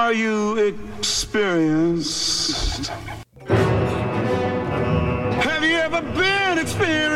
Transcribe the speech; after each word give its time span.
Are 0.00 0.14
you 0.14 0.56
experienced? 0.56 2.86
Have 5.46 5.62
you 5.62 5.76
ever 5.76 6.00
been 6.00 6.58
experienced? 6.58 7.09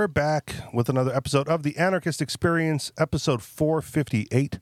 We're 0.00 0.08
back 0.08 0.54
with 0.72 0.88
another 0.88 1.14
episode 1.14 1.46
of 1.46 1.62
the 1.62 1.76
Anarchist 1.76 2.22
Experience, 2.22 2.90
episode 2.96 3.42
458, 3.42 4.58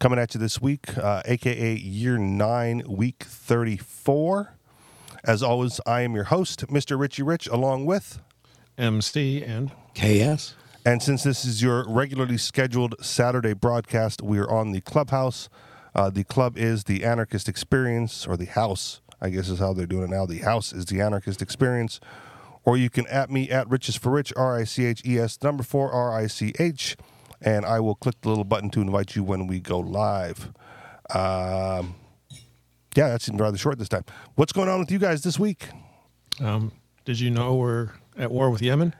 coming 0.00 0.18
at 0.18 0.34
you 0.34 0.40
this 0.40 0.60
week, 0.60 0.98
uh, 0.98 1.22
aka 1.26 1.76
year 1.76 2.18
nine, 2.18 2.82
week 2.88 3.22
34. 3.22 4.56
As 5.22 5.44
always, 5.44 5.80
I 5.86 6.00
am 6.00 6.16
your 6.16 6.24
host, 6.24 6.66
Mr. 6.66 6.98
Richie 6.98 7.22
Rich, 7.22 7.46
along 7.46 7.86
with. 7.86 8.18
MC 8.76 9.44
and 9.44 9.70
KS. 9.94 10.56
And 10.84 11.00
since 11.00 11.22
this 11.22 11.44
is 11.44 11.62
your 11.62 11.88
regularly 11.88 12.36
scheduled 12.36 12.96
Saturday 13.00 13.52
broadcast, 13.52 14.22
we 14.22 14.40
are 14.40 14.50
on 14.50 14.72
the 14.72 14.80
clubhouse. 14.80 15.48
Uh, 15.94 16.10
the 16.10 16.24
club 16.24 16.58
is 16.58 16.82
the 16.82 17.04
Anarchist 17.04 17.48
Experience, 17.48 18.26
or 18.26 18.36
the 18.36 18.46
house, 18.46 19.02
I 19.20 19.28
guess 19.30 19.50
is 19.50 19.60
how 19.60 19.72
they're 19.72 19.86
doing 19.86 20.06
it 20.06 20.10
now. 20.10 20.26
The 20.26 20.38
house 20.38 20.72
is 20.72 20.86
the 20.86 21.00
Anarchist 21.00 21.40
Experience. 21.40 22.00
Or 22.64 22.76
you 22.76 22.90
can 22.90 23.06
at 23.06 23.30
me 23.30 23.50
at 23.50 23.68
Riches 23.68 23.96
for 23.96 24.10
Rich, 24.10 24.32
R 24.36 24.58
I 24.58 24.64
C 24.64 24.84
H 24.84 25.02
E 25.06 25.18
S, 25.18 25.38
number 25.42 25.62
four, 25.62 25.90
R 25.90 26.12
I 26.14 26.26
C 26.26 26.52
H, 26.58 26.96
and 27.40 27.64
I 27.64 27.80
will 27.80 27.94
click 27.94 28.20
the 28.20 28.28
little 28.28 28.44
button 28.44 28.70
to 28.70 28.80
invite 28.80 29.16
you 29.16 29.24
when 29.24 29.46
we 29.46 29.60
go 29.60 29.78
live. 29.78 30.52
Um, 31.14 31.94
yeah, 32.94 33.08
that 33.08 33.22
seemed 33.22 33.40
rather 33.40 33.56
short 33.56 33.78
this 33.78 33.88
time. 33.88 34.04
What's 34.34 34.52
going 34.52 34.68
on 34.68 34.78
with 34.78 34.90
you 34.90 34.98
guys 34.98 35.22
this 35.22 35.38
week? 35.38 35.68
um, 36.40 36.72
did 37.04 37.18
you 37.18 37.30
know 37.30 37.54
we're 37.54 37.90
at 38.16 38.30
war 38.30 38.50
with 38.50 38.62
Yemen? 38.62 38.94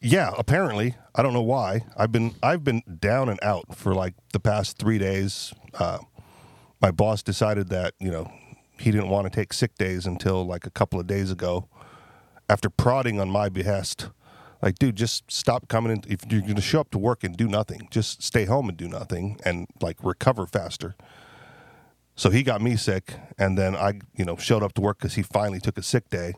Yeah, 0.00 0.32
apparently. 0.36 0.96
I 1.14 1.22
don't 1.22 1.32
know 1.32 1.42
why. 1.42 1.84
I've 1.96 2.10
been 2.10 2.34
I've 2.42 2.64
been 2.64 2.82
down 2.98 3.28
and 3.28 3.38
out 3.42 3.76
for 3.76 3.94
like 3.94 4.14
the 4.32 4.40
past 4.40 4.78
three 4.78 4.98
days. 4.98 5.52
Uh, 5.78 5.98
my 6.80 6.90
boss 6.90 7.22
decided 7.22 7.68
that 7.68 7.94
you 8.00 8.10
know 8.10 8.32
he 8.78 8.90
didn't 8.90 9.10
want 9.10 9.26
to 9.26 9.30
take 9.30 9.52
sick 9.52 9.76
days 9.76 10.06
until 10.06 10.44
like 10.44 10.66
a 10.66 10.70
couple 10.70 10.98
of 10.98 11.06
days 11.06 11.30
ago. 11.30 11.68
After 12.52 12.68
prodding 12.68 13.18
on 13.18 13.30
my 13.30 13.48
behest, 13.48 14.10
like, 14.60 14.78
dude, 14.78 14.94
just 14.94 15.24
stop 15.32 15.68
coming 15.68 15.90
in. 15.90 16.02
If 16.06 16.30
you're 16.30 16.42
going 16.42 16.56
to 16.56 16.60
show 16.60 16.80
up 16.80 16.90
to 16.90 16.98
work 16.98 17.24
and 17.24 17.34
do 17.34 17.48
nothing, 17.48 17.88
just 17.90 18.22
stay 18.22 18.44
home 18.44 18.68
and 18.68 18.76
do 18.76 18.88
nothing, 18.88 19.40
and 19.42 19.68
like 19.80 19.96
recover 20.02 20.44
faster. 20.44 20.94
So 22.14 22.28
he 22.28 22.42
got 22.42 22.60
me 22.60 22.76
sick, 22.76 23.14
and 23.38 23.56
then 23.56 23.74
I, 23.74 24.00
you 24.14 24.26
know, 24.26 24.36
showed 24.36 24.62
up 24.62 24.74
to 24.74 24.82
work 24.82 24.98
because 24.98 25.14
he 25.14 25.22
finally 25.22 25.60
took 25.60 25.78
a 25.78 25.82
sick 25.82 26.10
day, 26.10 26.34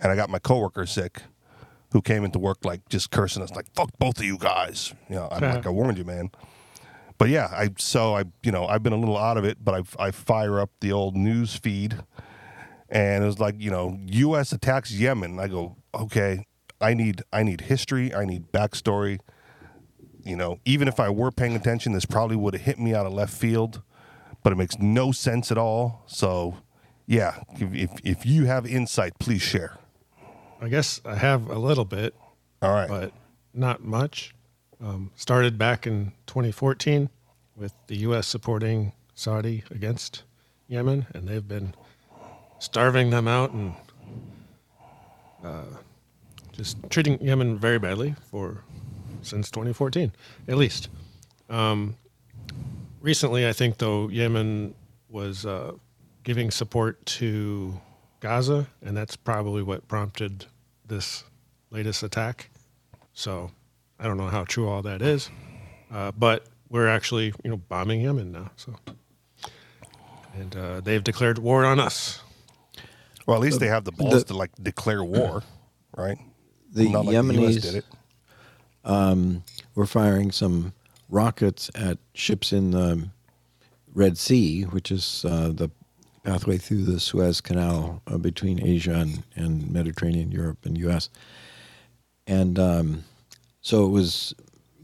and 0.00 0.10
I 0.10 0.16
got 0.16 0.30
my 0.30 0.38
coworker 0.38 0.86
sick, 0.86 1.20
who 1.92 2.00
came 2.00 2.24
into 2.24 2.38
work 2.38 2.64
like 2.64 2.88
just 2.88 3.10
cursing 3.10 3.42
us, 3.42 3.50
like 3.50 3.66
"fuck 3.74 3.90
both 3.98 4.20
of 4.20 4.24
you 4.24 4.38
guys." 4.38 4.94
You 5.10 5.16
know, 5.16 5.28
I'm 5.30 5.42
like, 5.42 5.66
I 5.66 5.68
warned 5.68 5.98
you, 5.98 6.04
man. 6.06 6.30
But 7.18 7.28
yeah, 7.28 7.48
I 7.52 7.68
so 7.76 8.16
I, 8.16 8.24
you 8.42 8.52
know, 8.52 8.66
I've 8.66 8.82
been 8.82 8.94
a 8.94 8.98
little 8.98 9.18
out 9.18 9.36
of 9.36 9.44
it, 9.44 9.62
but 9.62 9.74
I 9.74 10.06
I 10.06 10.12
fire 10.12 10.60
up 10.60 10.70
the 10.80 10.92
old 10.92 11.14
news 11.14 11.56
feed, 11.56 11.98
and 12.88 13.22
it 13.22 13.26
was 13.26 13.38
like, 13.38 13.54
you 13.58 13.70
know, 13.70 13.98
U.S. 14.06 14.52
attacks 14.52 14.92
Yemen. 14.92 15.38
I 15.38 15.48
go, 15.48 15.76
okay, 15.94 16.46
I 16.80 16.94
need 16.94 17.22
I 17.32 17.42
need 17.42 17.62
history, 17.62 18.14
I 18.14 18.24
need 18.24 18.52
backstory. 18.52 19.18
You 20.24 20.36
know, 20.36 20.58
even 20.64 20.88
if 20.88 21.00
I 21.00 21.08
were 21.10 21.30
paying 21.30 21.56
attention, 21.56 21.92
this 21.92 22.04
probably 22.04 22.36
would 22.36 22.54
have 22.54 22.62
hit 22.62 22.78
me 22.78 22.94
out 22.94 23.06
of 23.06 23.12
left 23.12 23.32
field, 23.32 23.82
but 24.42 24.52
it 24.52 24.56
makes 24.56 24.78
no 24.78 25.10
sense 25.12 25.50
at 25.50 25.56
all. 25.58 26.02
So, 26.06 26.56
yeah, 27.06 27.42
if 27.56 27.74
if, 27.74 27.90
if 28.04 28.26
you 28.26 28.44
have 28.46 28.66
insight, 28.66 29.18
please 29.18 29.42
share. 29.42 29.78
I 30.60 30.68
guess 30.68 31.00
I 31.04 31.14
have 31.14 31.48
a 31.48 31.58
little 31.58 31.84
bit, 31.84 32.14
All 32.60 32.72
right. 32.72 32.88
but 32.88 33.12
not 33.54 33.82
much. 33.84 34.34
Um, 34.80 35.10
started 35.16 35.56
back 35.58 35.86
in 35.86 36.12
2014 36.26 37.10
with 37.56 37.72
the 37.86 37.96
U.S. 37.98 38.26
supporting 38.26 38.92
Saudi 39.14 39.64
against 39.70 40.22
Yemen, 40.68 41.06
and 41.14 41.26
they've 41.28 41.46
been 41.46 41.74
starving 42.58 43.10
them 43.10 43.28
out 43.28 43.52
and 43.52 43.74
uh, 45.44 45.64
just 46.52 46.76
treating 46.90 47.20
Yemen 47.20 47.58
very 47.58 47.78
badly 47.78 48.14
for 48.30 48.64
since 49.22 49.50
2014, 49.50 50.12
at 50.48 50.56
least. 50.56 50.88
Um, 51.48 51.96
recently, 53.00 53.46
I 53.46 53.52
think 53.52 53.78
though 53.78 54.08
Yemen 54.08 54.74
was 55.08 55.46
uh, 55.46 55.72
giving 56.24 56.50
support 56.50 57.04
to 57.06 57.80
Gaza, 58.20 58.66
and 58.82 58.96
that's 58.96 59.16
probably 59.16 59.62
what 59.62 59.86
prompted 59.88 60.46
this 60.86 61.24
latest 61.70 62.02
attack. 62.02 62.50
So 63.12 63.50
I 63.98 64.04
don't 64.04 64.16
know 64.16 64.28
how 64.28 64.44
true 64.44 64.68
all 64.68 64.82
that 64.82 65.02
is, 65.02 65.30
uh, 65.92 66.12
but 66.12 66.46
we're 66.68 66.88
actually 66.88 67.32
you 67.42 67.50
know 67.50 67.56
bombing 67.56 68.00
Yemen 68.02 68.32
now. 68.32 68.50
So 68.56 68.74
and 70.34 70.56
uh, 70.56 70.80
they've 70.80 71.02
declared 71.02 71.38
war 71.38 71.64
on 71.64 71.80
us. 71.80 72.20
Well, 73.28 73.36
at 73.36 73.42
least 73.42 73.60
they 73.60 73.68
have 73.68 73.84
the 73.84 73.92
balls 73.92 74.24
the- 74.24 74.32
to 74.32 74.38
like 74.38 74.52
declare 74.62 75.04
war, 75.04 75.42
right? 75.96 76.18
The 76.72 76.88
Not 76.88 77.04
like 77.04 77.14
the 77.14 77.22
Yemenis 77.22 77.74
it. 77.76 77.84
were 79.74 79.86
firing 79.86 80.32
some 80.32 80.72
rockets 81.10 81.70
at 81.74 81.98
ships 82.14 82.54
in 82.54 82.70
the 82.70 83.10
Red 83.94 84.16
Sea, 84.16 84.62
which 84.64 84.90
is 84.90 85.26
uh, 85.28 85.50
the 85.54 85.70
pathway 86.22 86.56
through 86.56 86.84
the 86.84 87.00
Suez 87.00 87.42
Canal 87.42 88.02
uh, 88.06 88.16
between 88.18 88.66
Asia 88.66 88.94
and, 88.94 89.24
and 89.36 89.70
Mediterranean, 89.70 90.32
Europe, 90.32 90.64
and 90.64 90.78
U.S. 90.78 91.10
And 92.26 92.58
um, 92.58 93.04
so 93.60 93.84
it 93.84 93.90
was 93.90 94.34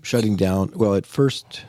shutting 0.02 0.36
down. 0.36 0.72
Well, 0.74 0.94
at 0.94 1.06
first, 1.06 1.64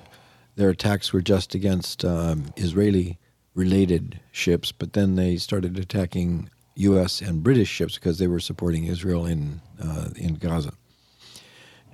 their 0.57 0.69
attacks 0.71 1.13
were 1.13 1.21
just 1.21 1.55
against 1.55 2.03
um, 2.03 2.53
Israeli 2.57 3.17
related 3.53 4.19
ships, 4.33 4.73
but 4.73 4.93
then 4.93 5.15
they 5.15 5.37
started 5.37 5.79
attacking 5.79 6.49
U.S. 6.75 7.21
and 7.21 7.43
British 7.43 7.69
ships 7.69 7.95
because 7.95 8.19
they 8.19 8.27
were 8.27 8.39
supporting 8.39 8.85
Israel 8.85 9.25
in 9.25 9.61
uh, 9.81 10.09
in 10.15 10.35
Gaza. 10.35 10.73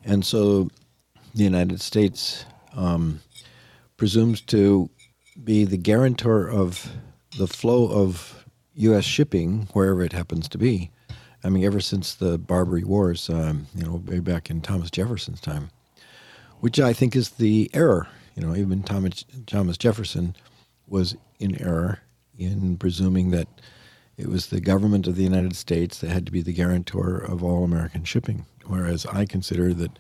And 0.04 0.26
so 0.26 0.70
the 1.36 1.44
United 1.44 1.82
States 1.82 2.46
um, 2.74 3.22
presumes 3.98 4.42
to 4.42 4.90
be 5.44 5.66
the 5.66 5.78
guarantor 5.78 6.50
of 6.50 6.92
the 7.38 7.48
flow 7.48 7.88
of 7.88 8.46
U.S. 8.76 9.04
shipping 9.04 9.68
wherever 9.74 10.02
it 10.02 10.14
happens 10.14 10.48
to 10.50 10.58
be. 10.58 10.92
I 11.44 11.50
mean, 11.50 11.64
ever 11.64 11.80
since 11.80 12.16
the 12.16 12.38
Barbary 12.38 12.84
Wars, 12.84 13.30
um, 13.30 13.68
you 13.76 13.84
know, 13.84 14.02
way 14.06 14.20
back 14.20 14.50
in 14.50 14.62
Thomas 14.62 14.92
Jefferson's 14.92 15.42
time, 15.42 15.72
which 16.60 16.80
I 16.80 16.94
think 16.94 17.16
is 17.16 17.32
the 17.32 17.70
error. 17.74 18.08
You 18.36 18.46
know, 18.46 18.56
even 18.56 18.84
Thomas 18.84 19.26
Thomas 19.48 19.78
Jefferson 19.78 20.36
was 20.88 21.16
in 21.40 21.60
error 21.62 22.00
in 22.38 22.78
presuming 22.78 23.32
that 23.32 23.48
it 24.22 24.30
was 24.30 24.48
the 24.48 24.62
government 24.62 25.08
of 25.08 25.16
the 25.16 25.24
United 25.24 25.56
States 25.56 25.98
that 25.98 26.12
had 26.12 26.28
to 26.28 26.32
be 26.32 26.44
the 26.44 26.54
guarantor 26.54 27.18
of 27.18 27.44
all 27.44 27.64
American 27.64 28.04
shipping, 28.04 28.46
whereas 28.68 29.06
I 29.08 29.26
consider 29.26 29.74
that 29.74 29.98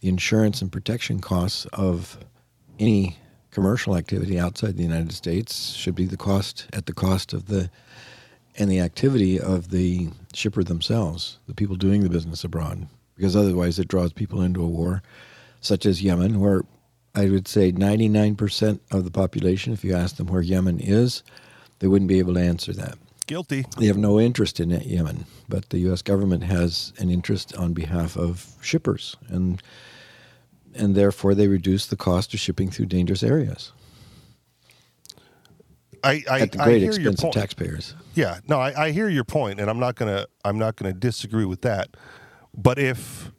the 0.00 0.08
insurance 0.08 0.60
and 0.60 0.72
protection 0.72 1.20
costs 1.20 1.66
of 1.72 2.18
any 2.80 3.16
commercial 3.52 3.96
activity 3.96 4.40
outside 4.40 4.76
the 4.76 4.82
United 4.82 5.12
States 5.12 5.70
should 5.70 5.94
be 5.94 6.06
the 6.06 6.16
cost 6.16 6.66
at 6.72 6.86
the 6.86 6.92
cost 6.92 7.32
of 7.32 7.46
the 7.46 7.70
and 8.58 8.68
the 8.68 8.80
activity 8.80 9.38
of 9.38 9.70
the 9.70 10.08
shipper 10.34 10.64
themselves, 10.64 11.38
the 11.46 11.54
people 11.54 11.76
doing 11.76 12.02
the 12.02 12.10
business 12.10 12.42
abroad, 12.42 12.88
because 13.16 13.36
otherwise 13.36 13.78
it 13.78 13.86
draws 13.86 14.12
people 14.12 14.42
into 14.42 14.62
a 14.62 14.66
war, 14.66 15.02
such 15.60 15.86
as 15.86 16.02
Yemen, 16.02 16.40
where 16.40 16.62
I 17.14 17.30
would 17.30 17.46
say 17.46 17.70
99% 17.70 18.80
of 18.90 19.04
the 19.04 19.10
population, 19.12 19.72
if 19.72 19.84
you 19.84 19.94
ask 19.94 20.16
them 20.16 20.26
where 20.26 20.42
Yemen 20.42 20.80
is, 20.80 21.22
they 21.78 21.86
wouldn't 21.86 22.08
be 22.08 22.18
able 22.18 22.34
to 22.34 22.40
answer 22.40 22.72
that. 22.72 22.98
Guilty. 23.30 23.64
They 23.78 23.86
have 23.86 23.96
no 23.96 24.18
interest 24.18 24.58
in 24.58 24.70
Yemen, 24.70 25.24
but 25.48 25.70
the 25.70 25.78
U.S. 25.80 26.02
government 26.02 26.42
has 26.42 26.92
an 26.98 27.10
interest 27.10 27.54
on 27.54 27.72
behalf 27.72 28.16
of 28.16 28.56
shippers, 28.60 29.16
and 29.28 29.62
and 30.74 30.96
therefore 30.96 31.36
they 31.36 31.46
reduce 31.46 31.86
the 31.86 31.96
cost 31.96 32.34
of 32.34 32.40
shipping 32.40 32.70
through 32.70 32.86
dangerous 32.86 33.22
areas 33.22 33.70
I, 36.02 36.24
I, 36.30 36.40
at 36.40 36.52
the 36.52 36.60
I 36.60 36.64
great 36.64 36.82
hear 36.82 36.92
your 36.92 37.10
expense 37.10 37.20
of 37.20 37.22
point. 37.22 37.34
taxpayers. 37.34 37.94
Yeah, 38.14 38.40
no, 38.48 38.58
I, 38.58 38.86
I 38.86 38.90
hear 38.90 39.08
your 39.08 39.24
point, 39.24 39.60
and 39.60 39.70
I'm 39.70 39.78
not 39.78 39.94
gonna 39.94 40.26
I'm 40.44 40.58
not 40.58 40.76
gonna 40.76 40.92
disagree 40.92 41.44
with 41.44 41.62
that. 41.62 41.96
But 42.56 42.78
if 42.78 43.30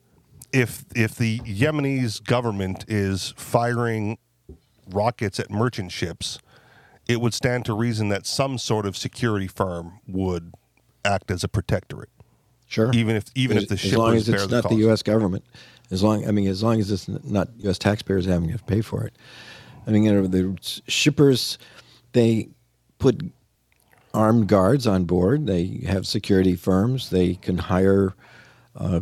if 0.54 0.86
if 0.96 1.16
the 1.16 1.40
Yemenis 1.40 2.24
government 2.24 2.86
is 2.88 3.34
firing 3.36 4.18
rockets 4.90 5.40
at 5.40 5.50
merchant 5.52 5.92
ships, 5.92 6.40
it 7.12 7.22
would 7.22 7.34
stand 7.34 7.66
to 7.66 7.74
reason 7.74 8.10
that 8.10 8.26
some 8.26 8.58
sort 8.58 8.86
of 8.86 8.96
security 8.96 9.48
firm 9.48 10.00
would 10.08 10.54
act 11.04 11.30
as 11.32 11.44
a 11.44 11.48
protectorate, 11.48 12.10
Sure. 12.68 12.92
even 12.94 13.16
if 13.16 13.26
even 13.36 13.58
as, 13.58 13.64
if 13.64 13.70
the 13.70 13.76
as 13.76 13.96
long 13.96 14.16
as 14.16 14.30
it's 14.30 14.46
the 14.46 14.56
not 14.56 14.64
cost. 14.64 14.74
the 14.76 14.82
U.S. 14.82 15.04
government, 15.04 15.44
as 15.92 16.02
long 16.04 16.28
I 16.28 16.32
mean, 16.32 16.48
as 16.48 16.64
long 16.64 16.80
as 16.80 16.90
it's 16.92 17.08
not 17.08 17.50
U.S. 17.60 17.78
taxpayers 17.78 18.26
having 18.26 18.52
to 18.52 18.58
pay 18.64 18.82
for 18.82 19.04
it. 19.04 19.14
I 19.86 19.92
mean, 19.92 20.04
you 20.04 20.14
know, 20.14 20.28
the 20.28 20.58
shippers 20.88 21.58
they 22.14 22.50
put 23.00 23.22
armed 24.14 24.48
guards 24.48 24.88
on 24.88 25.06
board. 25.06 25.48
They 25.48 25.82
have 25.88 26.06
security 26.06 26.56
firms. 26.56 27.10
They 27.10 27.36
can 27.36 27.58
hire, 27.58 28.14
uh, 28.76 29.02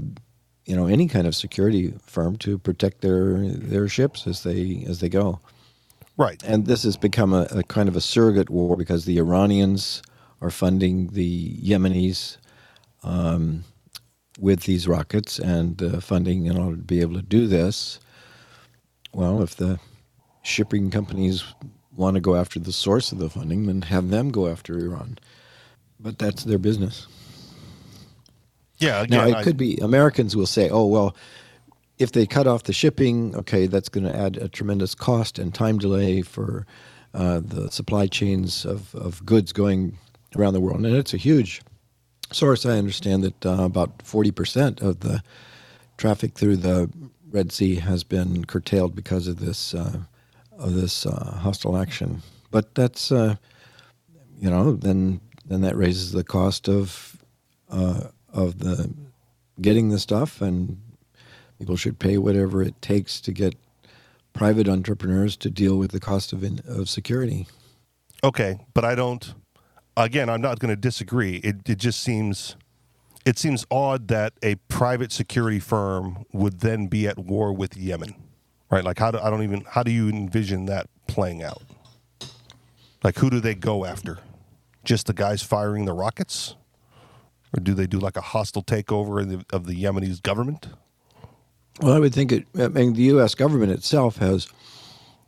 you 0.65 0.75
know, 0.75 0.85
any 0.88 1.07
kind 1.07 1.27
of 1.27 1.35
security 1.35 1.94
firm 2.01 2.38
to 2.38 2.57
protect 2.57 3.01
their 3.01 3.38
their 3.50 3.88
ships 3.88 4.25
as 4.25 4.44
they 4.44 4.83
as 4.88 5.00
they 5.00 5.09
go. 5.09 5.39
Right. 6.19 6.44
And 6.44 6.66
this 6.68 6.83
has 6.83 6.98
become 6.98 7.33
a, 7.33 7.48
a 7.50 7.63
kind 7.63 7.88
of 7.88 7.95
a 7.95 8.01
surrogate 8.01 8.50
war 8.50 8.75
because 8.75 9.06
the 9.06 9.18
Iranians 9.18 10.04
are 10.42 10.51
funding 10.51 11.07
the 11.07 11.56
Yemenis 11.56 12.38
um, 13.04 13.63
with 14.38 14.63
these 14.63 14.86
rockets 14.86 15.39
and 15.39 15.81
uh, 15.81 16.01
funding 16.01 16.45
in 16.45 16.57
order 16.57 16.75
to 16.75 16.83
be 16.83 17.00
able 17.00 17.16
to 17.16 17.21
do 17.21 17.48
this. 17.48 18.01
Well, 19.13 19.42
if 19.42 19.56
the 19.56 19.80
shipping 20.44 20.92
companies 20.92 21.45
want 21.95 22.16
to 22.16 22.21
go 22.21 22.36
after 22.36 22.60
the 22.60 22.74
source 22.74 23.13
of 23.13 23.19
the 23.19 23.30
funding, 23.30 23.66
then 23.68 23.83
have 23.83 24.10
them 24.10 24.30
go 24.30 24.48
after 24.50 24.77
Iran. 24.77 25.19
But 26.01 26.19
that's 26.19 26.44
their 26.44 26.60
business. 26.60 27.07
Yeah. 28.77 29.06
Now, 29.10 29.25
it 29.25 29.36
I- 29.36 29.44
could 29.44 29.56
be 29.57 29.77
Americans 29.77 30.36
will 30.36 30.48
say, 30.48 30.69
oh, 30.69 30.86
well, 30.86 31.16
if 31.99 32.13
they 32.13 32.25
cut 32.25 32.47
off 32.47 32.63
the 32.63 32.73
shipping, 32.73 33.35
okay, 33.35 33.67
that's 33.67 33.89
going 33.89 34.05
to 34.05 34.15
add 34.15 34.37
a 34.37 34.47
tremendous 34.47 34.95
cost 34.95 35.37
and 35.37 35.53
time 35.53 35.77
delay 35.77 36.21
for 36.21 36.65
uh, 37.13 37.41
the 37.43 37.69
supply 37.69 38.07
chains 38.07 38.65
of, 38.65 38.95
of 38.95 39.25
goods 39.25 39.51
going 39.51 39.97
around 40.35 40.53
the 40.53 40.61
world. 40.61 40.85
And 40.85 40.95
it's 40.95 41.13
a 41.13 41.17
huge 41.17 41.61
source. 42.31 42.65
I 42.65 42.77
understand 42.77 43.23
that 43.23 43.45
uh, 43.45 43.63
about 43.63 43.99
40% 43.99 44.81
of 44.81 45.01
the 45.01 45.21
traffic 45.97 46.33
through 46.33 46.57
the 46.57 46.89
Red 47.29 47.51
Sea 47.51 47.75
has 47.75 48.03
been 48.03 48.45
curtailed 48.45 48.95
because 48.95 49.27
of 49.27 49.39
this, 49.39 49.75
uh, 49.75 49.99
of 50.57 50.73
this 50.73 51.05
uh, 51.05 51.37
hostile 51.41 51.77
action. 51.77 52.21
But 52.49 52.73
that's, 52.75 53.11
uh, 53.11 53.35
you 54.39 54.49
know, 54.49 54.73
then, 54.73 55.19
then 55.45 55.61
that 55.61 55.75
raises 55.75 56.11
the 56.13 56.23
cost 56.23 56.69
of 56.69 57.17
uh, 57.69 58.07
of 58.33 58.59
the 58.59 58.91
getting 59.61 59.89
the 59.89 59.99
stuff, 59.99 60.41
and 60.41 60.77
people 61.59 61.75
should 61.75 62.00
pay 62.00 62.17
whatever 62.17 62.63
it 62.63 62.81
takes 62.81 63.21
to 63.21 63.31
get 63.31 63.56
private 64.33 64.67
entrepreneurs 64.67 65.35
to 65.38 65.50
deal 65.50 65.77
with 65.77 65.91
the 65.91 66.00
cost 66.00 66.33
of 66.33 66.44
in, 66.44 66.61
of 66.67 66.89
security. 66.89 67.47
Okay, 68.23 68.57
but 68.73 68.85
I 68.85 68.95
don't. 68.95 69.33
Again, 69.97 70.29
I'm 70.29 70.41
not 70.41 70.59
going 70.59 70.69
to 70.69 70.77
disagree. 70.77 71.35
It 71.38 71.57
it 71.67 71.77
just 71.77 72.01
seems 72.01 72.56
it 73.25 73.38
seems 73.38 73.65
odd 73.69 74.07
that 74.07 74.33
a 74.41 74.56
private 74.69 75.11
security 75.11 75.59
firm 75.59 76.25
would 76.31 76.61
then 76.61 76.88
be 76.88 77.07
at 77.07 77.19
war 77.19 77.51
with 77.51 77.75
Yemen, 77.75 78.15
right? 78.71 78.83
Like 78.83 78.97
how 78.97 79.11
do 79.11 79.19
I 79.19 79.29
don't 79.29 79.44
even 79.44 79.65
how 79.69 79.83
do 79.83 79.91
you 79.91 80.07
envision 80.09 80.65
that 80.65 80.88
playing 81.07 81.44
out? 81.44 81.61
Like 83.03 83.17
who 83.17 83.29
do 83.29 83.39
they 83.39 83.56
go 83.56 83.85
after? 83.85 84.19
Just 84.85 85.07
the 85.07 85.13
guys 85.13 85.44
firing 85.44 85.85
the 85.85 85.94
rockets, 85.94 86.56
or 87.56 87.59
do 87.61 87.73
they 87.73 87.85
do 87.85 88.00
like 88.00 88.15
a 88.15 88.21
hostile 88.21 88.63
takeover 88.63 89.21
of 89.21 89.29
the, 89.29 89.45
of 89.51 89.65
the 89.65 90.19
government? 90.23 90.69
Well, 91.81 91.93
I 91.93 91.99
would 91.99 92.13
think 92.13 92.31
it. 92.31 92.45
I 92.59 92.67
mean, 92.67 92.93
the 92.93 93.03
U.S. 93.03 93.35
government 93.35 93.71
itself 93.71 94.17
has 94.17 94.47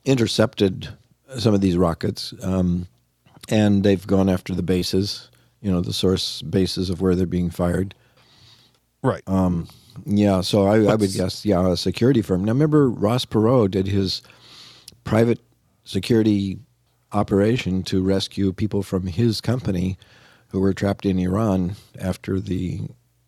intercepted 0.05 0.89
some 1.37 1.53
of 1.53 1.61
these 1.61 1.77
rockets, 1.77 2.33
um, 2.43 2.87
and 3.49 3.83
they've 3.83 4.05
gone 4.05 4.29
after 4.29 4.53
the 4.53 4.63
bases. 4.63 5.29
You 5.61 5.71
know, 5.71 5.81
the 5.81 5.93
source 5.93 6.41
bases 6.41 6.89
of 6.89 7.01
where 7.01 7.15
they're 7.15 7.25
being 7.27 7.51
fired. 7.51 7.93
Right. 9.03 9.23
Yeah, 10.05 10.41
so 10.41 10.67
I, 10.67 10.77
I 10.91 10.95
would 10.95 11.13
guess, 11.13 11.45
yeah, 11.45 11.67
a 11.71 11.77
security 11.77 12.21
firm. 12.21 12.43
Now, 12.45 12.53
remember, 12.53 12.89
Ross 12.89 13.25
Perot 13.25 13.71
did 13.71 13.87
his 13.87 14.21
private 15.03 15.39
security 15.83 16.59
operation 17.11 17.83
to 17.83 18.03
rescue 18.03 18.53
people 18.53 18.83
from 18.83 19.07
his 19.07 19.41
company 19.41 19.97
who 20.49 20.59
were 20.59 20.73
trapped 20.73 21.05
in 21.05 21.19
Iran 21.19 21.75
after 21.99 22.39
the 22.39 22.81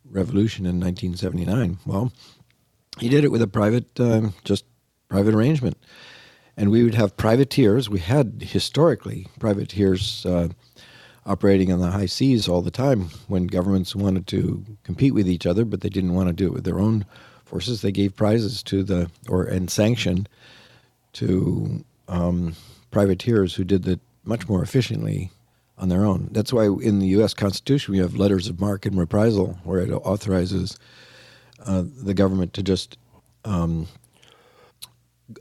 revolution 0.09 0.65
in 0.65 0.79
1979. 0.79 1.79
Well, 1.85 2.11
he 2.99 3.09
did 3.09 3.23
it 3.23 3.31
with 3.31 3.41
a 3.41 3.47
private, 3.47 3.99
um, 3.99 4.33
just 4.43 4.65
private 5.09 5.33
arrangement. 5.33 5.77
And 6.55 6.69
we 6.69 6.83
would 6.83 6.95
have 6.95 7.17
privateers. 7.17 7.89
We 7.89 7.99
had 7.99 8.43
historically 8.45 9.27
privateers 9.39 10.25
uh, 10.25 10.49
operating 11.25 11.71
on 11.71 11.79
the 11.79 11.91
high 11.91 12.05
seas 12.05 12.47
all 12.47 12.61
the 12.61 12.71
time 12.71 13.09
when 13.27 13.47
governments 13.47 13.95
wanted 13.95 14.27
to 14.27 14.63
compete 14.83 15.13
with 15.13 15.27
each 15.27 15.45
other, 15.45 15.65
but 15.65 15.81
they 15.81 15.89
didn't 15.89 16.13
want 16.13 16.27
to 16.27 16.33
do 16.33 16.47
it 16.47 16.53
with 16.53 16.63
their 16.63 16.79
own 16.79 17.05
forces. 17.45 17.81
They 17.81 17.91
gave 17.91 18.15
prizes 18.15 18.61
to 18.63 18.83
the 18.83 19.09
or 19.27 19.43
and 19.43 19.69
sanction 19.69 20.27
to 21.13 21.83
um, 22.07 22.55
privateers 22.91 23.55
who 23.55 23.63
did 23.63 23.83
that 23.83 23.99
much 24.23 24.47
more 24.47 24.61
efficiently 24.61 25.31
on 25.77 25.89
their 25.89 26.05
own. 26.05 26.29
That's 26.31 26.53
why 26.53 26.65
in 26.65 26.99
the 26.99 27.07
U.S. 27.07 27.33
Constitution 27.33 27.93
we 27.93 27.99
have 27.99 28.15
letters 28.15 28.47
of 28.47 28.59
marque 28.59 28.85
and 28.85 28.97
reprisal, 28.97 29.59
where 29.63 29.79
it 29.79 29.91
authorizes 29.91 30.77
uh, 31.65 31.83
the 31.85 32.13
government 32.13 32.53
to 32.53 32.63
just 32.63 32.97
um, 33.45 33.87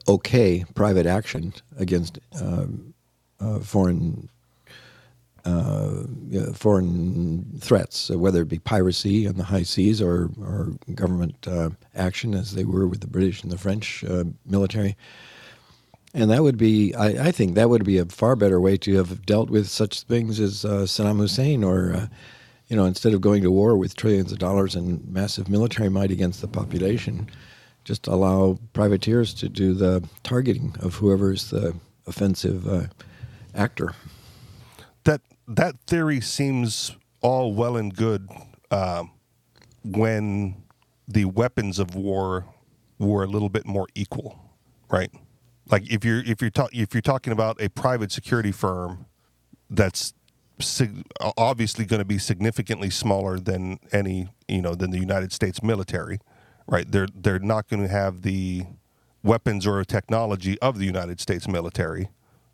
okay 0.09 0.65
private 0.75 1.07
action 1.07 1.53
against 1.79 2.19
um, 2.41 2.95
uh, 3.41 3.59
foreign 3.59 4.29
uh, 5.45 6.05
foreign 6.55 7.59
threats, 7.59 8.11
uh, 8.11 8.19
whether 8.19 8.43
it 8.43 8.49
be 8.49 8.59
piracy 8.59 9.27
on 9.27 9.35
the 9.35 9.45
high 9.45 9.65
seas 9.65 10.01
or, 10.01 10.31
or 10.41 10.73
government 10.95 11.49
uh, 11.49 11.71
action, 11.95 12.35
as 12.35 12.55
they 12.55 12.65
were 12.65 12.87
with 12.87 13.01
the 13.01 13.09
British 13.09 13.43
and 13.43 13.51
the 13.51 13.59
French 13.59 14.05
uh, 14.05 14.25
military. 14.47 14.97
And 16.15 16.31
that 16.31 16.43
would 16.43 16.59
be, 16.59 16.95
I, 16.95 17.29
I 17.29 17.31
think, 17.33 17.55
that 17.55 17.71
would 17.71 17.85
be 17.85 17.99
a 17.99 18.05
far 18.05 18.37
better 18.37 18.61
way 18.61 18.77
to 18.79 18.97
have 18.97 19.25
dealt 19.27 19.51
with 19.51 19.69
such 19.69 20.03
things 20.03 20.39
as 20.39 20.65
uh, 20.65 20.83
Saddam 20.83 21.17
Hussein, 21.17 21.65
or 21.65 21.93
uh, 21.93 22.07
you 22.73 22.79
know, 22.79 22.87
instead 22.87 23.13
of 23.13 23.21
going 23.21 23.43
to 23.43 23.51
war 23.51 23.77
with 23.77 23.95
trillions 23.95 24.33
of 24.33 24.39
dollars 24.39 24.75
and 24.75 25.07
massive 25.07 25.47
military 25.47 25.91
might 25.91 26.11
against 26.11 26.41
the 26.41 26.49
population, 26.49 27.29
just 27.85 28.07
allow 28.07 28.59
privateers 28.73 29.35
to 29.35 29.49
do 29.51 29.75
the 29.75 30.03
targeting 30.23 30.75
of 30.81 30.95
whoever's 30.95 31.51
the 31.51 31.75
offensive 32.07 32.67
uh, 32.67 32.85
actor. 33.55 33.93
that 35.05 35.21
that 35.47 35.75
theory 35.87 36.19
seems 36.19 36.97
all 37.21 37.53
well 37.53 37.77
and 37.77 37.95
good 37.95 38.27
um, 38.71 39.11
when 39.85 40.57
the 41.07 41.27
weapons 41.27 41.79
of 41.79 41.95
war 41.95 42.47
were 42.99 43.23
a 43.23 43.27
little 43.27 43.51
bit 43.51 43.67
more 43.67 43.87
equal, 43.95 44.41
right? 44.91 45.11
Like 45.71 45.93
if 45.93 46.07
you're 46.07 46.21
if 46.25 46.41
you're 46.41 46.49
ta- 46.49 46.73
if 46.73 46.95
you're 46.95 47.03
talking 47.03 47.35
about 47.35 47.61
a 47.61 47.69
private 47.69 48.11
security 48.11 48.51
firm 48.51 49.05
that's 49.69 50.15
sig- 50.63 51.05
obviously 51.37 51.85
going 51.85 51.99
to 51.99 52.05
be 52.05 52.19
significantly 52.19 52.91
smaller 52.91 53.39
than 53.39 53.79
any 53.93 54.29
you 54.49 54.63
know 54.63 54.75
than 54.75 54.91
the 54.91 54.99
United 54.99 55.33
States 55.33 55.63
military, 55.63 56.21
right? 56.67 56.91
They're 56.91 57.09
they're 57.15 57.39
not 57.39 57.69
going 57.69 57.83
to 57.83 57.89
have 57.89 58.23
the 58.23 58.65
weapons 59.23 59.67
or 59.67 59.85
technology 59.85 60.59
of 60.61 60.79
the 60.79 60.85
United 60.85 61.21
States 61.21 61.47
military. 61.47 62.09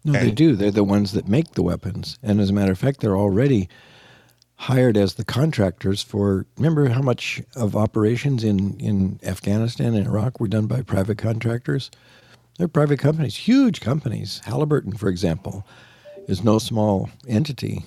No, 0.05 0.13
they 0.13 0.31
do. 0.31 0.55
They're 0.55 0.71
the 0.71 0.85
ones 0.85 1.13
that 1.13 1.29
make 1.29 1.53
the 1.53 1.63
weapons. 1.63 2.19
And 2.23 2.41
as 2.41 2.51
a 2.51 2.53
matter 2.53 2.73
of 2.73 2.79
fact, 2.79 3.01
they're 3.01 3.17
already 3.17 3.69
hired 4.57 4.97
as 4.97 5.15
the 5.15 5.25
contractors 5.25 6.03
for. 6.03 6.47
Remember 6.57 6.89
how 6.89 7.03
much 7.03 7.43
of 7.57 7.77
operations 7.77 8.45
in, 8.45 8.79
in 8.79 9.21
Afghanistan 9.23 9.95
and 9.95 10.07
Iraq 10.07 10.41
were 10.41 10.49
done 10.49 10.67
by 10.67 10.83
private 10.83 11.19
contractors? 11.19 11.91
They're 12.59 12.69
private 12.69 12.99
companies, 12.99 13.37
huge 13.37 13.81
companies. 13.81 14.41
Halliburton, 14.45 14.93
for 14.93 15.09
example, 15.09 15.67
is 16.27 16.43
no 16.43 16.59
small 16.59 17.09
entity. 17.27 17.85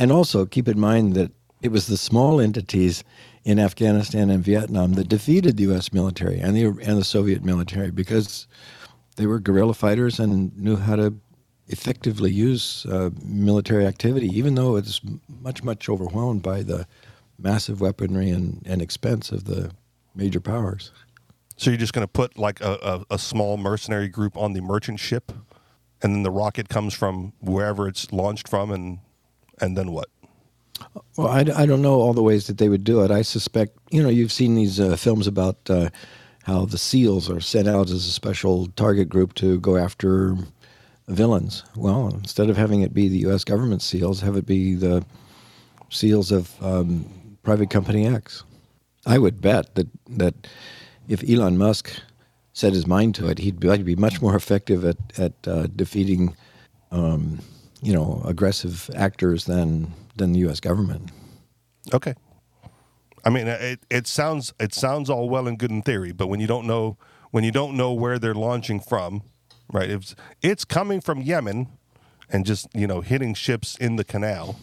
And 0.00 0.10
also 0.10 0.46
keep 0.46 0.66
in 0.66 0.80
mind 0.80 1.14
that 1.14 1.30
it 1.60 1.70
was 1.70 1.86
the 1.86 1.98
small 1.98 2.40
entities 2.40 3.04
in 3.44 3.58
Afghanistan 3.58 4.30
and 4.30 4.42
Vietnam 4.42 4.94
that 4.94 5.08
defeated 5.08 5.58
the 5.58 5.64
U.S. 5.64 5.92
military 5.92 6.40
and 6.40 6.56
the 6.56 6.64
and 6.64 6.98
the 6.98 7.04
Soviet 7.04 7.44
military 7.44 7.90
because 7.90 8.46
they 9.16 9.26
were 9.26 9.38
guerrilla 9.38 9.74
fighters 9.74 10.18
and 10.18 10.56
knew 10.56 10.76
how 10.76 10.96
to 10.96 11.14
effectively 11.68 12.30
use 12.30 12.86
uh, 12.86 13.10
military 13.22 13.86
activity, 13.86 14.26
even 14.26 14.54
though 14.54 14.76
it's 14.76 15.02
much, 15.28 15.62
much 15.62 15.88
overwhelmed 15.88 16.42
by 16.42 16.62
the 16.62 16.86
massive 17.38 17.80
weaponry 17.80 18.30
and, 18.30 18.62
and 18.66 18.82
expense 18.82 19.30
of 19.30 19.44
the 19.44 19.70
major 20.14 20.40
powers. 20.40 20.90
So 21.56 21.70
you're 21.70 21.78
just 21.78 21.92
going 21.92 22.06
to 22.06 22.08
put 22.08 22.38
like 22.38 22.60
a, 22.62 23.04
a, 23.10 23.14
a 23.14 23.18
small 23.18 23.58
mercenary 23.58 24.08
group 24.08 24.36
on 24.36 24.54
the 24.54 24.62
merchant 24.62 24.98
ship, 24.98 25.30
and 26.02 26.14
then 26.14 26.22
the 26.22 26.30
rocket 26.30 26.70
comes 26.70 26.94
from 26.94 27.34
wherever 27.40 27.86
it's 27.86 28.10
launched 28.12 28.48
from, 28.48 28.70
and 28.70 28.98
and 29.60 29.76
then 29.76 29.92
what? 29.92 30.08
Well, 31.16 31.28
I, 31.28 31.40
I 31.40 31.66
don't 31.66 31.82
know 31.82 31.94
all 31.94 32.14
the 32.14 32.22
ways 32.22 32.46
that 32.46 32.58
they 32.58 32.68
would 32.68 32.84
do 32.84 33.02
it. 33.02 33.10
I 33.10 33.22
suspect, 33.22 33.76
you 33.90 34.02
know, 34.02 34.08
you've 34.08 34.32
seen 34.32 34.54
these 34.54 34.80
uh, 34.80 34.96
films 34.96 35.26
about 35.26 35.58
uh, 35.68 35.90
how 36.44 36.64
the 36.64 36.78
SEALs 36.78 37.30
are 37.30 37.40
sent 37.40 37.68
out 37.68 37.90
as 37.90 38.06
a 38.06 38.10
special 38.10 38.66
target 38.68 39.08
group 39.08 39.34
to 39.34 39.60
go 39.60 39.76
after 39.76 40.36
villains. 41.08 41.64
Well, 41.76 42.08
instead 42.08 42.48
of 42.48 42.56
having 42.56 42.80
it 42.80 42.94
be 42.94 43.08
the 43.08 43.18
U.S. 43.18 43.44
government 43.44 43.82
SEALs, 43.82 44.20
have 44.20 44.36
it 44.36 44.46
be 44.46 44.74
the 44.74 45.04
SEALs 45.90 46.32
of 46.32 46.50
um, 46.62 47.04
private 47.42 47.70
company 47.70 48.06
X. 48.06 48.44
I 49.06 49.18
would 49.18 49.40
bet 49.40 49.74
that 49.74 49.88
that 50.08 50.46
if 51.08 51.28
Elon 51.28 51.58
Musk 51.58 51.90
set 52.52 52.72
his 52.72 52.86
mind 52.86 53.14
to 53.16 53.28
it, 53.28 53.38
he'd 53.38 53.58
be, 53.58 53.68
he'd 53.68 53.84
be 53.84 53.96
much 53.96 54.20
more 54.22 54.36
effective 54.36 54.84
at 54.84 54.96
at 55.18 55.32
uh, 55.46 55.66
defeating, 55.74 56.36
um, 56.90 57.40
you 57.82 57.92
know, 57.92 58.22
aggressive 58.24 58.90
actors 58.94 59.44
than 59.44 59.92
than 60.16 60.32
the 60.32 60.40
U.S. 60.40 60.60
government. 60.60 61.10
Okay. 61.94 62.14
I 63.24 63.30
mean, 63.30 63.46
it, 63.48 63.80
it 63.90 64.06
sounds 64.06 64.52
it 64.58 64.74
sounds 64.74 65.10
all 65.10 65.28
well 65.28 65.46
and 65.46 65.58
good 65.58 65.70
in 65.70 65.82
theory, 65.82 66.12
but 66.12 66.28
when 66.28 66.40
you 66.40 66.46
don't 66.46 66.66
know 66.66 66.96
when 67.30 67.44
you 67.44 67.52
don't 67.52 67.76
know 67.76 67.92
where 67.92 68.18
they're 68.18 68.34
launching 68.34 68.80
from, 68.80 69.22
right? 69.72 69.90
It's 69.90 70.14
it's 70.42 70.64
coming 70.64 71.00
from 71.00 71.22
Yemen, 71.22 71.68
and 72.30 72.46
just 72.46 72.68
you 72.74 72.86
know 72.86 73.00
hitting 73.00 73.34
ships 73.34 73.76
in 73.76 73.96
the 73.96 74.04
canal, 74.04 74.58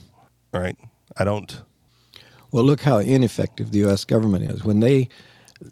right? 0.54 0.78
I 1.18 1.24
don't. 1.24 1.62
Well, 2.52 2.64
look 2.64 2.82
how 2.82 3.00
ineffective 3.00 3.72
the 3.72 3.80
U.S. 3.80 4.06
government 4.06 4.50
is 4.50 4.64
when 4.64 4.80
they 4.80 5.10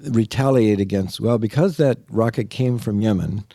retaliate 0.01 0.79
against. 0.79 1.19
Well, 1.19 1.37
because 1.37 1.77
that 1.77 1.99
rocket 2.09 2.49
came 2.49 2.77
from 2.77 2.99
Yemen, 2.99 3.45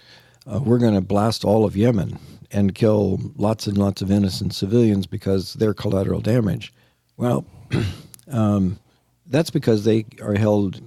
uh, 0.46 0.60
we're 0.62 0.78
going 0.78 0.94
to 0.94 1.02
blast 1.02 1.44
all 1.44 1.64
of 1.64 1.76
Yemen 1.76 2.18
and 2.52 2.74
kill 2.74 3.20
lots 3.36 3.66
and 3.66 3.78
lots 3.78 4.02
of 4.02 4.10
innocent 4.10 4.54
civilians 4.54 5.06
because 5.06 5.54
they're 5.54 5.74
collateral 5.74 6.20
damage. 6.20 6.72
Well, 7.16 7.44
um, 8.30 8.78
that's 9.26 9.50
because 9.50 9.84
they 9.84 10.06
are 10.22 10.34
held 10.34 10.80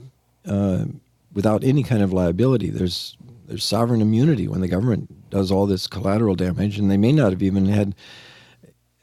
uh, 0.46 0.86
without 1.34 1.64
any 1.64 1.84
kind 1.84 2.04
of 2.04 2.14
liability. 2.14 2.70
There's 2.70 3.18
there's 3.46 3.64
sovereign 3.64 4.02
immunity 4.02 4.48
when 4.48 4.62
the 4.62 4.68
government 4.68 5.30
does 5.30 5.52
all 5.52 5.66
this 5.66 5.88
collateral 5.88 6.36
damage, 6.36 6.78
and 6.80 6.90
they 6.90 6.98
may 6.98 7.12
not 7.12 7.32
have 7.32 7.44
even 7.44 7.66
had 7.66 7.96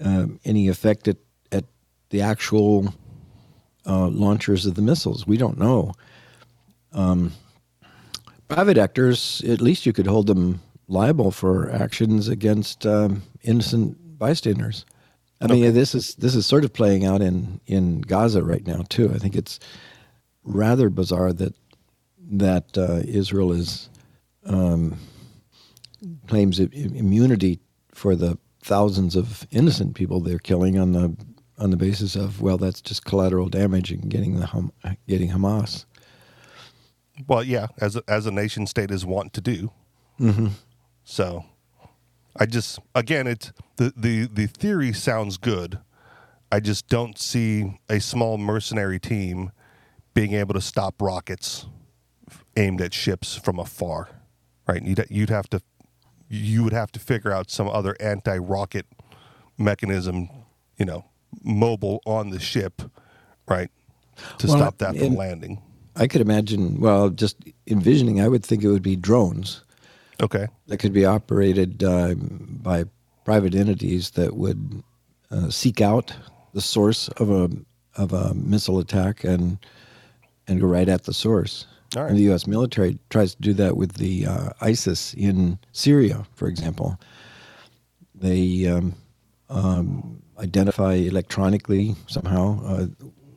uh, 0.04 0.26
any 0.44 0.68
effect 0.68 1.08
at, 1.08 1.18
at 1.52 1.64
the 2.08 2.22
actual 2.22 2.94
uh, 3.86 4.08
launchers 4.08 4.66
of 4.66 4.74
the 4.74 4.82
missiles. 4.82 5.26
We 5.26 5.36
don't 5.36 5.58
know. 5.58 5.92
Um, 6.92 7.32
private 8.48 8.78
actors, 8.78 9.42
at 9.46 9.60
least 9.60 9.86
you 9.86 9.92
could 9.92 10.06
hold 10.06 10.26
them 10.26 10.60
liable 10.90 11.30
for 11.30 11.70
actions 11.70 12.28
against 12.28 12.84
um, 12.84 13.22
innocent 13.42 14.18
bystanders. 14.18 14.84
I 15.40 15.46
okay. 15.46 15.54
mean, 15.54 15.74
this 15.74 15.94
is 15.94 16.16
this 16.16 16.34
is 16.34 16.44
sort 16.44 16.64
of 16.64 16.72
playing 16.72 17.06
out 17.06 17.22
in, 17.22 17.60
in 17.66 18.02
Gaza 18.02 18.42
right 18.42 18.66
now 18.66 18.82
too. 18.88 19.10
I 19.14 19.18
think 19.18 19.34
it's 19.34 19.58
rather 20.44 20.90
bizarre 20.90 21.32
that 21.32 21.54
that 22.32 22.76
uh, 22.76 23.00
Israel 23.06 23.52
is 23.52 23.88
um, 24.44 24.98
claims 26.26 26.58
immunity 26.58 27.60
for 27.92 28.14
the 28.14 28.38
thousands 28.62 29.16
of 29.16 29.46
innocent 29.50 29.94
people 29.94 30.20
they're 30.20 30.38
killing 30.38 30.78
on 30.78 30.92
the 30.92 31.16
on 31.58 31.70
the 31.70 31.76
basis 31.76 32.16
of 32.16 32.42
well, 32.42 32.58
that's 32.58 32.80
just 32.80 33.04
collateral 33.04 33.48
damage 33.48 33.90
and 33.90 34.10
getting 34.10 34.40
the 34.40 34.76
getting 35.06 35.30
Hamas. 35.30 35.84
Well, 37.28 37.44
yeah, 37.44 37.68
as 37.78 37.96
a, 37.96 38.02
as 38.08 38.26
a 38.26 38.30
nation 38.30 38.66
state 38.66 38.90
is 38.90 39.04
wont 39.04 39.32
to 39.34 39.40
do. 39.40 39.70
Mm-hmm. 40.18 40.48
So 41.10 41.44
I 42.36 42.46
just 42.46 42.78
again 42.94 43.26
it's 43.26 43.52
the, 43.76 43.92
the 43.96 44.28
the 44.32 44.46
theory 44.46 44.92
sounds 44.92 45.38
good. 45.38 45.80
I 46.52 46.60
just 46.60 46.86
don't 46.86 47.18
see 47.18 47.80
a 47.88 47.98
small 47.98 48.38
mercenary 48.38 49.00
team 49.00 49.50
being 50.14 50.34
able 50.34 50.54
to 50.54 50.60
stop 50.60 51.02
rockets 51.02 51.66
aimed 52.56 52.80
at 52.80 52.94
ships 52.94 53.34
from 53.34 53.58
afar. 53.58 54.08
Right? 54.68 54.80
You'd 54.84 55.04
you'd 55.10 55.30
have 55.30 55.50
to 55.50 55.60
you 56.28 56.62
would 56.62 56.72
have 56.72 56.92
to 56.92 57.00
figure 57.00 57.32
out 57.32 57.50
some 57.50 57.68
other 57.68 57.96
anti-rocket 57.98 58.86
mechanism, 59.58 60.28
you 60.78 60.84
know, 60.84 61.06
mobile 61.42 62.02
on 62.06 62.30
the 62.30 62.38
ship, 62.38 62.82
right, 63.48 63.68
to 64.38 64.46
well, 64.46 64.56
stop 64.58 64.78
that 64.78 64.96
from 64.96 65.16
landing. 65.16 65.60
I 65.96 66.06
could 66.06 66.20
imagine. 66.20 66.78
Well, 66.78 67.10
just 67.10 67.36
envisioning, 67.66 68.20
I 68.20 68.28
would 68.28 68.44
think 68.44 68.62
it 68.62 68.68
would 68.68 68.80
be 68.84 68.94
drones 68.94 69.64
Okay. 70.22 70.48
That 70.66 70.78
could 70.78 70.92
be 70.92 71.04
operated 71.04 71.82
uh, 71.82 72.14
by 72.14 72.84
private 73.24 73.54
entities 73.54 74.10
that 74.10 74.36
would 74.36 74.82
uh, 75.30 75.50
seek 75.50 75.80
out 75.80 76.14
the 76.52 76.60
source 76.60 77.08
of 77.08 77.30
a 77.30 77.50
of 77.96 78.12
a 78.12 78.34
missile 78.34 78.78
attack 78.78 79.24
and 79.24 79.58
and 80.46 80.60
go 80.60 80.66
right 80.66 80.88
at 80.88 81.04
the 81.04 81.14
source. 81.14 81.66
And 82.08 82.16
the 82.16 82.22
U.S. 82.22 82.46
military 82.46 82.98
tries 83.08 83.34
to 83.34 83.42
do 83.42 83.52
that 83.54 83.76
with 83.76 83.94
the 83.94 84.26
uh, 84.26 84.50
ISIS 84.60 85.12
in 85.14 85.58
Syria, 85.72 86.24
for 86.34 86.46
example. 86.46 87.00
They 88.14 88.68
um, 88.68 88.94
um, 89.48 90.22
identify 90.38 90.94
electronically 90.94 91.96
somehow 92.06 92.64
uh, 92.64 92.86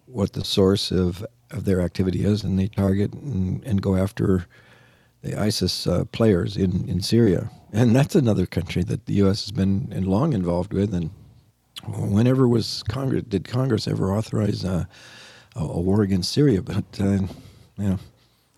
what 0.05 0.33
the 0.33 0.43
source 0.43 0.91
of, 0.91 1.25
of 1.49 1.65
their 1.65 1.81
activity 1.81 2.23
is, 2.23 2.43
and 2.43 2.59
they 2.59 2.67
target 2.67 3.13
and, 3.13 3.63
and 3.63 3.81
go 3.81 3.95
after 3.95 4.45
the 5.23 5.39
ISIS 5.39 5.87
uh, 5.87 6.03
players 6.11 6.57
in, 6.57 6.87
in 6.87 7.01
Syria. 7.01 7.49
And 7.71 7.95
that's 7.95 8.13
another 8.13 8.45
country 8.45 8.83
that 8.83 9.05
the 9.07 9.13
U.S. 9.15 9.45
has 9.45 9.51
been 9.51 9.89
long 10.05 10.33
involved 10.33 10.73
with. 10.73 10.93
And 10.93 11.09
whenever 11.87 12.47
was 12.47 12.83
Congress 12.83 13.23
did 13.27 13.47
Congress 13.47 13.87
ever 13.87 14.13
authorize 14.13 14.63
uh, 14.63 14.85
a, 15.55 15.59
a, 15.59 15.79
war 15.79 16.03
against 16.03 16.31
Syria? 16.31 16.61
But 16.61 16.85
uh, 16.99 17.19
yeah, 17.77 17.97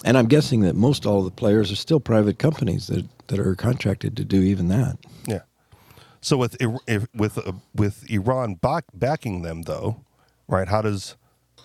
and 0.04 0.18
I'm 0.18 0.28
guessing 0.28 0.62
that 0.62 0.76
most 0.76 1.06
all 1.06 1.20
of 1.20 1.26
the 1.26 1.32
players 1.32 1.72
are 1.72 1.78
still 1.78 2.00
private 2.00 2.40
companies 2.40 2.88
that 2.88 3.06
that 3.28 3.40
are 3.40 3.56
contracted 3.56 4.18
to 4.18 4.26
do 4.26 4.42
even 4.42 4.68
that. 4.68 4.98
Yeah. 5.28 5.42
So 6.20 6.36
with 6.36 6.58
with 7.14 7.38
uh, 7.38 7.54
with 7.74 8.10
Iran 8.10 8.56
back, 8.56 8.86
backing 8.94 9.44
them 9.44 9.62
though, 9.62 10.04
right? 10.48 10.68
How 10.68 10.82
does 10.82 11.16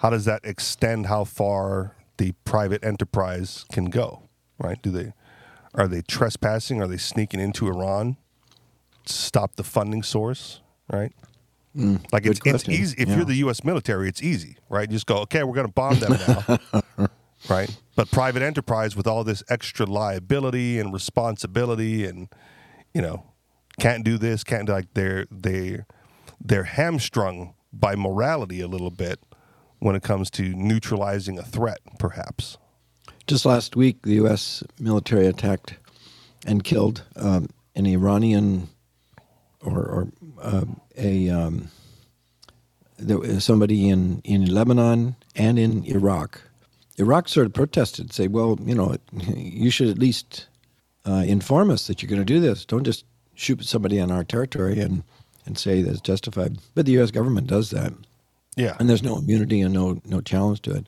how 0.01 0.11
does 0.11 0.27
that 0.27 0.45
extend 0.45 1.07
how 1.07 1.25
far 1.25 1.97
the 2.19 2.33
private 2.45 2.85
enterprise 2.85 3.65
can 3.73 3.87
go? 3.87 4.23
Right? 4.61 4.81
Do 4.83 4.91
they 4.91 5.13
are 5.75 5.89
they 5.89 6.03
trespassing? 6.03 6.83
Are 6.83 6.87
they 6.87 6.97
sneaking 6.97 7.41
into 7.41 7.67
Iran? 7.69 8.17
Stop 9.07 9.57
the 9.57 9.65
funding 9.65 10.03
source, 10.03 10.61
right? 10.93 11.13
Mm, 11.77 12.05
like 12.13 12.27
it's, 12.27 12.41
it's 12.45 12.69
easy. 12.69 12.97
If 13.01 13.09
yeah. 13.09 13.17
you're 13.17 13.25
the 13.25 13.37
U.S. 13.37 13.63
military, 13.63 14.09
it's 14.09 14.23
easy, 14.23 14.57
right? 14.69 14.91
You 14.91 14.97
just 14.97 15.07
go, 15.07 15.19
okay, 15.19 15.45
we're 15.45 15.55
going 15.55 15.69
to 15.69 15.73
bomb 15.73 16.01
them 16.01 16.19
now, 16.27 17.07
right? 17.49 17.71
But 17.95 18.11
private 18.11 18.43
enterprise 18.43 18.97
with 18.97 19.07
all 19.07 19.23
this 19.23 19.45
extra 19.49 19.87
liability 19.87 20.81
and 20.81 20.93
responsibility, 20.93 22.05
and 22.05 22.29
you 22.93 23.01
know, 23.01 23.25
can't 23.79 24.05
do 24.05 24.19
this, 24.19 24.43
can't 24.43 24.67
do 24.67 24.73
like 24.73 24.93
they're 24.95 25.27
they 25.31 25.85
they're 26.41 26.65
hamstrung 26.65 27.55
by 27.73 27.95
morality 27.95 28.61
a 28.61 28.67
little 28.67 28.91
bit 28.91 29.21
when 29.79 29.95
it 29.95 30.03
comes 30.03 30.29
to 30.31 30.43
neutralizing 30.55 31.39
a 31.39 31.43
threat, 31.43 31.79
perhaps. 31.99 32.59
Just 33.31 33.47
last 33.47 33.77
week, 33.77 34.03
the 34.03 34.15
U.S. 34.15 34.65
military 34.81 35.29
attacked 35.29 35.77
and 36.47 36.65
killed 36.65 37.05
um, 37.15 37.49
an 37.77 37.87
Iranian 37.87 38.69
or, 39.61 39.79
or 39.79 40.09
uh, 40.43 40.65
a 40.99 41.29
um, 41.29 41.69
somebody 43.39 43.89
in, 43.89 44.21
in 44.25 44.53
Lebanon 44.53 45.15
and 45.37 45.61
in 45.61 45.85
Iraq. 45.85 46.41
Iraq 46.99 47.29
sort 47.29 47.47
of 47.47 47.53
protested, 47.53 48.13
say, 48.13 48.27
well, 48.27 48.59
you 48.65 48.75
know, 48.75 48.97
you 49.13 49.71
should 49.71 49.91
at 49.91 49.99
least 50.01 50.49
uh, 51.07 51.23
inform 51.25 51.71
us 51.71 51.87
that 51.87 52.03
you're 52.03 52.11
going 52.11 52.21
to 52.21 52.25
do 52.25 52.41
this. 52.41 52.65
Don't 52.65 52.83
just 52.83 53.05
shoot 53.37 53.65
somebody 53.65 54.01
on 54.01 54.11
our 54.11 54.25
territory 54.25 54.81
and, 54.81 55.05
and 55.47 55.57
say 55.57 55.83
that's 55.83 56.01
justified. 56.01 56.59
But 56.75 56.85
the 56.85 56.93
U.S. 56.95 57.13
government 57.13 57.47
does 57.47 57.71
that. 57.71 57.93
Yeah. 58.57 58.75
And 58.81 58.91
there's 58.91 59.05
no 59.05 59.19
immunity 59.19 59.61
and 59.61 59.73
no, 59.73 60.01
no 60.05 60.21
challenge 60.21 60.63
to 60.63 60.73
it. 60.73 60.87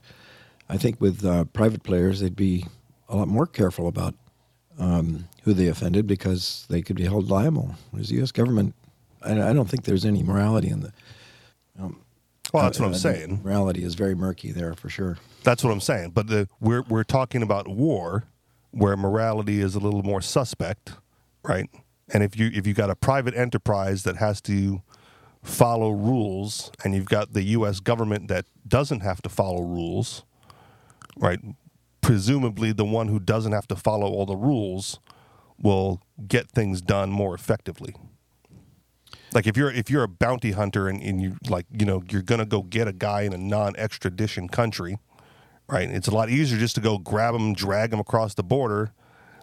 I 0.72 0.78
think 0.78 1.02
with 1.02 1.22
uh, 1.22 1.44
private 1.44 1.82
players, 1.82 2.20
they'd 2.20 2.34
be 2.34 2.64
a 3.06 3.14
lot 3.14 3.28
more 3.28 3.46
careful 3.46 3.88
about 3.88 4.14
um, 4.78 5.28
who 5.42 5.52
they 5.52 5.66
offended 5.66 6.06
because 6.06 6.64
they 6.70 6.80
could 6.80 6.96
be 6.96 7.04
held 7.04 7.28
liable. 7.28 7.74
Whereas 7.90 8.08
the 8.08 8.14
U.S. 8.16 8.32
government, 8.32 8.74
I, 9.20 9.50
I 9.50 9.52
don't 9.52 9.68
think 9.68 9.84
there's 9.84 10.06
any 10.06 10.22
morality 10.22 10.70
in 10.70 10.80
the. 10.80 10.92
Um, 11.78 12.00
well, 12.54 12.62
that's 12.62 12.80
what 12.80 12.86
I'm 12.86 12.94
saying. 12.94 13.42
Morality 13.44 13.84
is 13.84 13.94
very 13.94 14.14
murky 14.14 14.50
there 14.50 14.72
for 14.72 14.88
sure. 14.88 15.18
That's 15.42 15.62
what 15.62 15.72
I'm 15.72 15.80
saying. 15.80 16.12
But 16.12 16.28
the, 16.28 16.48
we're 16.58 16.82
we're 16.88 17.04
talking 17.04 17.42
about 17.42 17.68
war, 17.68 18.24
where 18.70 18.96
morality 18.96 19.60
is 19.60 19.74
a 19.74 19.78
little 19.78 20.02
more 20.02 20.22
suspect, 20.22 20.92
right? 21.42 21.68
And 22.14 22.22
if 22.22 22.38
you 22.38 22.50
if 22.54 22.66
you 22.66 22.72
got 22.72 22.88
a 22.88 22.96
private 22.96 23.34
enterprise 23.36 24.04
that 24.04 24.16
has 24.16 24.40
to 24.42 24.80
follow 25.42 25.90
rules, 25.90 26.72
and 26.82 26.94
you've 26.94 27.10
got 27.10 27.34
the 27.34 27.42
U.S. 27.42 27.80
government 27.80 28.28
that 28.28 28.46
doesn't 28.66 29.00
have 29.00 29.20
to 29.20 29.28
follow 29.28 29.60
rules, 29.60 30.24
right? 31.18 31.40
Presumably, 32.00 32.72
the 32.72 32.84
one 32.84 33.08
who 33.08 33.20
doesn't 33.20 33.52
have 33.52 33.68
to 33.68 33.76
follow 33.76 34.06
all 34.10 34.26
the 34.26 34.36
rules 34.36 34.98
will 35.58 36.00
get 36.26 36.50
things 36.50 36.80
done 36.80 37.10
more 37.10 37.34
effectively. 37.34 37.94
Like 39.32 39.46
if 39.46 39.56
you're 39.56 39.70
if 39.70 39.88
you're 39.88 40.02
a 40.02 40.08
bounty 40.08 40.52
hunter 40.52 40.88
and, 40.88 41.00
and 41.02 41.20
you 41.20 41.36
like 41.48 41.66
you 41.70 41.86
know 41.86 42.02
you're 42.10 42.22
gonna 42.22 42.44
go 42.44 42.62
get 42.62 42.86
a 42.86 42.92
guy 42.92 43.22
in 43.22 43.32
a 43.32 43.38
non-extradition 43.38 44.48
country, 44.48 44.98
right? 45.68 45.88
It's 45.88 46.08
a 46.08 46.10
lot 46.10 46.28
easier 46.28 46.58
just 46.58 46.74
to 46.74 46.80
go 46.80 46.98
grab 46.98 47.34
him, 47.34 47.54
drag 47.54 47.92
him 47.92 48.00
across 48.00 48.34
the 48.34 48.42
border, 48.42 48.92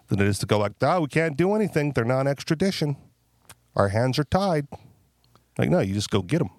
than 0.08 0.20
it 0.20 0.26
is 0.26 0.38
to 0.40 0.46
go 0.46 0.58
like, 0.58 0.72
oh, 0.82 1.00
we 1.00 1.08
can't 1.08 1.36
do 1.36 1.54
anything. 1.54 1.92
They're 1.92 2.04
non-extradition, 2.04 2.96
our 3.74 3.88
hands 3.88 4.18
are 4.18 4.24
tied. 4.24 4.68
Like, 5.58 5.70
no, 5.70 5.80
you 5.80 5.94
just 5.94 6.10
go 6.10 6.22
get 6.22 6.38
them. 6.38 6.50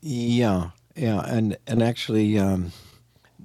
Yeah, 0.00 0.70
yeah, 0.96 1.20
and 1.20 1.56
and 1.66 1.82
actually, 1.82 2.38
um, 2.38 2.72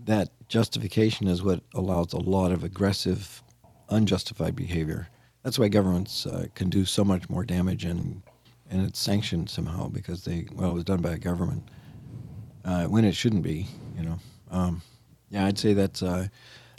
that 0.06 0.30
justification 0.48 1.28
is 1.28 1.44
what 1.44 1.62
allows 1.74 2.14
a 2.14 2.18
lot 2.18 2.52
of 2.52 2.64
aggressive, 2.64 3.44
unjustified 3.90 4.56
behavior. 4.56 5.10
That's 5.44 5.60
why 5.60 5.68
governments 5.68 6.26
uh, 6.26 6.48
can 6.56 6.70
do 6.70 6.86
so 6.86 7.04
much 7.04 7.30
more 7.30 7.44
damage, 7.44 7.86
and 7.86 8.22
and 8.70 8.86
it's 8.86 9.00
sanctioned 9.00 9.50
somehow 9.50 9.88
because 9.88 10.26
they 10.26 10.48
well, 10.54 10.72
it 10.72 10.74
was 10.74 10.84
done 10.84 11.02
by 11.02 11.14
a 11.14 11.18
government 11.18 11.64
uh, 12.66 12.86
when 12.86 13.06
it 13.06 13.16
shouldn't 13.16 13.44
be. 13.44 13.68
You 13.98 14.04
know, 14.04 14.20
um, 14.52 14.82
yeah, 15.30 15.46
I'd 15.46 15.58
say 15.58 15.74
that's. 15.74 16.04
Uh, 16.04 16.28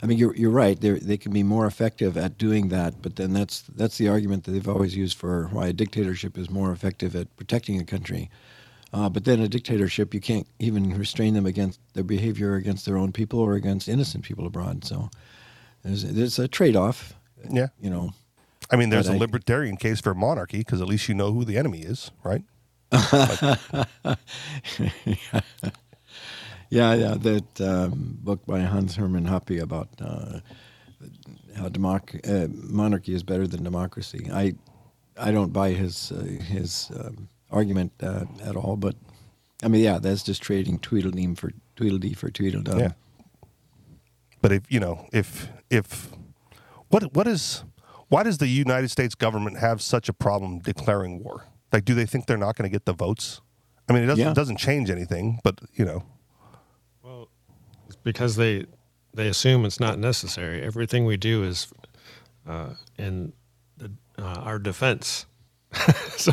I 0.01 0.05
mean, 0.05 0.17
you're 0.17 0.35
you're 0.35 0.51
right. 0.51 0.79
They 0.79 0.91
they 0.91 1.17
can 1.17 1.33
be 1.33 1.43
more 1.43 1.65
effective 1.65 2.17
at 2.17 2.37
doing 2.37 2.69
that, 2.69 3.01
but 3.01 3.15
then 3.15 3.33
that's 3.33 3.61
that's 3.75 3.97
the 3.97 4.07
argument 4.07 4.43
that 4.45 4.51
they've 4.51 4.69
always 4.69 4.95
used 4.95 5.17
for 5.17 5.49
why 5.51 5.67
a 5.67 5.73
dictatorship 5.73 6.37
is 6.37 6.49
more 6.49 6.71
effective 6.71 7.15
at 7.15 7.35
protecting 7.35 7.79
a 7.79 7.85
country. 7.85 8.29
Uh, 8.91 9.07
but 9.09 9.23
then 9.25 9.39
a 9.39 9.47
dictatorship, 9.47 10.13
you 10.13 10.19
can't 10.19 10.47
even 10.59 10.97
restrain 10.97 11.33
them 11.35 11.45
against 11.45 11.79
their 11.93 12.03
behavior 12.03 12.55
against 12.55 12.85
their 12.85 12.97
own 12.97 13.11
people 13.11 13.39
or 13.39 13.53
against 13.53 13.87
innocent 13.87 14.23
people 14.23 14.47
abroad. 14.47 14.83
So 14.83 15.09
there's 15.83 16.03
there's 16.03 16.39
a 16.39 16.47
trade-off. 16.47 17.13
Yeah. 17.49 17.67
You 17.79 17.89
know. 17.89 18.11
I 18.71 18.75
mean, 18.75 18.89
there's 18.89 19.07
a 19.07 19.11
a 19.13 19.15
I- 19.15 19.17
libertarian 19.17 19.77
case 19.77 20.01
for 20.01 20.13
monarchy 20.15 20.59
because 20.59 20.81
at 20.81 20.87
least 20.87 21.07
you 21.07 21.15
know 21.15 21.31
who 21.31 21.45
the 21.45 21.57
enemy 21.57 21.81
is, 21.81 22.11
right? 22.23 22.43
Yeah, 26.71 26.93
yeah. 26.93 27.15
That 27.15 27.61
um, 27.61 28.19
book 28.21 28.45
by 28.45 28.59
Hans 28.59 28.95
Hermann 28.95 29.25
Hoppe 29.25 29.59
about 29.59 29.87
uh, 29.99 30.39
how 31.55 31.67
democ- 31.69 32.21
uh, 32.29 32.47
monarchy 32.53 33.13
is 33.15 33.23
better 33.23 33.47
than 33.47 33.63
democracy. 33.63 34.29
I 34.31 34.53
I 35.17 35.31
don't 35.31 35.51
buy 35.51 35.71
his 35.71 36.11
uh, 36.11 36.23
his 36.23 36.91
um, 36.95 37.27
argument 37.51 37.91
uh, 38.01 38.25
at 38.43 38.55
all. 38.55 38.77
But 38.77 38.95
I 39.63 39.67
mean, 39.67 39.83
yeah, 39.83 39.99
that's 39.99 40.23
just 40.23 40.41
trading 40.41 40.79
Tweedledee 40.79 41.35
for 41.35 41.51
Tweedledee 41.75 42.13
for 42.13 42.29
Tweedledum. 42.29 42.79
Yeah. 42.79 42.91
But 44.41 44.51
if 44.51 44.63
you 44.71 44.79
know, 44.79 45.07
if 45.11 45.49
if 45.69 46.09
what 46.89 47.13
what 47.15 47.27
is 47.27 47.63
why 48.07 48.23
does 48.23 48.37
the 48.39 48.47
United 48.47 48.89
States 48.89 49.15
government 49.15 49.59
have 49.59 49.81
such 49.81 50.09
a 50.09 50.13
problem 50.13 50.59
declaring 50.59 51.23
war? 51.23 51.45
Like, 51.71 51.85
do 51.85 51.93
they 51.93 52.05
think 52.05 52.25
they're 52.25 52.37
not 52.37 52.55
going 52.55 52.67
to 52.69 52.73
get 52.73 52.85
the 52.85 52.93
votes? 52.93 53.41
I 53.87 53.93
mean, 53.93 54.03
it 54.03 54.07
doesn't 54.07 54.25
Yeah. 54.25 54.33
doesn't 54.33 54.57
change 54.57 54.89
anything, 54.89 55.39
but 55.43 55.59
you 55.73 55.85
know, 55.85 56.03
Well, 57.03 57.27
it's 57.87 57.95
because 57.97 58.35
they 58.35 58.65
they 59.13 59.27
assume 59.27 59.65
it's 59.65 59.79
not 59.79 59.99
necessary. 59.99 60.61
Everything 60.61 61.05
we 61.05 61.17
do 61.17 61.43
is 61.43 61.67
uh, 62.47 62.73
in 62.97 63.33
the, 63.77 63.91
uh, 64.17 64.23
our 64.23 64.57
defense. 64.59 65.25
so, 66.17 66.31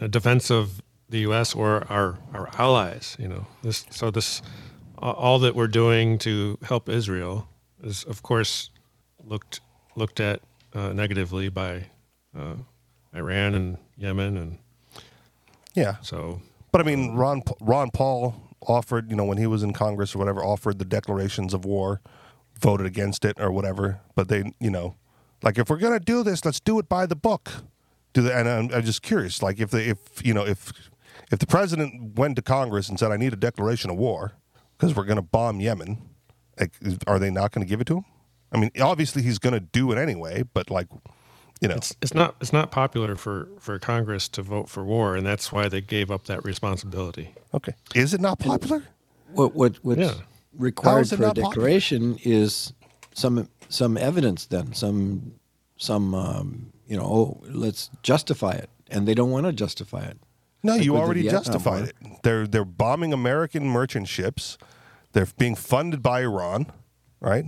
defense 0.08 0.50
of 0.50 0.82
the 1.08 1.20
U.S. 1.20 1.54
or 1.54 1.86
our 1.90 2.18
our 2.34 2.50
allies. 2.58 3.16
You 3.18 3.28
know, 3.28 3.46
this 3.62 3.86
so 3.90 4.10
this 4.10 4.42
all 4.98 5.38
that 5.40 5.54
we're 5.54 5.68
doing 5.68 6.18
to 6.18 6.58
help 6.62 6.88
Israel 6.88 7.48
is, 7.82 8.04
of 8.04 8.22
course, 8.22 8.70
looked 9.24 9.60
looked 9.96 10.20
at 10.20 10.40
uh, 10.74 10.92
negatively 10.92 11.48
by 11.48 11.86
uh, 12.36 12.54
Iran 13.14 13.54
and 13.54 13.78
Yemen, 13.96 14.36
and 14.36 14.58
yeah. 15.74 15.96
so 16.02 16.40
But 16.72 16.80
I 16.80 16.84
mean, 16.84 17.14
Ron 17.14 17.42
Ron 17.60 17.90
Paul 17.90 18.34
offered, 18.66 19.10
you 19.10 19.16
know, 19.16 19.24
when 19.24 19.38
he 19.38 19.46
was 19.46 19.62
in 19.62 19.72
Congress 19.72 20.14
or 20.14 20.18
whatever, 20.18 20.44
offered 20.44 20.78
the 20.78 20.84
declarations 20.84 21.52
of 21.52 21.64
war, 21.64 22.00
voted 22.60 22.86
against 22.86 23.24
it 23.24 23.40
or 23.40 23.50
whatever. 23.50 24.00
But 24.14 24.28
they, 24.28 24.52
you 24.60 24.70
know, 24.70 24.96
like 25.42 25.58
if 25.58 25.68
we're 25.70 25.78
gonna 25.78 26.00
do 26.00 26.22
this, 26.22 26.44
let's 26.44 26.60
do 26.60 26.78
it 26.78 26.88
by 26.88 27.06
the 27.06 27.16
book. 27.16 27.50
Do 28.14 28.22
the, 28.22 28.36
and 28.36 28.48
I'm, 28.48 28.70
I'm 28.74 28.84
just 28.84 29.02
curious, 29.02 29.42
like 29.42 29.58
if 29.60 29.70
they, 29.70 29.84
if 29.86 29.98
you 30.24 30.34
know, 30.34 30.44
if 30.46 30.72
if 31.30 31.38
the 31.38 31.46
president 31.46 32.16
went 32.18 32.36
to 32.36 32.42
Congress 32.42 32.88
and 32.88 32.98
said, 32.98 33.10
"I 33.10 33.16
need 33.16 33.32
a 33.32 33.36
declaration 33.36 33.90
of 33.90 33.96
war 33.96 34.32
because 34.76 34.94
we're 34.94 35.04
gonna 35.04 35.22
bomb 35.22 35.60
Yemen," 35.60 36.02
like, 36.60 36.72
are 37.06 37.18
they 37.18 37.30
not 37.30 37.52
going 37.52 37.66
to 37.66 37.68
give 37.68 37.80
it 37.80 37.86
to 37.86 37.96
him? 37.98 38.04
I 38.52 38.58
mean, 38.58 38.70
obviously 38.80 39.22
he's 39.22 39.38
going 39.38 39.54
to 39.54 39.60
do 39.60 39.90
it 39.92 39.96
anyway, 39.98 40.42
but 40.52 40.70
like, 40.70 40.86
you 41.62 41.68
know, 41.68 41.74
it's 41.76 41.96
it's 42.02 42.12
not 42.12 42.36
it's 42.42 42.52
not 42.52 42.70
popular 42.70 43.16
for 43.16 43.48
for 43.58 43.78
Congress 43.78 44.28
to 44.28 44.42
vote 44.42 44.68
for 44.68 44.84
war, 44.84 45.16
and 45.16 45.24
that's 45.26 45.50
why 45.50 45.68
they 45.68 45.80
gave 45.80 46.10
up 46.10 46.24
that 46.26 46.44
responsibility. 46.44 47.30
okay, 47.54 47.72
is 47.94 48.12
it 48.12 48.20
not 48.20 48.38
popular? 48.38 48.82
What 49.32 49.54
what 49.54 49.76
what's 49.82 50.00
Yeah. 50.00 50.12
Required 50.58 51.08
for 51.08 51.14
a 51.14 51.18
not 51.18 51.28
popular? 51.28 51.48
declaration 51.48 52.18
is 52.24 52.74
some 53.14 53.48
some 53.68 53.96
evidence. 53.96 54.46
Then 54.46 54.72
some 54.72 55.32
some 55.76 56.14
um, 56.14 56.72
you 56.86 56.96
know 56.96 57.04
oh 57.04 57.42
let's 57.48 57.90
justify 58.02 58.52
it, 58.52 58.70
and 58.90 59.06
they 59.06 59.14
don't 59.14 59.30
want 59.30 59.46
to 59.46 59.52
justify 59.52 60.04
it. 60.04 60.18
No, 60.64 60.74
Like 60.74 60.84
you 60.84 60.96
already 60.96 61.24
justified 61.28 61.84
it. 61.88 61.96
They're 62.22 62.46
they're 62.46 62.64
bombing 62.64 63.12
American 63.12 63.66
merchant 63.66 64.08
ships. 64.08 64.58
They're 65.12 65.26
being 65.36 65.56
funded 65.56 66.02
by 66.02 66.22
Iran, 66.22 66.66
right? 67.20 67.46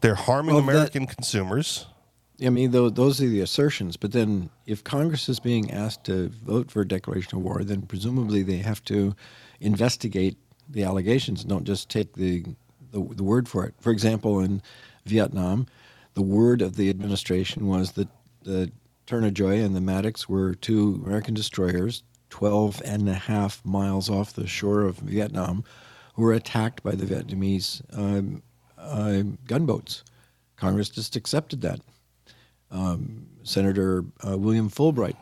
They're 0.00 0.14
harming 0.14 0.54
Well, 0.54 0.64
that- 0.64 0.70
American 0.72 1.06
consumers. 1.06 1.86
I 2.40 2.50
mean, 2.50 2.70
tho- 2.70 2.88
those 2.88 3.20
are 3.20 3.26
the 3.28 3.40
assertions. 3.40 3.96
But 3.96 4.12
then, 4.12 4.50
if 4.64 4.84
Congress 4.84 5.28
is 5.28 5.40
being 5.40 5.72
asked 5.72 6.04
to 6.04 6.28
vote 6.28 6.70
for 6.70 6.82
a 6.82 6.86
declaration 6.86 7.36
of 7.36 7.42
war, 7.42 7.64
then 7.64 7.82
presumably 7.82 8.44
they 8.44 8.58
have 8.58 8.82
to 8.84 9.16
investigate 9.60 10.36
the 10.68 10.84
allegations. 10.84 11.42
Don't 11.42 11.64
just 11.64 11.88
take 11.88 12.12
the, 12.14 12.44
the 12.90 13.00
the 13.14 13.24
word 13.24 13.48
for 13.48 13.66
it. 13.66 13.74
For 13.80 13.90
example, 13.90 14.40
in 14.40 14.62
Vietnam, 15.04 15.66
the 16.14 16.22
word 16.22 16.62
of 16.62 16.76
the 16.76 16.90
administration 16.90 17.66
was 17.66 17.92
that 17.92 18.08
the 18.42 18.70
Turner 19.06 19.30
Joy 19.30 19.60
and 19.60 19.74
the 19.74 19.80
Maddox 19.80 20.28
were 20.28 20.54
two 20.54 21.02
American 21.04 21.34
destroyers, 21.34 22.02
12 22.30 22.82
and 22.84 23.08
a 23.08 23.14
half 23.14 23.64
miles 23.64 24.10
off 24.10 24.32
the 24.32 24.46
shore 24.46 24.82
of 24.82 24.96
Vietnam, 24.98 25.64
who 26.14 26.22
were 26.22 26.34
attacked 26.34 26.82
by 26.82 26.92
the 26.92 27.06
Vietnamese 27.06 27.82
um, 27.96 28.42
uh, 28.76 29.22
gunboats. 29.46 30.04
Congress 30.56 30.88
just 30.88 31.16
accepted 31.16 31.60
that. 31.62 31.80
Senator 33.48 34.04
uh, 34.26 34.36
William 34.36 34.68
Fulbright 34.68 35.16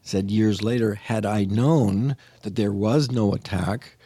said 0.00 0.30
years 0.30 0.62
later, 0.62 0.94
had 0.94 1.26
I 1.26 1.44
known 1.44 2.16
that 2.42 2.56
there 2.56 2.72
was 2.72 3.10
no 3.10 3.34
attack 3.34 3.97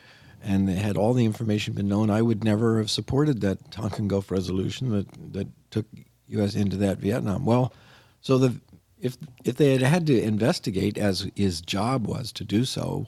and 0.42 0.68
had 0.68 0.96
all 0.96 1.14
the 1.14 1.24
information 1.24 1.74
been 1.74 1.88
known, 1.88 2.10
I 2.10 2.22
would 2.22 2.44
never 2.44 2.78
have 2.78 2.90
supported 2.90 3.40
that 3.42 3.70
Tonkin 3.70 4.08
Gulf 4.08 4.30
resolution 4.30 4.90
that, 4.90 5.32
that 5.32 5.48
took 5.70 5.86
U.S. 6.28 6.54
into 6.54 6.76
that 6.78 6.98
Vietnam. 6.98 7.44
Well, 7.44 7.72
so 8.20 8.38
the 8.38 8.60
if 9.00 9.16
if 9.44 9.56
they 9.56 9.72
had 9.72 9.82
had 9.82 10.06
to 10.06 10.20
investigate, 10.20 10.96
as 10.98 11.28
his 11.34 11.60
job 11.60 12.06
was 12.06 12.32
to 12.32 12.44
do 12.44 12.64
so, 12.64 13.06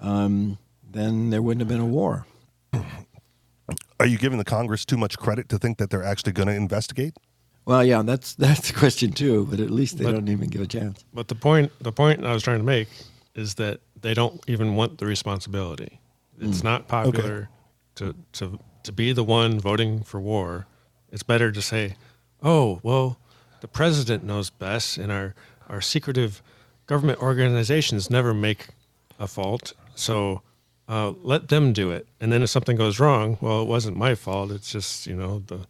um, 0.00 0.58
then 0.88 1.30
there 1.30 1.42
wouldn't 1.42 1.60
have 1.60 1.68
been 1.68 1.80
a 1.80 1.86
war. 1.86 2.26
Are 4.00 4.06
you 4.06 4.18
giving 4.18 4.38
the 4.38 4.44
Congress 4.44 4.84
too 4.84 4.96
much 4.96 5.16
credit 5.18 5.48
to 5.48 5.58
think 5.58 5.78
that 5.78 5.88
they're 5.90 6.02
actually 6.04 6.32
going 6.32 6.48
to 6.48 6.54
investigate? 6.54 7.16
Well, 7.64 7.84
yeah, 7.84 8.02
that's 8.02 8.34
that's 8.34 8.68
the 8.68 8.74
question 8.78 9.12
too. 9.12 9.46
But 9.50 9.60
at 9.60 9.70
least 9.70 9.98
they 9.98 10.04
But- 10.04 10.12
don't 10.12 10.28
even 10.28 10.48
give 10.48 10.60
a 10.60 10.66
chance. 10.66 11.04
But 11.14 11.28
the 11.28 11.34
point 11.34 11.72
the 11.80 11.92
point 11.92 12.24
I 12.24 12.32
was 12.32 12.42
trying 12.42 12.58
to 12.58 12.64
make 12.64 12.88
is 13.34 13.54
that 13.54 13.80
they 14.00 14.14
don't 14.14 14.40
even 14.46 14.74
want 14.76 14.98
the 14.98 15.06
responsibility. 15.06 16.00
It's 16.40 16.62
not 16.64 16.88
popular 16.88 17.48
to, 17.96 18.14
to 18.32 18.58
to 18.82 18.92
be 18.92 19.12
the 19.12 19.24
one 19.24 19.58
voting 19.60 20.02
for 20.02 20.20
war. 20.20 20.66
It's 21.12 21.22
better 21.22 21.52
to 21.52 21.62
say, 21.62 21.96
"Oh, 22.42 22.80
well, 22.82 23.18
the 23.60 23.68
president 23.68 24.24
knows 24.24 24.50
best, 24.50 24.98
and 24.98 25.10
our 25.12 25.34
our 25.68 25.80
secretive 25.80 26.42
government 26.86 27.20
organizations 27.22 28.10
never 28.10 28.34
make 28.34 28.68
a 29.18 29.26
fault, 29.26 29.72
so 29.94 30.42
uh, 30.88 31.12
let 31.22 31.48
them 31.48 31.72
do 31.72 31.90
it." 31.92 32.06
And 32.20 32.32
then 32.32 32.42
if 32.42 32.50
something 32.50 32.76
goes 32.76 32.98
wrong, 32.98 33.38
well, 33.40 33.62
it 33.62 33.68
wasn't 33.68 33.96
my 33.96 34.14
fault. 34.14 34.50
It's 34.50 34.72
just 34.72 35.06
you 35.06 35.14
know 35.14 35.38
the 35.46 35.60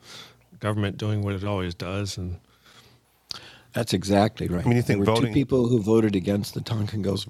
government 0.61 0.97
doing 0.97 1.23
what 1.23 1.35
it 1.35 1.45
always 1.45 1.75
does, 1.75 2.17
and 2.17 2.39
That's 3.75 3.93
exactly 3.93 4.47
right. 4.49 4.65
I 4.65 4.69
mean, 4.69 4.77
you 4.77 4.83
think 4.83 4.99
there 5.05 5.13
were 5.13 5.17
voting- 5.17 5.33
two 5.33 5.35
people 5.35 5.69
who 5.69 5.81
voted 5.83 6.15
against 6.17 6.55
the 6.55 6.61
Tonkin 6.61 7.03
Gulf, 7.03 7.27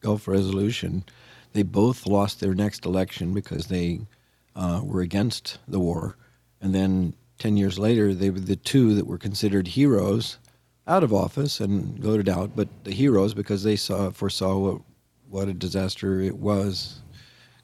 Gulf 0.00 0.28
Resolution. 0.28 1.04
They 1.52 1.62
both 1.62 2.06
lost 2.06 2.40
their 2.40 2.54
next 2.54 2.84
election 2.84 3.32
because 3.34 3.66
they 3.66 4.00
uh, 4.54 4.80
were 4.84 5.00
against 5.00 5.58
the 5.68 5.80
war, 5.80 6.16
and 6.60 6.74
then 6.74 7.14
ten 7.38 7.56
years 7.56 7.78
later, 7.78 8.14
they 8.14 8.30
were 8.30 8.40
the 8.40 8.56
two 8.56 8.94
that 8.94 9.06
were 9.06 9.18
considered 9.18 9.68
heroes 9.68 10.38
out 10.86 11.04
of 11.04 11.12
office 11.12 11.60
and 11.60 11.98
voted 11.98 12.28
out. 12.28 12.56
But 12.56 12.68
the 12.84 12.92
heroes 12.92 13.34
because 13.34 13.62
they 13.62 13.76
saw 13.76 14.10
foresaw 14.10 14.56
what 14.58 14.80
what 15.28 15.48
a 15.48 15.52
disaster 15.54 16.20
it 16.20 16.36
was 16.38 17.00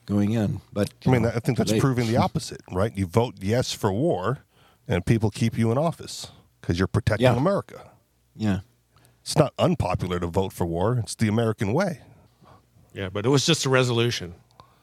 going 0.07 0.33
in. 0.33 0.61
But 0.73 0.93
I 1.07 1.11
mean, 1.11 1.23
know, 1.23 1.33
I 1.35 1.41
think 1.41 1.57
that's 1.59 1.73
late. 1.73 1.81
proving 1.81 2.07
the 2.07 2.17
opposite, 2.27 2.61
right? 2.71 2.95
You 2.97 3.07
vote 3.07 3.37
yes 3.41 3.73
for 3.73 3.93
war, 3.93 4.41
and 4.87 5.05
people 5.07 5.31
keep 5.31 5.57
you 5.59 5.73
in 5.73 5.79
office 5.79 6.31
because 6.61 6.79
you're 6.79 6.87
protecting 6.89 7.25
Yeah. 7.25 7.37
America. 7.37 7.91
Yeah. 8.37 8.61
It's 9.23 9.37
not 9.39 9.55
unpopular 9.59 10.21
to 10.21 10.27
vote 10.27 10.53
for 10.53 10.67
war. 10.67 10.99
It's 11.03 11.15
the 11.15 11.29
American 11.29 11.73
way. 11.73 12.01
Yeah. 12.95 13.09
But 13.11 13.27
it 13.27 13.29
was 13.29 13.45
just 13.45 13.67
a 13.67 13.69
resolution, 13.69 14.35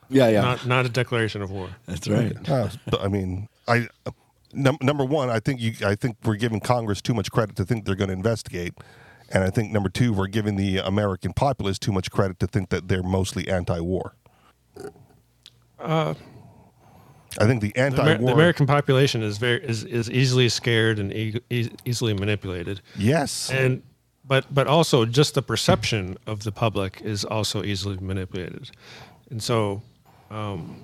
Yeah, 0.09 0.27
yeah. 0.29 0.41
not 0.41 0.65
not 0.67 0.85
a 0.85 0.89
declaration 0.89 1.41
of 1.41 1.49
war. 1.51 1.69
That's 1.87 2.07
right. 2.07 2.35
Uh, 2.49 2.69
but, 2.85 3.01
I 3.01 3.07
mean, 3.07 3.47
I 3.67 3.87
num- 4.53 4.77
number 4.81 5.03
one, 5.05 5.29
I 5.29 5.39
think 5.39 5.59
you, 5.61 5.73
I 5.85 5.95
think 5.95 6.17
we're 6.23 6.35
giving 6.35 6.59
Congress 6.59 7.01
too 7.01 7.13
much 7.13 7.31
credit 7.31 7.55
to 7.55 7.65
think 7.65 7.85
they're 7.85 7.95
going 7.95 8.09
to 8.09 8.13
investigate, 8.13 8.73
and 9.29 9.43
I 9.43 9.49
think 9.49 9.71
number 9.71 9.89
two, 9.89 10.13
we're 10.13 10.27
giving 10.27 10.55
the 10.57 10.77
American 10.79 11.33
populace 11.33 11.79
too 11.79 11.91
much 11.91 12.11
credit 12.11 12.37
to 12.39 12.47
think 12.47 12.69
that 12.69 12.87
they're 12.87 13.03
mostly 13.03 13.47
anti-war. 13.47 14.13
Uh, 15.79 16.13
I 17.39 17.45
think 17.45 17.61
the 17.61 17.71
The, 17.73 17.79
Amer- 17.79 17.85
anti-war. 18.09 18.27
the 18.29 18.33
American 18.33 18.65
population 18.67 19.23
is 19.23 19.37
very 19.37 19.63
is, 19.63 19.83
is 19.85 20.09
easily 20.11 20.49
scared 20.49 20.99
and 20.99 21.13
e- 21.13 21.39
e- 21.49 21.69
easily 21.85 22.13
manipulated, 22.13 22.81
yes, 22.97 23.49
and 23.49 23.81
but 24.31 24.45
but 24.53 24.65
also 24.65 25.03
just 25.03 25.33
the 25.33 25.41
perception 25.41 26.17
of 26.25 26.45
the 26.45 26.53
public 26.53 27.01
is 27.03 27.25
also 27.25 27.65
easily 27.65 27.97
manipulated, 27.99 28.71
and 29.29 29.43
so, 29.43 29.81
um, 30.29 30.81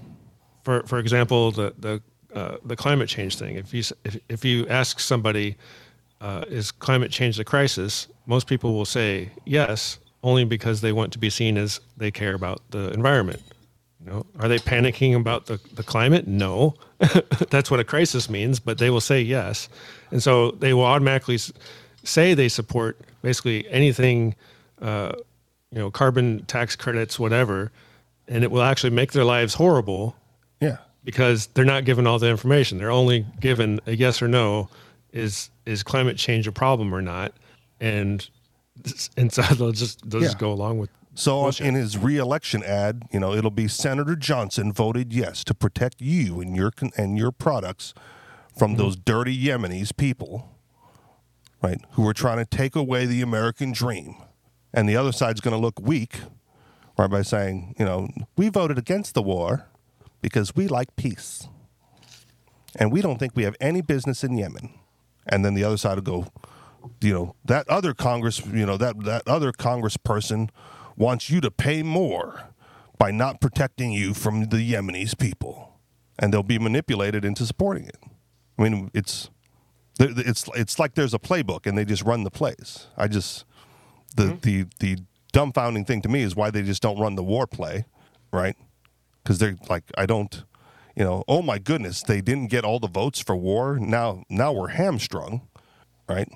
for 0.66 0.84
for 0.84 1.00
example, 1.00 1.52
the 1.52 1.74
the 1.80 2.02
uh, 2.36 2.58
the 2.66 2.76
climate 2.76 3.08
change 3.08 3.38
thing. 3.38 3.56
If 3.56 3.74
you 3.74 3.84
if 4.04 4.18
if 4.28 4.44
you 4.44 4.68
ask 4.68 5.00
somebody, 5.00 5.56
uh, 6.20 6.44
is 6.50 6.74
climate 6.74 7.10
change 7.10 7.40
a 7.40 7.46
crisis? 7.46 8.10
Most 8.26 8.48
people 8.48 8.74
will 8.74 8.90
say 9.00 9.30
yes, 9.46 9.98
only 10.24 10.44
because 10.44 10.82
they 10.82 10.92
want 10.92 11.14
to 11.14 11.18
be 11.18 11.30
seen 11.30 11.58
as 11.58 11.80
they 11.96 12.12
care 12.12 12.34
about 12.34 12.60
the 12.72 12.92
environment. 12.92 13.42
You 14.02 14.12
know, 14.12 14.26
are 14.42 14.50
they 14.50 14.60
panicking 14.60 15.16
about 15.16 15.46
the, 15.46 15.58
the 15.74 15.84
climate? 15.84 16.28
No, 16.28 16.74
that's 17.50 17.72
what 17.72 17.80
a 17.80 17.86
crisis 17.86 18.30
means. 18.30 18.60
But 18.60 18.78
they 18.78 18.90
will 18.90 19.00
say 19.00 19.22
yes, 19.22 19.70
and 20.12 20.22
so 20.22 20.52
they 20.52 20.74
will 20.74 20.84
automatically 20.84 21.40
say 22.04 22.34
they 22.34 22.50
support 22.50 23.07
basically 23.22 23.68
anything, 23.70 24.36
uh, 24.82 25.14
you 25.72 25.80
know, 25.80 25.92
carbon 25.92 26.46
tax 26.46 26.76
credits, 26.76 27.20
whatever, 27.20 27.72
and 28.28 28.44
it 28.44 28.52
will 28.52 28.64
actually 28.64 28.90
make 28.90 29.12
their 29.12 29.24
lives 29.26 29.54
horrible 29.54 30.16
yeah, 30.60 30.78
because 31.04 31.48
they're 31.48 31.66
not 31.66 31.86
given 31.86 32.08
all 32.08 32.20
the 32.20 32.30
information. 32.30 32.78
They're 32.78 32.92
only 32.92 33.26
given 33.40 33.80
a 33.86 33.96
yes 33.96 34.22
or 34.22 34.28
no. 34.28 34.70
Is 35.14 35.50
is 35.66 35.84
climate 35.84 36.18
change 36.18 36.48
a 36.48 36.52
problem 36.52 36.94
or 36.94 37.02
not? 37.02 37.34
And 37.80 38.28
and 39.16 39.32
so 39.32 39.42
they'll 39.56 39.72
just 39.72 40.08
they'll 40.10 40.22
just 40.22 40.38
go 40.38 40.52
along 40.52 40.80
with 40.80 40.90
So 41.16 41.42
Bullshit. 41.44 41.68
in 41.68 41.76
his 41.76 41.98
reelection 41.98 42.64
ad, 42.64 43.04
you 43.12 43.20
know, 43.20 43.34
it'll 43.34 43.50
be 43.52 43.68
Senator 43.68 44.16
Johnson 44.16 44.72
voted 44.72 45.14
yes 45.14 45.44
to 45.46 45.54
protect 45.54 46.02
you 46.02 46.40
and 46.42 46.56
your 46.56 46.72
and 46.98 47.18
your 47.18 47.32
products 47.32 47.94
from 48.58 48.76
those 48.76 48.96
dirty 48.96 49.38
Yemenis 49.38 49.96
people, 49.96 50.57
right? 51.62 51.80
Who 51.92 52.08
are 52.08 52.14
trying 52.14 52.38
to 52.38 52.46
take 52.46 52.76
away 52.76 53.06
the 53.06 53.22
American 53.22 53.72
dream, 53.72 54.16
and 54.74 54.88
the 54.88 54.98
other 54.98 55.12
side's 55.12 55.42
going 55.42 55.56
to 55.56 55.62
look 55.62 55.80
weak, 55.82 56.20
right? 56.98 57.10
By 57.10 57.22
saying, 57.22 57.76
you 57.80 57.86
know, 57.86 58.10
we 58.36 58.50
voted 58.50 58.78
against 58.78 59.14
the 59.14 59.22
war 59.22 59.68
because 60.22 60.56
we 60.56 60.68
like 60.68 60.96
peace, 60.96 61.48
and 62.76 62.92
we 62.92 63.02
don't 63.02 63.18
think 63.18 63.34
we 63.36 63.44
have 63.44 63.56
any 63.60 63.82
business 63.82 64.24
in 64.24 64.38
Yemen, 64.38 64.74
and 65.28 65.44
then 65.44 65.54
the 65.54 65.64
other 65.64 65.78
side 65.78 65.96
will 65.96 66.02
go, 66.02 66.28
you 67.02 67.14
know 67.14 67.36
that 67.46 67.68
other 67.70 67.94
congress 67.94 68.46
you 68.46 68.66
know 68.66 68.78
that 68.78 69.04
that 69.04 69.28
other 69.28 69.52
congressperson 69.52 70.50
wants 70.96 71.30
you 71.30 71.42
to 71.42 71.52
pay 71.52 71.84
more 71.84 72.50
by 72.98 73.12
not 73.12 73.40
protecting 73.40 73.92
you 73.92 74.14
from 74.14 74.46
the 74.46 74.74
Yemenis 74.74 75.18
people 75.18 75.80
and 76.18 76.34
they'll 76.34 76.44
be 76.44 76.60
manipulated 76.60 77.24
into 77.24 77.46
supporting 77.46 77.86
it 77.86 77.98
i 78.58 78.64
mean 78.64 78.90
it's 78.94 79.30
it's 80.00 80.46
it's 80.56 80.80
like 80.80 80.96
there's 80.96 81.14
a 81.14 81.20
playbook 81.20 81.66
and 81.66 81.78
they 81.78 81.86
just 81.86 82.04
run 82.04 82.24
the 82.24 82.32
plays. 82.32 82.88
I 82.98 83.08
just 83.08 83.46
the 84.16 84.38
the 84.42 84.66
the 84.80 84.98
dumbfounding 85.34 85.86
thing 85.86 86.02
to 86.02 86.10
me 86.10 86.22
is 86.22 86.36
why 86.36 86.50
they 86.50 86.64
just 86.64 86.82
don't 86.82 87.00
run 87.00 87.16
the 87.16 87.24
war 87.24 87.46
play 87.48 87.86
right? 88.32 88.56
Because 89.24 89.38
they're 89.40 89.58
like 89.70 89.84
i 89.98 90.06
don't 90.06 90.44
you 90.96 91.04
know 91.04 91.24
oh 91.28 91.42
my 91.42 91.60
goodness 91.60 92.02
they 92.02 92.22
didn't 92.22 92.48
get 92.48 92.64
all 92.64 92.80
the 92.80 92.88
votes 92.88 93.20
for 93.20 93.36
war. 93.36 93.78
Now 93.80 94.24
now 94.30 94.52
we're 94.54 94.70
hamstrung 94.70 95.42
right? 96.08 96.32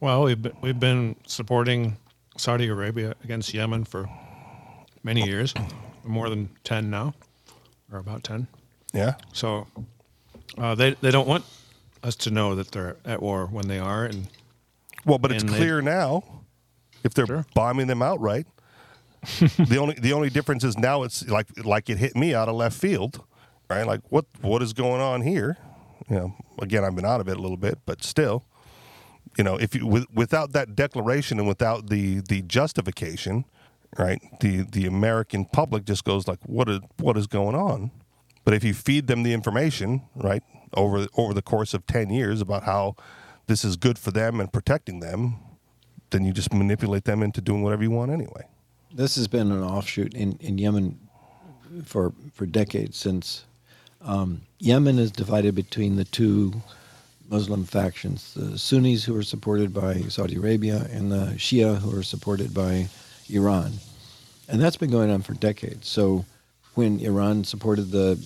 Well, 0.00 0.22
we've 0.22 0.40
been, 0.40 0.56
we've 0.60 0.78
been 0.78 1.16
supporting 1.26 1.96
Saudi 2.36 2.68
Arabia 2.68 3.16
against 3.24 3.52
Yemen 3.52 3.84
for 3.84 4.08
many 5.02 5.26
years, 5.26 5.52
more 6.04 6.30
than 6.30 6.50
ten 6.62 6.88
now, 6.88 7.14
or 7.92 7.98
about 7.98 8.22
ten. 8.22 8.46
yeah. 8.94 9.14
So 9.32 9.66
uh, 10.56 10.76
they 10.76 10.94
they 11.00 11.10
don't 11.10 11.26
want 11.26 11.44
us 12.02 12.16
to 12.16 12.30
know 12.30 12.54
that 12.54 12.72
they're 12.72 12.96
at 13.04 13.22
war 13.22 13.46
when 13.46 13.68
they 13.68 13.78
are, 13.78 14.04
and 14.04 14.28
Well, 15.06 15.18
but 15.18 15.32
it's 15.32 15.42
And 15.42 15.52
they- 15.52 15.56
clear 15.58 15.80
now 15.80 16.22
if 17.04 17.14
they're 17.14 17.26
Sure. 17.26 17.46
bombing 17.54 17.86
them 17.86 18.02
outright. 18.02 18.46
the 19.40 19.78
only 19.78 19.94
the 19.94 20.12
only 20.12 20.30
difference 20.30 20.62
is 20.64 20.76
now 20.78 21.02
it's 21.02 21.26
like 21.28 21.46
like 21.64 21.88
it 21.90 21.98
hit 21.98 22.14
me 22.16 22.34
out 22.34 22.48
of 22.48 22.54
left 22.56 22.78
field, 22.78 23.24
right? 23.68 23.86
Like 23.86 24.00
what 24.10 24.26
what 24.40 24.62
is 24.62 24.72
going 24.72 25.00
on 25.00 25.22
here? 25.22 25.56
You 26.08 26.16
know, 26.16 26.34
again, 26.60 26.84
I've 26.84 26.94
been 26.94 27.04
out 27.04 27.20
of 27.20 27.28
it 27.28 27.36
a 27.36 27.40
little 27.40 27.56
bit, 27.56 27.78
but 27.84 28.02
still, 28.04 28.44
you 29.36 29.44
know, 29.44 29.56
if 29.56 29.74
you 29.74 29.86
with, 29.86 30.06
without 30.14 30.52
that 30.52 30.74
declaration 30.76 31.38
and 31.38 31.48
without 31.48 31.88
the 31.90 32.20
the 32.20 32.42
justification, 32.42 33.44
right? 33.98 34.20
The 34.40 34.62
the 34.62 34.86
American 34.86 35.44
public 35.46 35.84
just 35.84 36.04
goes 36.04 36.28
like, 36.28 36.38
what 36.46 36.68
is 36.68 36.80
what 36.98 37.16
is 37.16 37.26
going 37.26 37.56
on? 37.56 37.90
But 38.44 38.54
if 38.54 38.62
you 38.64 38.72
feed 38.72 39.08
them 39.08 39.24
the 39.24 39.32
information, 39.32 40.02
right, 40.14 40.42
over 40.74 41.06
over 41.16 41.34
the 41.34 41.42
course 41.42 41.74
of 41.74 41.86
ten 41.86 42.10
years 42.10 42.40
about 42.40 42.64
how 42.64 42.96
this 43.46 43.64
is 43.64 43.76
good 43.76 43.98
for 43.98 44.10
them 44.10 44.40
and 44.40 44.52
protecting 44.52 45.00
them, 45.00 45.36
then 46.10 46.24
you 46.24 46.32
just 46.32 46.52
manipulate 46.52 47.04
them 47.04 47.22
into 47.22 47.40
doing 47.40 47.62
whatever 47.62 47.82
you 47.82 47.90
want 47.90 48.10
anyway. 48.10 48.46
This 48.92 49.16
has 49.16 49.28
been 49.28 49.52
an 49.52 49.62
offshoot 49.62 50.14
in, 50.14 50.32
in 50.40 50.58
Yemen 50.58 50.98
for 51.84 52.12
for 52.32 52.46
decades 52.46 52.96
since 52.96 53.44
um, 54.00 54.42
Yemen 54.58 54.98
is 54.98 55.10
divided 55.10 55.54
between 55.54 55.96
the 55.96 56.04
two 56.04 56.52
Muslim 57.28 57.64
factions: 57.64 58.34
the 58.34 58.58
Sunnis, 58.58 59.04
who 59.04 59.16
are 59.16 59.22
supported 59.22 59.74
by 59.74 60.00
Saudi 60.08 60.36
Arabia, 60.36 60.88
and 60.92 61.12
the 61.12 61.34
Shia, 61.36 61.78
who 61.78 61.96
are 61.98 62.02
supported 62.02 62.54
by 62.54 62.88
Iran. 63.28 63.72
And 64.48 64.60
that's 64.60 64.78
been 64.78 64.90
going 64.90 65.10
on 65.10 65.20
for 65.20 65.34
decades. 65.34 65.88
So 65.88 66.24
when 66.74 67.00
Iran 67.00 67.44
supported 67.44 67.90
the 67.90 68.16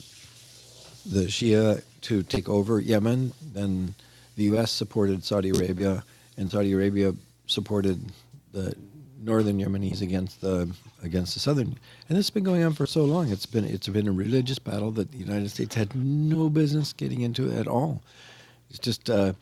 the 1.05 1.25
Shia 1.25 1.83
to 2.03 2.23
take 2.23 2.49
over 2.49 2.81
Yemen, 2.81 3.33
then 3.53 3.95
the 4.37 4.45
U.S. 4.45 4.71
supported 4.71 5.25
Saudi 5.25 5.51
Arabia, 5.51 6.05
and 6.37 6.51
Saudi 6.51 6.73
Arabia 6.73 7.15
supported 7.47 8.01
the 8.53 8.75
northern 9.23 9.59
Yemenis 9.59 10.03
against 10.03 10.41
the 10.41 10.71
against 11.03 11.35
the 11.35 11.41
southern. 11.41 11.77
And 12.09 12.19
it's 12.19 12.31
been 12.31 12.45
going 12.45 12.63
on 12.63 12.73
for 12.73 12.87
so 12.87 13.05
long. 13.05 13.31
It's 13.31 13.47
been 13.47 13.65
it's 13.65 13.89
been 13.89 14.09
a 14.09 14.13
religious 14.13 14.59
battle 14.59 14.91
that 14.93 15.13
the 15.13 15.19
United 15.19 15.51
States 15.51 15.75
had 15.75 15.95
no 15.95 16.49
business 16.49 16.93
getting 16.93 17.23
into 17.23 17.51
at 17.53 17.67
all. 17.67 18.03
It's 18.71 18.79
just 18.79 19.11
uh, 19.11 19.35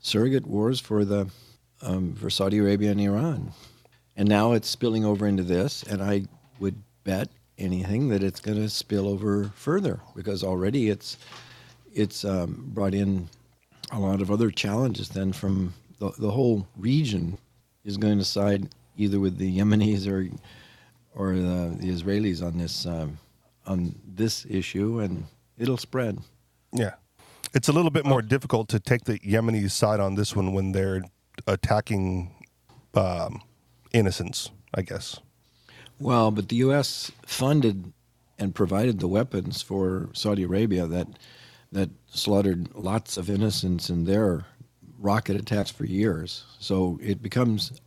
surrogate 0.00 0.46
wars 0.46 0.80
for 0.80 1.04
the 1.04 1.28
um, 1.82 2.14
for 2.14 2.30
Saudi 2.30 2.58
Arabia 2.58 2.90
and 2.92 3.00
Iran, 3.00 3.52
and 4.16 4.28
now 4.28 4.52
it's 4.52 4.68
spilling 4.68 5.04
over 5.04 5.26
into 5.26 5.42
this. 5.42 5.82
And 5.84 6.02
I 6.02 6.24
would 6.58 6.76
bet 7.04 7.28
anything 7.58 8.08
that 8.08 8.22
it's 8.22 8.40
going 8.40 8.58
to 8.58 8.68
spill 8.68 9.06
over 9.06 9.50
further 9.54 10.00
because 10.16 10.42
already 10.42 10.88
it's 10.88 11.18
it's 11.92 12.24
um, 12.24 12.70
brought 12.72 12.94
in 12.94 13.28
a 13.92 13.98
lot 13.98 14.20
of 14.20 14.30
other 14.30 14.50
challenges. 14.50 15.08
Then 15.08 15.32
from 15.32 15.74
the, 15.98 16.10
the 16.18 16.30
whole 16.30 16.66
region 16.76 17.38
is 17.84 17.96
going 17.96 18.18
to 18.18 18.24
side 18.24 18.68
either 18.96 19.18
with 19.18 19.38
the 19.38 19.58
Yemenis 19.58 20.06
or 20.06 20.28
or 21.14 21.34
the, 21.34 21.76
the 21.78 21.88
Israelis 21.90 22.42
on 22.42 22.58
this 22.58 22.86
um, 22.86 23.18
on 23.66 23.94
this 24.06 24.46
issue, 24.48 25.00
and 25.00 25.24
it'll 25.58 25.76
spread. 25.76 26.18
Yeah. 26.72 26.94
It's 27.52 27.68
a 27.68 27.72
little 27.72 27.90
bit 27.90 28.06
more 28.06 28.22
difficult 28.22 28.68
to 28.68 28.78
take 28.78 29.04
the 29.04 29.18
Yemeni 29.18 29.68
side 29.70 29.98
on 29.98 30.14
this 30.14 30.36
one 30.36 30.52
when 30.52 30.70
they're 30.70 31.02
attacking 31.48 32.30
um, 32.94 33.42
innocents, 33.92 34.50
I 34.72 34.82
guess. 34.82 35.18
Well, 35.98 36.30
but 36.30 36.48
the 36.48 36.56
U.S. 36.56 37.10
funded 37.26 37.92
and 38.38 38.54
provided 38.54 39.00
the 39.00 39.08
weapons 39.08 39.62
for 39.62 40.08
Saudi 40.12 40.44
Arabia 40.44 40.86
that 40.86 41.08
that 41.72 41.90
slaughtered 42.08 42.74
lots 42.74 43.16
of 43.16 43.30
innocents 43.30 43.90
in 43.90 44.04
their 44.04 44.44
rocket 44.98 45.36
attacks 45.36 45.70
for 45.70 45.84
years. 45.84 46.44
So 46.58 46.98
it 47.02 47.22
becomes 47.22 47.80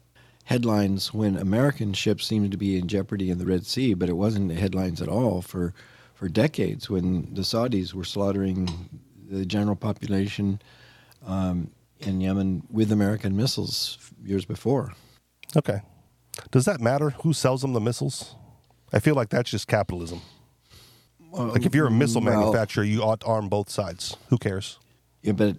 headlines 0.45 1.13
when 1.13 1.37
American 1.37 1.93
ships 1.93 2.25
seem 2.25 2.49
to 2.49 2.57
be 2.57 2.77
in 2.77 2.87
jeopardy 2.87 3.29
in 3.29 3.37
the 3.37 3.45
Red 3.45 3.65
Sea, 3.65 3.93
but 3.93 4.09
it 4.09 4.13
wasn't 4.13 4.51
headlines 4.51 5.01
at 5.01 5.07
all 5.07 5.41
for 5.41 5.73
for 6.13 6.29
decades 6.29 6.89
when 6.89 7.33
the 7.33 7.41
Saudis 7.41 7.93
were 7.93 8.03
slaughtering 8.03 8.69
the 9.29 9.45
general 9.45 9.75
population 9.75 10.61
um, 11.25 11.71
in 11.99 12.21
Yemen 12.21 12.63
with 12.69 12.91
American 12.91 13.35
missiles 13.35 13.97
years 14.23 14.45
before. 14.45 14.93
Okay. 15.57 15.81
Does 16.51 16.65
that 16.65 16.79
matter 16.79 17.09
who 17.09 17.33
sells 17.33 17.61
them 17.61 17.73
the 17.73 17.81
missiles? 17.81 18.35
I 18.91 18.99
feel 18.99 19.15
like 19.15 19.29
that's 19.29 19.49
just 19.49 19.67
capitalism. 19.67 20.21
Like 21.33 21.65
if 21.65 21.73
you're 21.73 21.87
a 21.87 21.91
missile 21.91 22.21
well- 22.21 22.39
manufacturer, 22.39 22.83
you 22.83 23.01
ought 23.01 23.21
to 23.21 23.25
arm 23.25 23.49
both 23.49 23.69
sides. 23.69 24.17
Who 24.29 24.37
cares? 24.37 24.79
Yeah, 25.21 25.33
but 25.33 25.57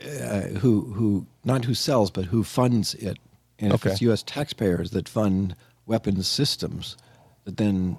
uh, 0.00 0.42
who 0.60 0.92
who 0.92 1.26
not 1.44 1.64
who 1.64 1.74
sells, 1.74 2.10
but 2.10 2.26
who 2.26 2.44
funds 2.44 2.94
it? 2.94 3.18
And 3.58 3.72
if 3.72 3.86
it's 3.86 4.02
U.S. 4.02 4.22
taxpayers 4.22 4.90
that 4.90 5.08
fund 5.08 5.56
weapons 5.86 6.28
systems 6.28 6.96
that 7.44 7.56
then 7.56 7.96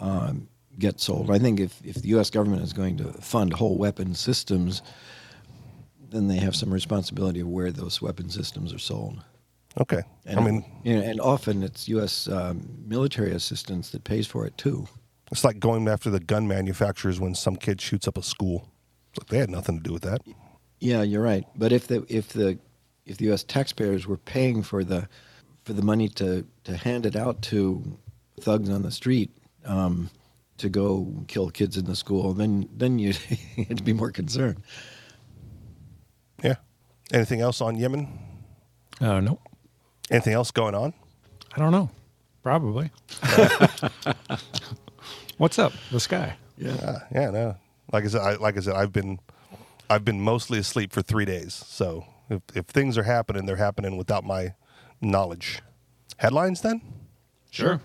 um, 0.00 0.48
get 0.78 1.00
sold, 1.00 1.30
I 1.30 1.38
think 1.38 1.58
if 1.58 1.80
if 1.84 1.96
the 1.96 2.08
U.S. 2.10 2.30
government 2.30 2.62
is 2.62 2.72
going 2.72 2.96
to 2.98 3.12
fund 3.14 3.52
whole 3.52 3.76
weapons 3.76 4.20
systems, 4.20 4.82
then 6.10 6.28
they 6.28 6.36
have 6.36 6.54
some 6.54 6.72
responsibility 6.72 7.40
of 7.40 7.48
where 7.48 7.72
those 7.72 8.00
weapon 8.00 8.30
systems 8.30 8.72
are 8.72 8.78
sold. 8.78 9.22
Okay. 9.80 10.02
And, 10.26 10.38
I 10.38 10.44
mean, 10.44 10.64
you 10.84 10.96
know, 10.96 11.02
and 11.02 11.20
often 11.20 11.62
it's 11.62 11.88
U.S. 11.88 12.28
Um, 12.28 12.68
military 12.86 13.32
assistance 13.32 13.90
that 13.90 14.04
pays 14.04 14.26
for 14.26 14.46
it 14.46 14.56
too. 14.58 14.86
It's 15.32 15.44
like 15.44 15.58
going 15.58 15.88
after 15.88 16.10
the 16.10 16.20
gun 16.20 16.46
manufacturers 16.46 17.18
when 17.18 17.34
some 17.34 17.56
kid 17.56 17.80
shoots 17.80 18.06
up 18.06 18.16
a 18.18 18.22
school. 18.22 18.68
It's 19.10 19.18
like 19.18 19.28
they 19.28 19.38
had 19.38 19.50
nothing 19.50 19.78
to 19.78 19.82
do 19.82 19.92
with 19.92 20.02
that. 20.02 20.20
Yeah, 20.78 21.02
you're 21.02 21.22
right. 21.22 21.44
But 21.56 21.72
if 21.72 21.86
the 21.86 22.04
if 22.08 22.28
the 22.28 22.58
if 23.06 23.16
the 23.16 23.24
U.S. 23.26 23.42
taxpayers 23.42 24.06
were 24.06 24.18
paying 24.18 24.62
for 24.62 24.84
the 24.84 25.08
for 25.64 25.72
the 25.72 25.82
money 25.82 26.08
to 26.10 26.46
to 26.64 26.76
hand 26.76 27.06
it 27.06 27.16
out 27.16 27.40
to 27.42 27.98
thugs 28.40 28.68
on 28.68 28.82
the 28.82 28.90
street 28.90 29.30
um, 29.64 30.10
to 30.58 30.68
go 30.68 31.06
kill 31.28 31.50
kids 31.50 31.76
in 31.76 31.86
the 31.86 31.96
school, 31.96 32.34
then 32.34 32.68
then 32.76 32.98
you'd, 32.98 33.18
you'd 33.56 33.84
be 33.84 33.92
more 33.92 34.10
concerned. 34.10 34.62
Yeah. 36.42 36.56
Anything 37.12 37.40
else 37.40 37.60
on 37.60 37.76
Yemen? 37.76 38.08
Uh, 39.00 39.20
no, 39.20 39.38
Anything 40.10 40.34
else 40.34 40.50
going 40.50 40.74
on? 40.74 40.92
I 41.54 41.58
don't 41.58 41.72
know. 41.72 41.90
Probably. 42.42 42.90
What's 45.42 45.58
up? 45.58 45.72
The 45.90 45.98
sky. 45.98 46.36
Yeah. 46.56 46.74
Uh, 46.74 46.98
yeah, 47.12 47.30
no. 47.30 47.56
Like 47.92 48.04
I 48.04 48.06
said, 48.06 48.20
I, 48.20 48.34
like 48.36 48.56
I 48.56 48.60
said, 48.60 48.76
I've 48.76 48.92
been, 48.92 49.18
I've 49.90 50.04
been 50.04 50.20
mostly 50.20 50.60
asleep 50.60 50.92
for 50.92 51.02
three 51.02 51.24
days. 51.24 51.52
So 51.52 52.06
if, 52.30 52.42
if 52.54 52.66
things 52.66 52.96
are 52.96 53.02
happening, 53.02 53.44
they're 53.44 53.56
happening 53.56 53.96
without 53.96 54.22
my 54.22 54.54
knowledge. 55.00 55.60
Headlines, 56.18 56.60
then. 56.60 56.80
Sure. 57.50 57.80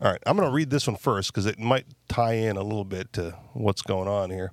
All 0.00 0.12
right, 0.12 0.22
I'm 0.24 0.36
going 0.36 0.48
to 0.48 0.54
read 0.54 0.70
this 0.70 0.86
one 0.86 0.94
first 0.94 1.32
because 1.32 1.46
it 1.46 1.58
might 1.58 1.86
tie 2.08 2.34
in 2.34 2.56
a 2.56 2.62
little 2.62 2.84
bit 2.84 3.12
to 3.14 3.36
what's 3.54 3.82
going 3.82 4.06
on 4.06 4.30
here. 4.30 4.52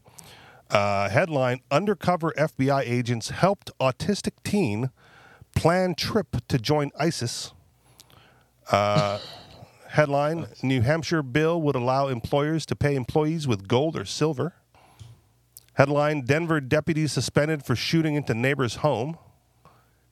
Uh, 0.72 1.10
headline: 1.10 1.60
Undercover 1.70 2.34
FBI 2.40 2.82
agents 2.82 3.30
helped 3.30 3.70
autistic 3.80 4.34
teen 4.44 4.90
plan 5.56 5.94
trip 5.94 6.38
to 6.48 6.58
join 6.58 6.90
ISIS. 7.00 7.54
Uh, 8.72 9.20
headline: 9.90 10.48
New 10.62 10.82
Hampshire 10.82 11.24
bill 11.24 11.62
would 11.62 11.76
allow 11.76 12.08
employers 12.08 12.66
to 12.68 12.76
pay 12.76 12.96
employees 12.96 13.48
with 13.48 13.68
gold 13.68 13.96
or 13.96 14.06
silver. 14.06 14.54
Headline: 15.74 16.22
Denver 16.22 16.60
deputy 16.60 17.08
suspended 17.08 17.64
for 17.64 17.76
shooting 17.76 18.16
into 18.16 18.34
neighbor's 18.34 18.78
home. 18.78 19.18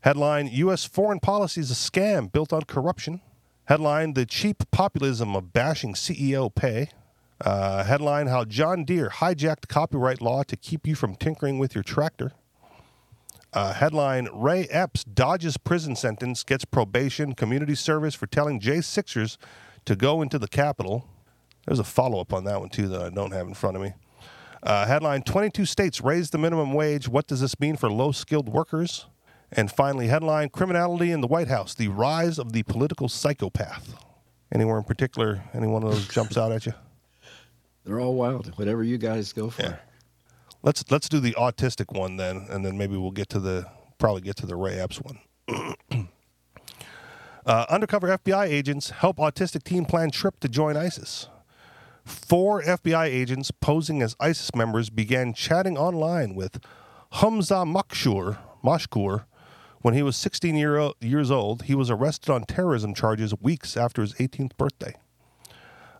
Headline: 0.01 0.47
U.S. 0.47 0.85
foreign 0.85 1.19
policy 1.19 1.61
is 1.61 1.71
a 1.71 1.73
scam 1.73 2.31
built 2.31 2.53
on 2.53 2.63
corruption. 2.63 3.21
Headline: 3.65 4.13
The 4.13 4.25
cheap 4.25 4.63
populism 4.71 5.35
of 5.35 5.53
bashing 5.53 5.93
CEO 5.93 6.53
pay. 6.53 6.89
Uh, 7.41 7.83
headline: 7.83 8.27
How 8.27 8.45
John 8.45 8.85
Deere 8.85 9.09
hijacked 9.09 9.67
copyright 9.67 10.21
law 10.21 10.43
to 10.43 10.55
keep 10.55 10.87
you 10.87 10.95
from 10.95 11.15
tinkering 11.15 11.59
with 11.59 11.75
your 11.75 11.83
tractor. 11.83 12.31
Uh, 13.53 13.73
headline: 13.73 14.27
Ray 14.33 14.65
Epps 14.65 15.03
dodges 15.03 15.57
prison 15.57 15.95
sentence, 15.95 16.43
gets 16.43 16.65
probation, 16.65 17.33
community 17.33 17.75
service 17.75 18.13
for 18.13 18.27
telling 18.27 18.59
J 18.59 18.81
Sixers 18.81 19.37
to 19.85 19.95
go 19.95 20.21
into 20.21 20.37
the 20.39 20.47
Capitol. 20.47 21.07
There's 21.65 21.79
a 21.79 21.83
follow 21.83 22.19
up 22.19 22.33
on 22.33 22.43
that 22.45 22.59
one 22.59 22.69
too 22.69 22.87
that 22.89 23.01
I 23.01 23.09
don't 23.09 23.31
have 23.31 23.47
in 23.47 23.53
front 23.53 23.75
of 23.77 23.83
me. 23.83 23.93
Uh, 24.61 24.85
headline: 24.85 25.21
22 25.23 25.65
states 25.65 26.01
raise 26.01 26.29
the 26.29 26.37
minimum 26.37 26.73
wage. 26.73 27.07
What 27.07 27.27
does 27.27 27.41
this 27.41 27.59
mean 27.59 27.75
for 27.75 27.91
low 27.91 28.11
skilled 28.11 28.49
workers? 28.49 29.05
And 29.51 29.71
finally, 29.71 30.07
headline: 30.07 30.49
Criminality 30.49 31.11
in 31.11 31.21
the 31.21 31.27
White 31.27 31.47
House: 31.47 31.73
The 31.73 31.87
rise 31.87 32.39
of 32.39 32.51
the 32.51 32.63
political 32.63 33.09
psychopath. 33.09 33.95
Anywhere 34.51 34.77
in 34.77 34.83
particular? 34.83 35.43
Any 35.53 35.67
one 35.67 35.83
of 35.83 35.91
those 35.91 36.07
jumps 36.07 36.37
out 36.37 36.51
at 36.51 36.65
you? 36.65 36.73
They're 37.83 37.99
all 37.99 38.15
wild. 38.15 38.57
Whatever 38.57 38.83
you 38.83 38.97
guys 38.97 39.33
go 39.33 39.49
for. 39.49 39.61
Yeah. 39.63 39.75
Let's 40.63 40.83
let's 40.89 41.07
do 41.07 41.19
the 41.19 41.33
autistic 41.33 41.95
one 41.95 42.17
then, 42.17 42.47
and 42.49 42.65
then 42.65 42.77
maybe 42.77 42.97
we'll 42.97 43.11
get 43.11 43.29
to 43.29 43.39
the 43.39 43.67
probably 43.99 44.21
get 44.21 44.35
to 44.37 44.47
the 44.47 44.55
Ray 44.55 44.79
Epps 44.79 44.99
one. 44.99 45.19
uh, 47.45 47.65
undercover 47.69 48.07
FBI 48.07 48.47
agents 48.47 48.89
help 48.89 49.17
autistic 49.17 49.63
teen 49.63 49.85
plan 49.85 50.11
trip 50.11 50.39
to 50.39 50.49
join 50.49 50.75
ISIS. 50.75 51.29
Four 52.03 52.61
FBI 52.61 53.05
agents 53.05 53.51
posing 53.51 54.01
as 54.01 54.15
ISIS 54.19 54.53
members 54.55 54.89
began 54.89 55.33
chatting 55.33 55.77
online 55.77 56.35
with 56.35 56.59
Hamza 57.13 57.63
Makshur, 57.65 58.37
Mashkur 58.63 59.25
when 59.81 59.93
he 59.93 60.03
was 60.03 60.15
16 60.17 60.55
year, 60.55 60.91
years 60.99 61.29
old. 61.31 61.63
He 61.63 61.75
was 61.75 61.89
arrested 61.89 62.31
on 62.31 62.43
terrorism 62.43 62.93
charges 62.93 63.33
weeks 63.39 63.77
after 63.77 64.01
his 64.01 64.13
18th 64.15 64.57
birthday. 64.57 64.95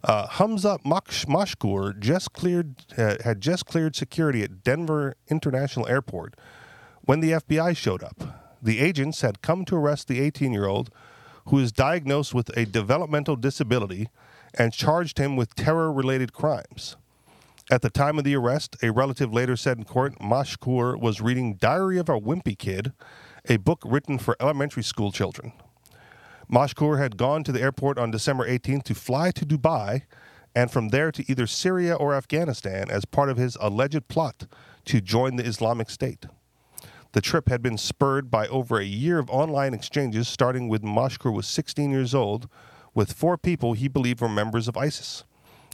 Uh, 0.03 0.27
Hamza 0.27 0.77
Maksh- 0.85 1.25
Mashkur 1.25 1.99
just 1.99 2.31
cleared 2.33 2.75
uh, 2.95 3.15
had 3.23 3.41
just 3.41 3.65
cleared 3.65 3.95
security 3.95 4.43
at 4.43 4.63
Denver 4.63 5.15
International 5.27 5.87
Airport 5.87 6.35
when 7.01 7.21
the 7.21 7.31
FBI 7.31 7.75
showed 7.75 8.03
up. 8.03 8.57
The 8.61 8.79
agents 8.79 9.21
had 9.21 9.41
come 9.41 9.65
to 9.65 9.75
arrest 9.75 10.07
the 10.07 10.19
18-year-old 10.19 10.91
who 11.47 11.59
is 11.59 11.71
diagnosed 11.71 12.33
with 12.33 12.55
a 12.57 12.65
developmental 12.65 13.35
disability 13.35 14.09
and 14.53 14.73
charged 14.73 15.17
him 15.17 15.35
with 15.35 15.55
terror-related 15.55 16.33
crimes. 16.33 16.97
At 17.69 17.81
the 17.81 17.89
time 17.89 18.17
of 18.17 18.23
the 18.23 18.35
arrest, 18.35 18.77
a 18.83 18.91
relative 18.91 19.33
later 19.33 19.55
said 19.55 19.77
in 19.77 19.85
court 19.85 20.19
Mashkur 20.19 20.99
was 20.99 21.21
reading 21.21 21.55
Diary 21.55 21.97
of 21.97 22.09
a 22.09 22.19
Wimpy 22.19 22.57
Kid, 22.57 22.93
a 23.49 23.57
book 23.57 23.81
written 23.83 24.17
for 24.17 24.35
elementary 24.39 24.83
school 24.83 25.11
children. 25.11 25.51
Mashkur 26.51 26.99
had 26.99 27.17
gone 27.17 27.43
to 27.43 27.51
the 27.51 27.61
airport 27.61 27.97
on 27.97 28.11
December 28.11 28.47
18th 28.47 28.83
to 28.83 28.95
fly 28.95 29.31
to 29.31 29.45
Dubai 29.45 30.03
and 30.55 30.71
from 30.71 30.89
there 30.89 31.11
to 31.11 31.29
either 31.29 31.47
Syria 31.47 31.95
or 31.95 32.13
Afghanistan 32.13 32.89
as 32.89 33.03
part 33.03 33.29
of 33.29 33.37
his 33.37 33.57
alleged 33.59 34.07
plot 34.07 34.45
to 34.85 35.01
join 35.01 35.35
the 35.35 35.45
Islamic 35.45 35.89
State. 35.89 36.27
The 37.15 37.21
trip 37.21 37.47
had 37.47 37.61
been 37.61 37.77
spurred 37.77 38.29
by 38.29 38.45
over 38.49 38.77
a 38.77 38.83
year 38.83 39.19
of 39.19 39.29
online 39.29 39.73
exchanges, 39.73 40.27
starting 40.27 40.67
when 40.67 40.81
Mashkur 40.81 41.33
was 41.33 41.47
16 41.47 41.89
years 41.89 42.13
old, 42.13 42.49
with 42.93 43.13
four 43.13 43.37
people 43.37 43.71
he 43.71 43.87
believed 43.87 44.19
were 44.19 44.27
members 44.27 44.67
of 44.67 44.75
ISIS. 44.75 45.23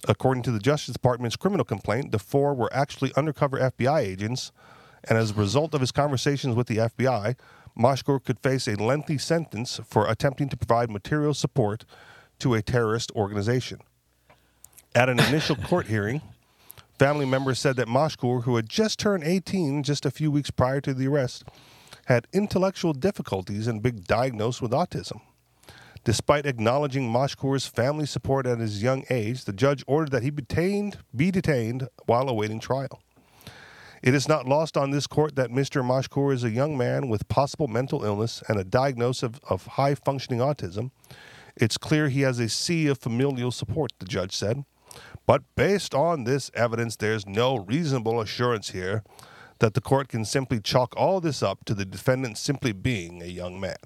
According 0.08 0.44
to 0.44 0.52
the 0.52 0.60
Justice 0.60 0.94
Department's 0.94 1.36
criminal 1.36 1.66
complaint, 1.66 2.12
the 2.12 2.20
four 2.20 2.54
were 2.54 2.72
actually 2.72 3.12
undercover 3.18 3.58
FBI 3.58 4.02
agents, 4.02 4.52
and 5.04 5.18
as 5.18 5.32
a 5.32 5.34
result 5.34 5.74
of 5.74 5.82
his 5.82 5.92
conversations 5.92 6.56
with 6.56 6.68
the 6.68 6.78
FBI, 6.78 7.36
Mashkur 7.76 8.24
could 8.24 8.38
face 8.38 8.68
a 8.68 8.76
lengthy 8.76 9.18
sentence 9.18 9.80
for 9.84 10.08
attempting 10.08 10.48
to 10.50 10.58
provide 10.58 10.92
material 10.92 11.34
support 11.34 11.86
to 12.38 12.54
a 12.54 12.62
terrorist 12.62 13.12
organization. 13.16 13.80
At 14.94 15.10
an 15.10 15.20
initial 15.20 15.56
court 15.56 15.88
hearing, 15.88 16.22
family 17.02 17.26
members 17.26 17.58
said 17.58 17.78
that 17.78 17.88
Mashkur, 17.88 18.44
who 18.44 18.58
had 18.58 18.70
just 18.70 19.00
turned 19.00 19.24
18 19.24 19.82
just 19.82 20.06
a 20.06 20.12
few 20.12 20.30
weeks 20.30 20.52
prior 20.52 20.80
to 20.82 20.94
the 20.94 21.08
arrest, 21.08 21.44
had 22.06 22.28
intellectual 22.32 22.94
difficulties 22.94 23.66
and 23.66 23.82
been 23.82 24.04
diagnosed 24.08 24.62
with 24.62 24.70
autism. 24.70 25.20
Despite 26.04 26.46
acknowledging 26.46 27.12
Mashkur's 27.12 27.66
family 27.66 28.06
support 28.06 28.46
at 28.46 28.60
his 28.60 28.84
young 28.84 29.04
age, 29.10 29.46
the 29.46 29.52
judge 29.52 29.84
ordered 29.88 30.12
that 30.12 30.22
he 30.22 30.30
be 30.30 30.44
detained, 30.44 31.00
be 31.16 31.32
detained 31.32 31.88
while 32.06 32.30
awaiting 32.30 32.60
trial. 32.60 33.02
It 34.04 34.14
is 34.14 34.28
not 34.28 34.48
lost 34.48 34.78
on 34.78 34.92
this 34.92 35.08
court 35.08 35.36
that 35.38 35.50
Mr. 35.50 35.84
Mashkur 35.84 36.32
is 36.32 36.44
a 36.44 36.52
young 36.52 36.78
man 36.78 37.10
with 37.10 37.28
possible 37.28 37.68
mental 37.68 38.06
illness 38.06 38.44
and 38.48 38.60
a 38.60 38.64
diagnosis 38.64 39.24
of, 39.24 39.40
of 39.50 39.66
high 39.66 39.96
functioning 39.96 40.40
autism. 40.40 40.92
It's 41.56 41.80
clear 41.80 42.10
he 42.10 42.22
has 42.22 42.38
a 42.38 42.48
sea 42.48 42.86
of 42.86 43.00
familial 43.00 43.50
support, 43.50 43.92
the 43.98 44.06
judge 44.06 44.36
said. 44.36 44.66
But 45.26 45.44
based 45.56 45.94
on 45.94 46.24
this 46.24 46.52
evidence, 46.54 46.96
there's 46.96 47.26
no 47.26 47.58
reasonable 47.58 48.20
assurance 48.20 48.72
here 48.72 49.04
that 49.60 49.76
the 49.76 49.82
court 49.82 50.10
can 50.10 50.26
simply 50.26 50.60
chalk 50.60 50.94
all 50.98 51.22
this 51.22 51.44
up 51.44 51.64
to 51.66 51.74
the 51.74 51.86
defendant 51.86 52.38
simply 52.38 52.72
being 52.72 53.22
a 53.22 53.28
young 53.28 53.60
man. 53.60 53.78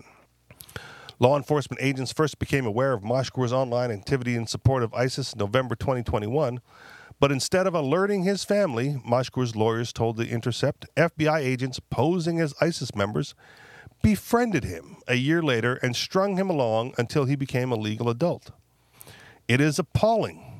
Law 1.19 1.37
enforcement 1.37 1.81
agents 1.81 2.11
first 2.11 2.39
became 2.39 2.65
aware 2.65 2.93
of 2.93 3.01
Mashkur's 3.01 3.53
online 3.53 3.91
activity 3.91 4.35
in 4.35 4.47
support 4.47 4.83
of 4.83 4.93
ISIS 4.93 5.33
in 5.33 5.39
November 5.39 5.75
2021, 5.75 6.59
but 7.19 7.31
instead 7.31 7.67
of 7.67 7.73
alerting 7.73 8.23
his 8.23 8.43
family, 8.43 9.01
Mashkur's 9.07 9.55
lawyers 9.55 9.93
told 9.93 10.17
The 10.17 10.29
Intercept 10.29 10.85
FBI 10.97 11.39
agents 11.39 11.79
posing 11.89 12.41
as 12.41 12.53
ISIS 12.59 12.93
members 12.95 13.33
befriended 14.01 14.65
him 14.65 14.97
a 15.07 15.15
year 15.15 15.41
later 15.41 15.75
and 15.75 15.95
strung 15.95 16.35
him 16.37 16.49
along 16.49 16.93
until 16.97 17.25
he 17.25 17.35
became 17.35 17.71
a 17.71 17.75
legal 17.75 18.09
adult. 18.09 18.51
It 19.47 19.61
is 19.61 19.79
appalling 19.79 20.54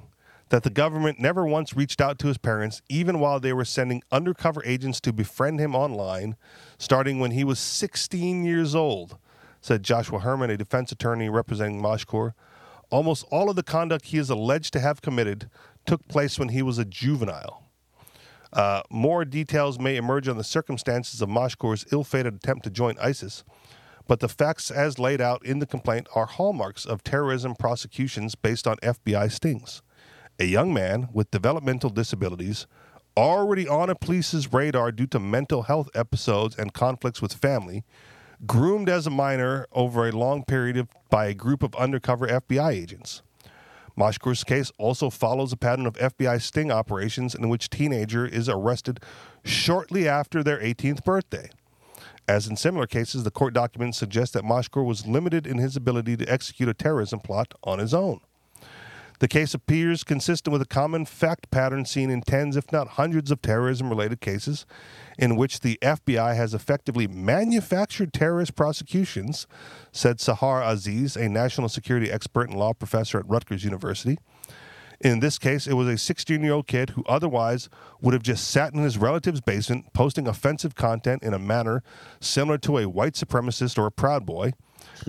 that 0.49 0.63
the 0.63 0.69
government 0.69 1.19
never 1.19 1.45
once 1.45 1.75
reached 1.75 1.99
out 1.99 2.19
to 2.19 2.27
his 2.27 2.37
parents, 2.37 2.81
even 2.89 3.19
while 3.19 3.39
they 3.39 3.53
were 3.53 3.65
sending 3.65 4.03
undercover 4.11 4.63
agents 4.65 5.01
to 5.01 5.13
befriend 5.13 5.59
him 5.59 5.75
online, 5.75 6.35
starting 6.77 7.19
when 7.19 7.31
he 7.31 7.43
was 7.43 7.59
16 7.59 8.43
years 8.43 8.75
old, 8.75 9.17
said 9.61 9.83
Joshua 9.83 10.19
Herman, 10.19 10.51
a 10.51 10.57
defense 10.57 10.91
attorney 10.91 11.29
representing 11.29 11.81
Mashkur. 11.81 12.33
Almost 12.91 13.25
all 13.31 13.49
of 13.49 13.55
the 13.55 13.63
conduct 13.63 14.05
he 14.05 14.17
is 14.17 14.29
alleged 14.29 14.73
to 14.73 14.79
have 14.79 15.01
committed 15.01 15.49
took 15.85 16.07
place 16.07 16.37
when 16.37 16.49
he 16.49 16.61
was 16.61 16.77
a 16.77 16.85
juvenile. 16.85 17.63
Uh, 18.53 18.83
more 18.89 19.25
details 19.25 19.79
may 19.79 19.97
emerge 19.97 20.27
on 20.27 20.37
the 20.37 20.43
circumstances 20.43 21.21
of 21.21 21.27
Mashkur's 21.27 21.85
ill 21.91 22.03
fated 22.03 22.35
attempt 22.35 22.63
to 22.63 22.69
join 22.69 22.97
ISIS, 22.99 23.43
but 24.07 24.19
the 24.19 24.29
facts 24.29 24.69
as 24.69 24.99
laid 24.99 25.19
out 25.19 25.43
in 25.45 25.59
the 25.59 25.65
complaint 25.65 26.07
are 26.13 26.27
hallmarks 26.27 26.85
of 26.85 27.03
terrorism 27.03 27.55
prosecutions 27.55 28.35
based 28.35 28.67
on 28.67 28.77
FBI 28.77 29.31
stings. 29.31 29.81
A 30.37 30.45
young 30.45 30.73
man 30.73 31.07
with 31.13 31.31
developmental 31.31 31.89
disabilities, 31.89 32.67
already 33.15 33.69
on 33.69 33.89
a 33.89 33.95
police's 33.95 34.51
radar 34.51 34.91
due 34.91 35.07
to 35.07 35.19
mental 35.19 35.63
health 35.63 35.89
episodes 35.95 36.57
and 36.57 36.73
conflicts 36.73 37.21
with 37.21 37.33
family, 37.33 37.85
groomed 38.45 38.89
as 38.89 39.07
a 39.07 39.09
minor 39.09 39.65
over 39.71 40.05
a 40.05 40.11
long 40.11 40.43
period 40.43 40.75
of, 40.75 40.89
by 41.09 41.27
a 41.27 41.33
group 41.33 41.63
of 41.63 41.73
undercover 41.75 42.27
FBI 42.27 42.73
agents. 42.73 43.21
Mashkur's 43.97 44.43
case 44.43 44.73
also 44.77 45.09
follows 45.09 45.53
a 45.53 45.57
pattern 45.57 45.85
of 45.85 45.93
FBI 45.93 46.41
sting 46.41 46.69
operations 46.69 47.33
in 47.33 47.47
which 47.47 47.69
teenager 47.69 48.25
is 48.25 48.49
arrested 48.49 48.99
shortly 49.45 50.05
after 50.05 50.43
their 50.43 50.59
18th 50.59 51.05
birthday. 51.05 51.49
As 52.27 52.45
in 52.45 52.57
similar 52.57 52.87
cases, 52.87 53.23
the 53.23 53.31
court 53.31 53.53
documents 53.53 53.97
suggest 53.97 54.33
that 54.33 54.43
Mashkur 54.43 54.85
was 54.85 55.07
limited 55.07 55.47
in 55.47 55.59
his 55.59 55.77
ability 55.77 56.17
to 56.17 56.29
execute 56.29 56.67
a 56.67 56.73
terrorism 56.73 57.21
plot 57.21 57.53
on 57.63 57.79
his 57.79 57.93
own. 57.93 58.19
The 59.19 59.27
case 59.27 59.53
appears 59.53 60.03
consistent 60.03 60.51
with 60.51 60.61
a 60.61 60.67
common 60.67 61.05
fact 61.05 61.49
pattern 61.51 61.85
seen 61.85 62.09
in 62.09 62.21
tens, 62.21 62.57
if 62.57 62.71
not 62.71 62.89
hundreds, 62.89 63.31
of 63.31 63.41
terrorism 63.41 63.89
related 63.89 64.19
cases 64.21 64.65
in 65.17 65.35
which 65.35 65.61
the 65.61 65.79
FBI 65.81 66.35
has 66.35 66.53
effectively 66.53 67.07
manufactured 67.07 68.13
terrorist 68.13 68.55
prosecutions, 68.55 69.47
said 69.91 70.17
Sahar 70.17 70.65
Aziz, 70.67 71.15
a 71.15 71.29
national 71.29 71.69
security 71.69 72.11
expert 72.11 72.49
and 72.49 72.59
law 72.59 72.73
professor 72.73 73.19
at 73.19 73.29
Rutgers 73.29 73.63
University. 73.63 74.17
In 75.01 75.19
this 75.19 75.37
case, 75.37 75.67
it 75.67 75.73
was 75.73 75.87
a 75.87 75.97
16 75.97 76.41
year 76.41 76.53
old 76.53 76.67
kid 76.67 76.91
who 76.91 77.03
otherwise 77.05 77.69
would 78.01 78.13
have 78.13 78.23
just 78.23 78.47
sat 78.47 78.73
in 78.73 78.81
his 78.81 78.97
relative's 78.97 79.41
basement 79.41 79.91
posting 79.93 80.27
offensive 80.27 80.75
content 80.75 81.23
in 81.23 81.33
a 81.33 81.39
manner 81.39 81.83
similar 82.19 82.57
to 82.59 82.77
a 82.77 82.89
white 82.89 83.13
supremacist 83.13 83.77
or 83.77 83.85
a 83.85 83.91
Proud 83.91 84.25
Boy, 84.25 84.53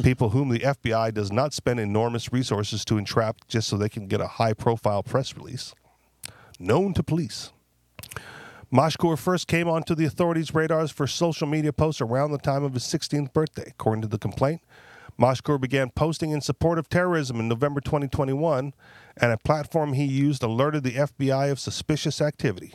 people 0.02 0.30
whom 0.30 0.48
the 0.48 0.60
FBI 0.60 1.12
does 1.14 1.32
not 1.32 1.52
spend 1.52 1.80
enormous 1.80 2.32
resources 2.32 2.84
to 2.84 2.98
entrap 2.98 3.46
just 3.48 3.68
so 3.68 3.76
they 3.76 3.88
can 3.88 4.06
get 4.06 4.20
a 4.20 4.26
high 4.26 4.52
profile 4.52 5.02
press 5.02 5.36
release. 5.36 5.74
Known 6.58 6.94
to 6.94 7.02
police. 7.02 7.52
Mashkur 8.72 9.16
first 9.16 9.46
came 9.46 9.68
onto 9.68 9.94
the 9.94 10.04
authorities' 10.04 10.54
radars 10.54 10.90
for 10.90 11.06
social 11.06 11.46
media 11.46 11.72
posts 11.72 12.00
around 12.00 12.32
the 12.32 12.38
time 12.38 12.64
of 12.64 12.74
his 12.74 12.82
16th 12.82 13.32
birthday. 13.32 13.66
According 13.68 14.02
to 14.02 14.08
the 14.08 14.18
complaint, 14.18 14.60
Mashkur 15.18 15.60
began 15.60 15.90
posting 15.90 16.30
in 16.30 16.40
support 16.40 16.78
of 16.78 16.88
terrorism 16.88 17.40
in 17.40 17.48
November 17.48 17.80
2021, 17.80 18.74
and 19.16 19.32
a 19.32 19.38
platform 19.38 19.92
he 19.94 20.04
used 20.04 20.42
alerted 20.42 20.82
the 20.82 20.92
FBI 20.92 21.50
of 21.50 21.60
suspicious 21.60 22.20
activity. 22.20 22.74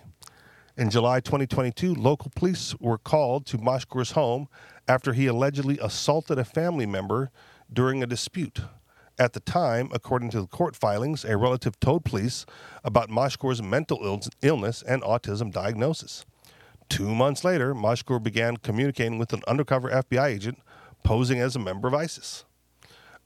In 0.78 0.90
July 0.90 1.20
2022, 1.20 1.94
local 1.94 2.32
police 2.34 2.74
were 2.80 2.98
called 2.98 3.46
to 3.48 3.58
Mashkur's 3.58 4.12
home 4.12 4.48
after 4.88 5.12
he 5.12 5.28
allegedly 5.28 5.78
assaulted 5.82 6.40
a 6.40 6.46
family 6.46 6.86
member 6.86 7.30
during 7.72 8.02
a 8.02 8.08
dispute. 8.08 8.62
At 9.20 9.34
the 9.34 9.42
time, 9.42 9.90
according 9.94 10.30
to 10.32 10.42
the 10.42 10.48
court 10.48 10.76
filings, 10.76 11.26
a 11.26 11.36
relative 11.36 11.78
told 11.82 12.06
police 12.06 12.46
about 12.86 13.10
Mashkur's 13.10 13.62
mental 13.62 14.22
illness 14.42 14.82
and 14.82 15.02
autism 15.04 15.52
diagnosis. 15.52 16.26
Two 16.88 17.14
months 17.14 17.44
later, 17.44 17.76
Mashkur 17.76 18.24
began 18.24 18.58
communicating 18.58 19.18
with 19.18 19.34
an 19.34 19.42
undercover 19.48 19.90
FBI 19.90 20.26
agent 20.26 20.60
posing 21.04 21.40
as 21.40 21.56
a 21.56 21.60
member 21.60 21.90
of 21.90 21.94
ISIS. 21.94 22.46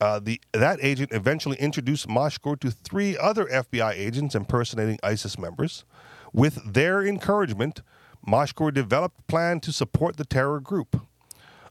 Uh, 0.01 0.19
the, 0.19 0.41
that 0.51 0.79
agent 0.81 1.11
eventually 1.13 1.57
introduced 1.57 2.07
Mashkur 2.07 2.59
to 2.59 2.71
three 2.71 3.15
other 3.17 3.45
FBI 3.45 3.93
agents 3.93 4.35
impersonating 4.35 4.99
ISIS 5.03 5.37
members. 5.37 5.85
With 6.35 6.73
their 6.73 7.01
encouragement, 7.01 7.81
Mashkur 8.27 8.73
developed 8.73 9.21
a 9.21 9.23
plan 9.23 9.61
to 9.61 9.71
support 9.71 10.17
the 10.17 10.25
terror 10.25 10.59
group. 10.59 10.99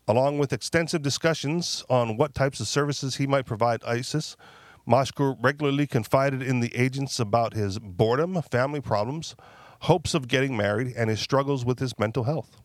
Along 0.09 0.39
with 0.39 0.55
extensive 0.55 1.03
discussions 1.03 1.85
on 1.91 2.17
what 2.17 2.35
types 2.35 2.61
of 2.61 2.67
services 2.67 3.17
he 3.17 3.27
might 3.27 3.45
provide 3.45 3.85
ISIS, 3.85 4.39
Mashkur 4.89 5.37
regularly 5.39 5.87
confided 5.87 6.41
in 6.41 6.61
the 6.61 6.75
agents 6.75 7.21
about 7.21 7.53
his 7.53 7.79
boredom, 7.79 8.41
family 8.41 8.81
problems, 8.81 9.37
hopes 9.81 10.15
of 10.15 10.29
getting 10.29 10.57
married, 10.57 10.95
and 10.97 11.11
his 11.11 11.21
struggles 11.21 11.67
with 11.67 11.79
his 11.79 11.99
mental 11.99 12.25
health. 12.25 12.63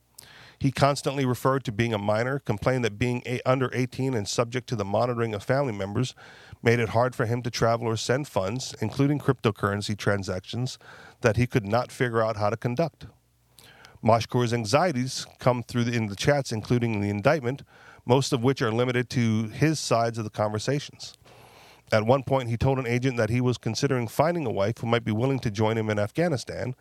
He 0.59 0.71
constantly 0.73 1.25
referred 1.25 1.63
to 1.65 1.71
being 1.71 1.93
a 1.93 1.97
minor, 1.97 2.39
complained 2.39 2.83
that 2.83 2.99
being 2.99 3.23
a- 3.25 3.41
under 3.45 3.69
18 3.73 4.13
and 4.13 4.27
subject 4.27 4.67
to 4.69 4.75
the 4.75 4.83
monitoring 4.83 5.33
of 5.33 5.41
family 5.41 5.71
members 5.71 6.13
made 6.61 6.79
it 6.79 6.89
hard 6.89 7.15
for 7.15 7.25
him 7.25 7.41
to 7.43 7.49
travel 7.49 7.87
or 7.87 7.95
send 7.95 8.27
funds, 8.27 8.75
including 8.81 9.19
cryptocurrency 9.19 9.97
transactions, 9.97 10.77
that 11.21 11.37
he 11.37 11.47
could 11.47 11.65
not 11.65 11.91
figure 11.91 12.21
out 12.21 12.37
how 12.37 12.49
to 12.49 12.57
conduct. 12.57 13.07
Mashkur's 14.03 14.53
anxieties 14.53 15.25
come 15.39 15.61
through 15.61 15.83
in 15.83 16.07
the 16.07 16.15
chats, 16.15 16.51
including 16.51 17.01
the 17.01 17.09
indictment, 17.09 17.63
most 18.05 18.31
of 18.31 18.43
which 18.43 18.61
are 18.61 18.71
limited 18.71 19.09
to 19.09 19.49
his 19.49 19.79
sides 19.79 20.17
of 20.17 20.23
the 20.23 20.29
conversations. 20.29 21.13
At 21.91 22.05
one 22.05 22.23
point, 22.23 22.49
he 22.49 22.57
told 22.57 22.77
an 22.77 22.87
agent 22.87 23.17
that 23.17 23.29
he 23.29 23.41
was 23.41 23.57
considering 23.57 24.07
finding 24.07 24.45
a 24.45 24.51
wife 24.51 24.77
who 24.77 24.87
might 24.87 25.03
be 25.03 25.11
willing 25.11 25.39
to 25.39 25.51
join 25.51 25.77
him 25.77 25.89
in 25.89 25.97
Afghanistan, 25.97 26.75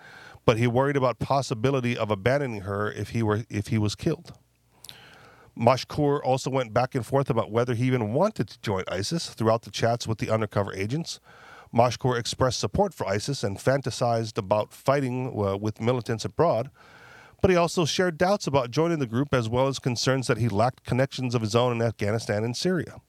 but 0.45 0.59
he 0.59 0.67
worried 0.67 0.97
about 0.97 1.19
possibility 1.19 1.97
of 1.97 2.11
abandoning 2.11 2.63
her 2.63 2.93
if 2.93 3.11
he 3.11 3.23
were 3.23 3.45
if 3.49 3.69
he 3.69 3.79
was 3.79 3.95
killed. 3.95 4.35
Mashkur 5.59 6.21
also 6.23 6.51
went 6.51 6.73
back 6.73 6.95
and 6.95 7.05
forth 7.05 7.31
about 7.31 7.51
whether 7.51 7.75
he 7.75 7.85
even 7.85 8.13
wanted 8.13 8.49
to 8.49 8.61
join 8.61 8.85
ISIS 8.87 9.31
throughout 9.31 9.63
the 9.63 9.71
chats 9.71 10.07
with 10.07 10.19
the 10.19 10.31
undercover 10.31 10.73
agents. 10.73 11.19
Mashkur 11.75 12.19
expressed 12.19 12.59
support 12.59 12.95
for 12.95 13.07
ISIS 13.07 13.45
and 13.45 13.59
fantasized 13.59 14.39
about 14.39 14.73
fighting 14.73 15.29
uh, 15.29 15.57
with 15.57 15.81
militants 15.81 16.25
abroad, 16.25 16.71
but 17.41 17.51
he 17.51 17.57
also 17.57 17.85
shared 17.85 18.19
doubts 18.19 18.47
about 18.47 18.71
joining 18.71 18.99
the 18.99 19.07
group 19.07 19.33
as 19.33 19.49
well 19.49 19.69
as 19.69 19.79
concerns 19.79 20.27
that 20.27 20.39
he 20.39 20.49
lacked 20.49 20.85
connections 20.85 21.35
of 21.35 21.43
his 21.43 21.55
own 21.55 21.73
in 21.73 21.83
Afghanistan 21.83 22.43
and 22.43 22.57
Syria. 22.57 23.01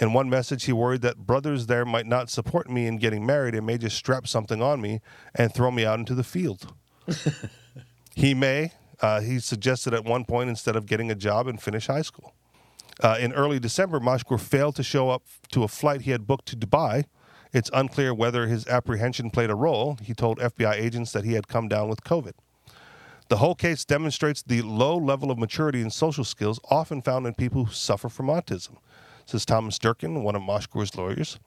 In 0.00 0.12
one 0.12 0.30
message, 0.30 0.64
he 0.64 0.72
worried 0.72 1.02
that 1.02 1.26
brothers 1.26 1.66
there 1.66 1.84
might 1.84 2.06
not 2.06 2.30
support 2.30 2.70
me 2.70 2.86
in 2.86 2.98
getting 2.98 3.26
married 3.26 3.54
and 3.54 3.66
may 3.66 3.78
just 3.78 3.96
strap 3.96 4.26
something 4.26 4.62
on 4.62 4.80
me 4.80 5.00
and 5.34 5.52
throw 5.52 5.70
me 5.70 5.84
out 5.84 5.98
into 5.98 6.14
the 6.14 6.24
field. 6.24 6.72
he 8.14 8.34
may, 8.34 8.72
uh, 9.00 9.20
he 9.20 9.38
suggested 9.38 9.92
at 9.92 10.04
one 10.04 10.24
point, 10.24 10.48
instead 10.48 10.76
of 10.76 10.86
getting 10.86 11.10
a 11.10 11.14
job 11.14 11.46
and 11.46 11.60
finish 11.60 11.86
high 11.86 12.02
school. 12.02 12.34
Uh, 13.02 13.16
in 13.18 13.32
early 13.32 13.58
December, 13.58 13.98
Mashkur 13.98 14.38
failed 14.38 14.76
to 14.76 14.82
show 14.82 15.10
up 15.10 15.22
to 15.52 15.64
a 15.64 15.68
flight 15.68 16.02
he 16.02 16.10
had 16.10 16.26
booked 16.26 16.46
to 16.46 16.56
Dubai. 16.56 17.04
It's 17.52 17.70
unclear 17.72 18.14
whether 18.14 18.46
his 18.46 18.66
apprehension 18.66 19.30
played 19.30 19.50
a 19.50 19.54
role. 19.54 19.98
He 20.02 20.14
told 20.14 20.38
FBI 20.38 20.74
agents 20.74 21.12
that 21.12 21.24
he 21.24 21.32
had 21.32 21.48
come 21.48 21.68
down 21.68 21.88
with 21.88 22.04
COVID. 22.04 22.32
The 23.28 23.36
whole 23.36 23.54
case 23.54 23.84
demonstrates 23.84 24.42
the 24.42 24.62
low 24.62 24.96
level 24.96 25.30
of 25.30 25.38
maturity 25.38 25.82
and 25.82 25.92
social 25.92 26.24
skills 26.24 26.58
often 26.70 27.00
found 27.00 27.26
in 27.26 27.34
people 27.34 27.64
who 27.64 27.72
suffer 27.72 28.08
from 28.08 28.26
autism, 28.26 28.76
says 29.24 29.44
Thomas 29.44 29.78
Durkin, 29.78 30.22
one 30.22 30.34
of 30.34 30.42
Mashkur's 30.42 30.96
lawyers. 30.96 31.38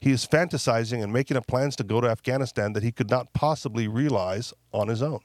He 0.00 0.10
is 0.10 0.26
fantasizing 0.26 1.02
and 1.02 1.12
making 1.12 1.36
up 1.36 1.46
plans 1.46 1.76
to 1.76 1.84
go 1.84 2.00
to 2.00 2.08
Afghanistan 2.08 2.72
that 2.74 2.82
he 2.82 2.92
could 2.92 3.10
not 3.10 3.32
possibly 3.32 3.88
realize 3.88 4.52
on 4.72 4.88
his 4.88 5.02
own. 5.02 5.20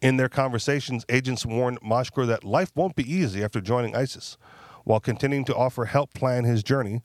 In 0.00 0.16
their 0.16 0.28
conversations, 0.28 1.04
agents 1.08 1.44
warned 1.44 1.80
Mashkur 1.80 2.26
that 2.28 2.44
life 2.44 2.70
won't 2.74 2.94
be 2.94 3.12
easy 3.12 3.42
after 3.42 3.60
joining 3.60 3.96
ISIS. 3.96 4.36
While 4.84 5.00
continuing 5.00 5.44
to 5.46 5.56
offer 5.56 5.86
help 5.86 6.14
plan 6.14 6.44
his 6.44 6.62
journey, 6.62 7.02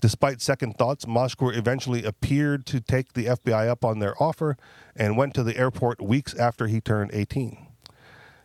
despite 0.00 0.40
second 0.40 0.76
thoughts, 0.78 1.04
Mashkur 1.04 1.56
eventually 1.56 2.04
appeared 2.04 2.66
to 2.66 2.80
take 2.80 3.12
the 3.12 3.26
FBI 3.26 3.68
up 3.68 3.84
on 3.84 3.98
their 3.98 4.20
offer 4.22 4.56
and 4.94 5.16
went 5.16 5.34
to 5.34 5.42
the 5.42 5.56
airport 5.56 6.00
weeks 6.00 6.34
after 6.34 6.66
he 6.66 6.80
turned 6.80 7.10
18. 7.12 7.66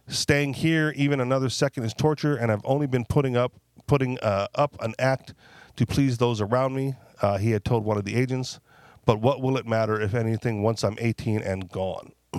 Staying 0.07 0.55
here 0.55 0.93
even 0.95 1.19
another 1.19 1.49
second 1.49 1.83
is 1.83 1.93
torture, 1.93 2.35
and 2.35 2.51
I've 2.51 2.65
only 2.65 2.87
been 2.87 3.05
putting 3.05 3.37
up 3.37 3.53
putting 3.87 4.17
uh, 4.19 4.47
up 4.55 4.81
an 4.81 4.93
act 4.99 5.33
to 5.75 5.85
please 5.85 6.17
those 6.17 6.39
around 6.39 6.73
me. 6.75 6.95
Uh, 7.21 7.37
he 7.37 7.51
had 7.51 7.65
told 7.65 7.83
one 7.83 7.97
of 7.97 8.05
the 8.05 8.15
agents. 8.15 8.59
But 9.05 9.19
what 9.19 9.41
will 9.41 9.57
it 9.57 9.67
matter 9.67 9.99
if 9.99 10.13
anything 10.13 10.61
once 10.61 10.83
I'm 10.83 10.97
18 10.99 11.41
and 11.41 11.69
gone? 11.69 12.11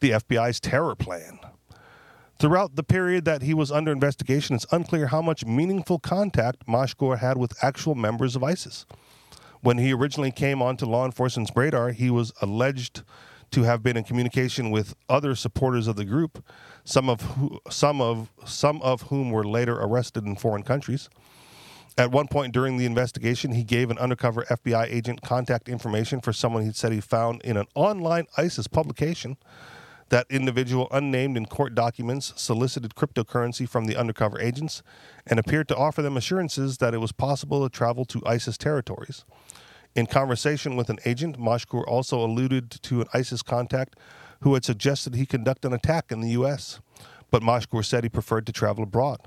the 0.00 0.10
FBI's 0.10 0.60
terror 0.60 0.94
plan. 0.94 1.38
Throughout 2.42 2.74
the 2.74 2.82
period 2.82 3.24
that 3.26 3.42
he 3.42 3.54
was 3.54 3.70
under 3.70 3.92
investigation, 3.92 4.56
it's 4.56 4.66
unclear 4.72 5.06
how 5.06 5.22
much 5.22 5.46
meaningful 5.46 6.00
contact 6.00 6.66
Mashkur 6.66 7.18
had 7.18 7.36
with 7.36 7.54
actual 7.62 7.94
members 7.94 8.34
of 8.34 8.42
ISIS. 8.42 8.84
When 9.60 9.78
he 9.78 9.92
originally 9.92 10.32
came 10.32 10.60
onto 10.60 10.84
law 10.84 11.04
enforcement's 11.04 11.52
radar, 11.54 11.92
he 11.92 12.10
was 12.10 12.32
alleged 12.42 13.04
to 13.52 13.62
have 13.62 13.84
been 13.84 13.96
in 13.96 14.02
communication 14.02 14.72
with 14.72 14.96
other 15.08 15.36
supporters 15.36 15.86
of 15.86 15.94
the 15.94 16.04
group, 16.04 16.44
some 16.82 17.08
of 17.08 17.20
who, 17.20 17.60
some 17.70 18.00
of 18.00 18.32
some 18.44 18.82
of 18.82 19.02
whom 19.02 19.30
were 19.30 19.44
later 19.44 19.74
arrested 19.74 20.24
in 20.24 20.34
foreign 20.34 20.64
countries. 20.64 21.08
At 21.96 22.10
one 22.10 22.26
point 22.26 22.52
during 22.52 22.76
the 22.76 22.86
investigation, 22.86 23.52
he 23.52 23.62
gave 23.62 23.88
an 23.88 23.98
undercover 23.98 24.42
FBI 24.50 24.88
agent 24.90 25.22
contact 25.22 25.68
information 25.68 26.20
for 26.20 26.32
someone 26.32 26.64
he 26.64 26.72
said 26.72 26.90
he 26.90 27.00
found 27.00 27.40
in 27.42 27.56
an 27.56 27.66
online 27.76 28.26
ISIS 28.36 28.66
publication. 28.66 29.36
That 30.12 30.26
individual, 30.28 30.88
unnamed 30.90 31.38
in 31.38 31.46
court 31.46 31.74
documents, 31.74 32.34
solicited 32.36 32.94
cryptocurrency 32.94 33.66
from 33.66 33.86
the 33.86 33.96
undercover 33.96 34.38
agents 34.38 34.82
and 35.26 35.40
appeared 35.40 35.68
to 35.68 35.76
offer 35.76 36.02
them 36.02 36.18
assurances 36.18 36.76
that 36.78 36.92
it 36.92 36.98
was 36.98 37.12
possible 37.12 37.66
to 37.66 37.74
travel 37.74 38.04
to 38.04 38.20
ISIS 38.26 38.58
territories. 38.58 39.24
In 39.94 40.04
conversation 40.04 40.76
with 40.76 40.90
an 40.90 40.98
agent, 41.06 41.40
Mashkur 41.40 41.82
also 41.88 42.22
alluded 42.22 42.70
to 42.82 43.00
an 43.00 43.06
ISIS 43.14 43.40
contact 43.40 43.96
who 44.42 44.52
had 44.52 44.66
suggested 44.66 45.14
he 45.14 45.24
conduct 45.24 45.64
an 45.64 45.72
attack 45.72 46.12
in 46.12 46.20
the 46.20 46.32
U.S., 46.32 46.80
but 47.30 47.42
Mashkur 47.42 47.82
said 47.82 48.04
he 48.04 48.10
preferred 48.10 48.44
to 48.44 48.52
travel 48.52 48.84
abroad. 48.84 49.18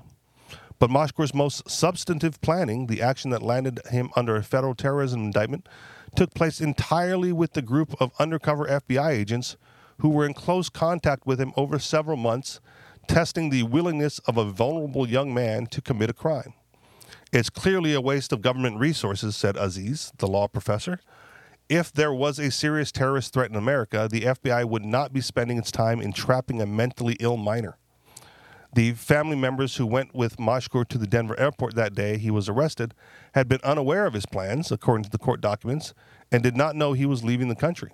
But 0.78 0.90
Mashkur's 0.90 1.34
most 1.34 1.68
substantive 1.68 2.40
planning, 2.42 2.86
the 2.86 3.02
action 3.02 3.32
that 3.32 3.42
landed 3.42 3.80
him 3.90 4.10
under 4.14 4.36
a 4.36 4.44
federal 4.44 4.76
terrorism 4.76 5.22
indictment, 5.22 5.68
took 6.14 6.32
place 6.32 6.60
entirely 6.60 7.32
with 7.32 7.54
the 7.54 7.62
group 7.62 8.00
of 8.00 8.12
undercover 8.20 8.66
FBI 8.66 9.10
agents 9.10 9.56
who 9.98 10.08
were 10.08 10.26
in 10.26 10.34
close 10.34 10.68
contact 10.68 11.26
with 11.26 11.40
him 11.40 11.52
over 11.56 11.78
several 11.78 12.16
months, 12.16 12.60
testing 13.08 13.50
the 13.50 13.62
willingness 13.62 14.18
of 14.20 14.36
a 14.36 14.44
vulnerable 14.44 15.08
young 15.08 15.32
man 15.32 15.66
to 15.66 15.80
commit 15.80 16.10
a 16.10 16.14
crime. 16.14 16.54
It's 17.32 17.50
clearly 17.50 17.92
a 17.94 18.00
waste 18.00 18.32
of 18.32 18.40
government 18.40 18.78
resources, 18.78 19.36
said 19.36 19.56
Aziz, 19.56 20.12
the 20.18 20.26
law 20.26 20.48
professor. 20.48 21.00
If 21.68 21.92
there 21.92 22.12
was 22.12 22.38
a 22.38 22.50
serious 22.50 22.92
terrorist 22.92 23.32
threat 23.32 23.50
in 23.50 23.56
America, 23.56 24.08
the 24.10 24.22
FBI 24.22 24.64
would 24.68 24.84
not 24.84 25.12
be 25.12 25.20
spending 25.20 25.58
its 25.58 25.72
time 25.72 26.00
entrapping 26.00 26.60
a 26.60 26.66
mentally 26.66 27.16
ill 27.18 27.36
minor. 27.36 27.76
The 28.72 28.92
family 28.92 29.36
members 29.36 29.76
who 29.76 29.86
went 29.86 30.14
with 30.14 30.36
Mashkur 30.36 30.86
to 30.88 30.98
the 30.98 31.06
Denver 31.06 31.38
airport 31.40 31.74
that 31.74 31.94
day 31.94 32.18
he 32.18 32.30
was 32.30 32.48
arrested 32.48 32.94
had 33.34 33.48
been 33.48 33.60
unaware 33.64 34.06
of 34.06 34.12
his 34.12 34.26
plans, 34.26 34.70
according 34.70 35.04
to 35.04 35.10
the 35.10 35.18
court 35.18 35.40
documents, 35.40 35.94
and 36.30 36.42
did 36.42 36.56
not 36.56 36.76
know 36.76 36.92
he 36.92 37.06
was 37.06 37.24
leaving 37.24 37.48
the 37.48 37.54
country. 37.54 37.92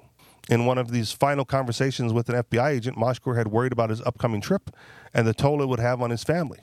In 0.48 0.66
one 0.66 0.78
of 0.78 0.90
these 0.90 1.12
final 1.12 1.44
conversations 1.44 2.12
with 2.12 2.28
an 2.28 2.42
FBI 2.42 2.70
agent, 2.70 2.96
Mashkur 2.96 3.36
had 3.36 3.48
worried 3.48 3.72
about 3.72 3.90
his 3.90 4.00
upcoming 4.02 4.40
trip 4.40 4.70
and 5.14 5.26
the 5.26 5.34
toll 5.34 5.62
it 5.62 5.66
would 5.66 5.78
have 5.78 6.02
on 6.02 6.10
his 6.10 6.24
family. 6.24 6.58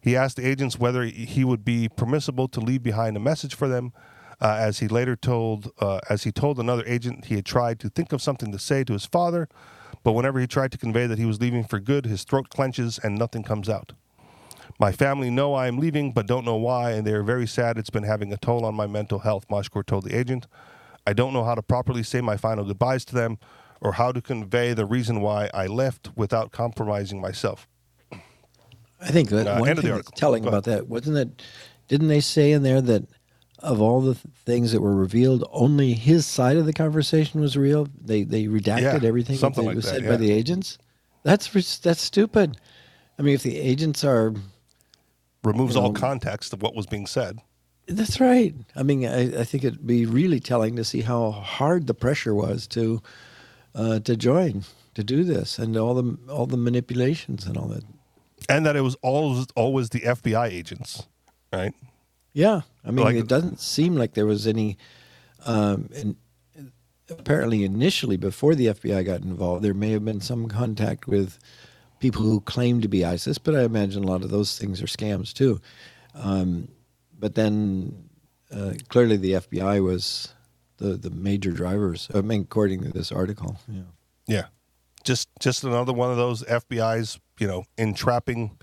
He 0.00 0.16
asked 0.16 0.36
the 0.36 0.46
agents 0.46 0.78
whether 0.78 1.02
he 1.02 1.44
would 1.44 1.64
be 1.64 1.88
permissible 1.88 2.46
to 2.48 2.60
leave 2.60 2.82
behind 2.82 3.16
a 3.16 3.20
message 3.20 3.54
for 3.54 3.66
them. 3.66 3.92
Uh, 4.40 4.56
as 4.60 4.78
he 4.78 4.86
later 4.86 5.16
told, 5.16 5.72
uh, 5.80 5.98
as 6.08 6.22
he 6.22 6.30
told 6.30 6.60
another 6.60 6.84
agent, 6.86 7.24
he 7.24 7.34
had 7.34 7.44
tried 7.44 7.80
to 7.80 7.88
think 7.88 8.12
of 8.12 8.22
something 8.22 8.52
to 8.52 8.58
say 8.58 8.84
to 8.84 8.92
his 8.92 9.04
father, 9.04 9.48
but 10.04 10.12
whenever 10.12 10.38
he 10.38 10.46
tried 10.46 10.70
to 10.70 10.78
convey 10.78 11.08
that 11.08 11.18
he 11.18 11.24
was 11.24 11.40
leaving 11.40 11.64
for 11.64 11.80
good, 11.80 12.06
his 12.06 12.22
throat 12.22 12.48
clenches 12.48 13.00
and 13.02 13.18
nothing 13.18 13.42
comes 13.42 13.68
out. 13.68 13.92
My 14.78 14.92
family 14.92 15.28
know 15.28 15.54
I 15.54 15.66
am 15.66 15.78
leaving, 15.78 16.12
but 16.12 16.28
don't 16.28 16.44
know 16.44 16.54
why, 16.54 16.92
and 16.92 17.04
they 17.04 17.12
are 17.12 17.24
very 17.24 17.48
sad 17.48 17.78
it's 17.78 17.90
been 17.90 18.04
having 18.04 18.32
a 18.32 18.36
toll 18.36 18.64
on 18.64 18.76
my 18.76 18.86
mental 18.86 19.18
health, 19.18 19.48
Mashkur 19.48 19.84
told 19.84 20.04
the 20.04 20.16
agent. 20.16 20.46
I 21.08 21.14
don't 21.14 21.32
know 21.32 21.42
how 21.42 21.54
to 21.54 21.62
properly 21.62 22.02
say 22.02 22.20
my 22.20 22.36
final 22.36 22.66
goodbyes 22.66 23.02
to 23.06 23.14
them 23.14 23.38
or 23.80 23.92
how 23.92 24.12
to 24.12 24.20
convey 24.20 24.74
the 24.74 24.84
reason 24.84 25.22
why 25.22 25.48
I 25.54 25.66
left 25.66 26.10
without 26.16 26.52
compromising 26.52 27.18
myself. 27.18 27.66
I 29.00 29.10
think 29.10 29.30
that 29.30 29.46
Uh, 29.46 29.58
one 29.58 29.74
thing 29.74 29.94
that's 29.94 30.10
telling 30.10 30.46
about 30.46 30.64
that 30.64 30.86
wasn't 30.86 31.14
that 31.14 31.42
didn't 31.86 32.08
they 32.08 32.20
say 32.20 32.52
in 32.52 32.62
there 32.62 32.82
that 32.82 33.04
of 33.60 33.80
all 33.80 34.02
the 34.02 34.14
th- 34.14 34.26
things 34.44 34.72
that 34.72 34.82
were 34.82 34.94
revealed, 34.94 35.48
only 35.50 35.94
his 35.94 36.26
side 36.26 36.58
of 36.58 36.66
the 36.66 36.74
conversation 36.74 37.40
was 37.40 37.56
real. 37.56 37.88
They 38.04 38.22
they 38.24 38.44
redacted 38.44 39.00
Yeah, 39.02 39.08
everything 39.08 39.38
that 39.38 39.56
like 39.56 39.76
was 39.76 39.86
that, 39.86 39.94
said 39.94 40.02
yeah. 40.02 40.10
by 40.10 40.16
the 40.16 40.30
agents. 40.30 40.76
That's 41.22 41.78
that's 41.78 42.02
stupid. 42.02 42.58
I 43.18 43.22
mean, 43.22 43.34
if 43.34 43.42
the 43.42 43.56
agents 43.56 44.04
are, 44.04 44.34
Removes 45.42 45.74
You 45.74 45.80
all 45.80 45.92
context 45.94 46.52
of 46.52 46.60
what 46.60 46.74
was 46.74 46.86
being 46.86 47.06
said. 47.06 47.38
That's 47.88 48.20
right. 48.20 48.54
I 48.76 48.82
mean, 48.82 49.04
I, 49.06 49.40
I 49.40 49.44
think 49.44 49.64
it'd 49.64 49.86
be 49.86 50.06
really 50.06 50.40
telling 50.40 50.76
to 50.76 50.84
see 50.84 51.00
how 51.00 51.30
hard 51.30 51.86
the 51.86 51.94
pressure 51.94 52.34
was 52.34 52.66
to 52.68 53.02
uh, 53.74 54.00
to 54.00 54.16
join 54.16 54.64
to 54.94 55.04
do 55.04 55.24
this 55.24 55.58
and 55.58 55.76
all 55.76 55.94
the 55.94 56.18
all 56.30 56.46
the 56.46 56.56
manipulations 56.56 57.46
and 57.46 57.56
all 57.56 57.68
that. 57.68 57.84
And 58.48 58.64
that 58.66 58.76
it 58.76 58.82
was 58.82 58.94
always, 59.02 59.46
always 59.56 59.88
the 59.90 60.00
FBI 60.00 60.48
agents, 60.48 61.06
right? 61.52 61.74
Yeah, 62.32 62.60
I 62.84 62.90
mean, 62.92 63.04
Like- 63.04 63.16
it 63.16 63.26
doesn't 63.26 63.60
seem 63.60 63.96
like 63.96 64.14
there 64.14 64.26
was 64.26 64.46
any. 64.46 64.78
Um, 65.44 65.88
in, 65.94 66.16
apparently, 67.10 67.64
initially, 67.64 68.16
before 68.16 68.54
the 68.54 68.66
FBI 68.66 69.04
got 69.04 69.22
involved, 69.22 69.64
there 69.64 69.74
may 69.74 69.90
have 69.90 70.04
been 70.04 70.20
some 70.20 70.46
contact 70.48 71.06
with 71.06 71.38
people 72.00 72.22
who 72.22 72.40
claimed 72.40 72.82
to 72.82 72.88
be 72.88 73.04
ISIS, 73.04 73.38
but 73.38 73.54
I 73.54 73.62
imagine 73.64 74.04
a 74.04 74.06
lot 74.06 74.22
of 74.22 74.30
those 74.30 74.58
things 74.58 74.82
are 74.82 74.86
scams 74.86 75.32
too. 75.32 75.60
Um, 76.14 76.68
but 77.18 77.34
then, 77.34 78.08
uh, 78.50 78.74
clearly, 78.88 79.16
the 79.16 79.32
FBI 79.32 79.82
was 79.82 80.34
the 80.78 80.94
the 80.94 81.10
major 81.10 81.50
drivers. 81.50 82.08
I 82.14 82.20
mean, 82.20 82.42
according 82.42 82.82
to 82.82 82.90
this 82.90 83.12
article. 83.12 83.58
Yeah. 83.68 83.82
Yeah. 84.26 84.46
Just 85.04 85.28
just 85.40 85.64
another 85.64 85.92
one 85.92 86.10
of 86.10 86.16
those 86.16 86.42
FBI's, 86.44 87.18
you 87.38 87.46
know, 87.46 87.64
entrapping 87.76 88.58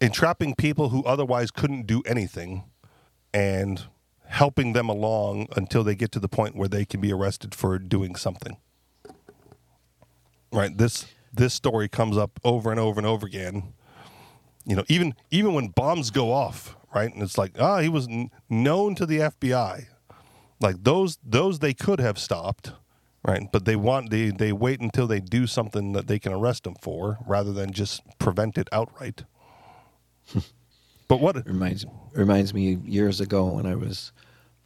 entrapping 0.00 0.54
people 0.54 0.90
who 0.90 1.04
otherwise 1.04 1.50
couldn't 1.50 1.86
do 1.86 2.02
anything 2.06 2.64
and 3.32 3.86
helping 4.26 4.72
them 4.72 4.88
along 4.88 5.48
until 5.56 5.82
they 5.82 5.94
get 5.94 6.12
to 6.12 6.20
the 6.20 6.28
point 6.28 6.54
where 6.54 6.68
they 6.68 6.84
can 6.84 7.00
be 7.00 7.12
arrested 7.12 7.54
for 7.54 7.78
doing 7.78 8.14
something. 8.14 8.56
Right? 10.52 10.76
This 10.76 11.06
this 11.32 11.54
story 11.54 11.88
comes 11.88 12.16
up 12.16 12.40
over 12.44 12.70
and 12.70 12.80
over 12.80 12.98
and 12.98 13.06
over 13.06 13.26
again. 13.26 13.74
You 14.64 14.76
know, 14.76 14.84
even 14.88 15.14
even 15.30 15.54
when 15.54 15.68
bombs 15.68 16.10
go 16.10 16.32
off, 16.32 16.76
right? 16.94 17.12
And 17.12 17.22
it's 17.22 17.38
like, 17.38 17.52
ah, 17.58 17.78
he 17.78 17.88
was 17.88 18.08
n- 18.08 18.30
known 18.48 18.94
to 18.96 19.06
the 19.06 19.18
FBI. 19.18 19.86
Like 20.60 20.82
those 20.82 21.18
those 21.24 21.60
they 21.60 21.74
could 21.74 22.00
have 22.00 22.18
stopped 22.18 22.72
right 23.24 23.50
but 23.50 23.64
they 23.64 23.74
want 23.74 24.10
they 24.10 24.30
they 24.30 24.52
wait 24.52 24.80
until 24.80 25.06
they 25.08 25.18
do 25.18 25.44
something 25.46 25.90
that 25.92 26.06
they 26.06 26.20
can 26.20 26.32
arrest 26.32 26.62
them 26.62 26.74
for 26.80 27.18
rather 27.26 27.52
than 27.52 27.72
just 27.72 28.00
prevent 28.20 28.56
it 28.56 28.68
outright 28.70 29.24
but 31.08 31.20
what 31.20 31.44
reminds 31.46 31.84
reminds 32.12 32.52
me 32.54 32.78
years 32.84 33.20
ago 33.20 33.46
when 33.46 33.66
I 33.66 33.74
was 33.74 34.12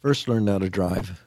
first 0.01 0.27
learned 0.27 0.49
how 0.49 0.59
to 0.59 0.69
drive. 0.69 1.23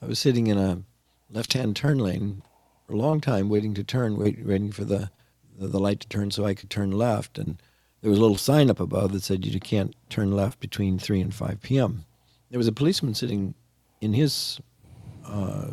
I 0.00 0.06
was 0.06 0.18
sitting 0.18 0.46
in 0.46 0.58
a 0.58 0.82
left-hand 1.30 1.74
turn 1.76 1.98
lane 1.98 2.42
for 2.86 2.92
a 2.94 2.96
long 2.96 3.20
time, 3.20 3.48
waiting 3.48 3.74
to 3.74 3.84
turn, 3.84 4.16
wait, 4.16 4.44
waiting 4.44 4.72
for 4.72 4.84
the 4.84 5.10
the 5.58 5.78
light 5.78 6.00
to 6.00 6.08
turn 6.08 6.30
so 6.30 6.44
I 6.44 6.54
could 6.54 6.70
turn 6.70 6.90
left. 6.90 7.38
And 7.38 7.60
there 8.02 8.10
was 8.10 8.18
a 8.18 8.22
little 8.22 8.36
sign 8.36 8.68
up 8.68 8.80
above 8.80 9.12
that 9.12 9.22
said 9.22 9.46
you 9.46 9.58
can't 9.60 9.94
turn 10.10 10.32
left 10.32 10.60
between 10.60 10.98
three 10.98 11.20
and 11.20 11.32
five 11.34 11.62
p.m. 11.62 12.04
There 12.50 12.58
was 12.58 12.68
a 12.68 12.72
policeman 12.72 13.14
sitting 13.14 13.54
in 14.00 14.12
his 14.12 14.60
uh, 15.24 15.68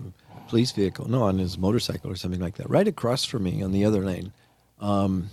police 0.48 0.72
vehicle, 0.72 1.10
no, 1.10 1.24
on 1.24 1.40
his 1.40 1.58
motorcycle 1.58 2.10
or 2.10 2.16
something 2.16 2.40
like 2.40 2.56
that, 2.58 2.70
right 2.70 2.88
across 2.88 3.26
from 3.26 3.44
me 3.44 3.62
on 3.62 3.72
the 3.72 3.84
other 3.84 4.06
lane. 4.06 4.32
Um, 4.80 5.30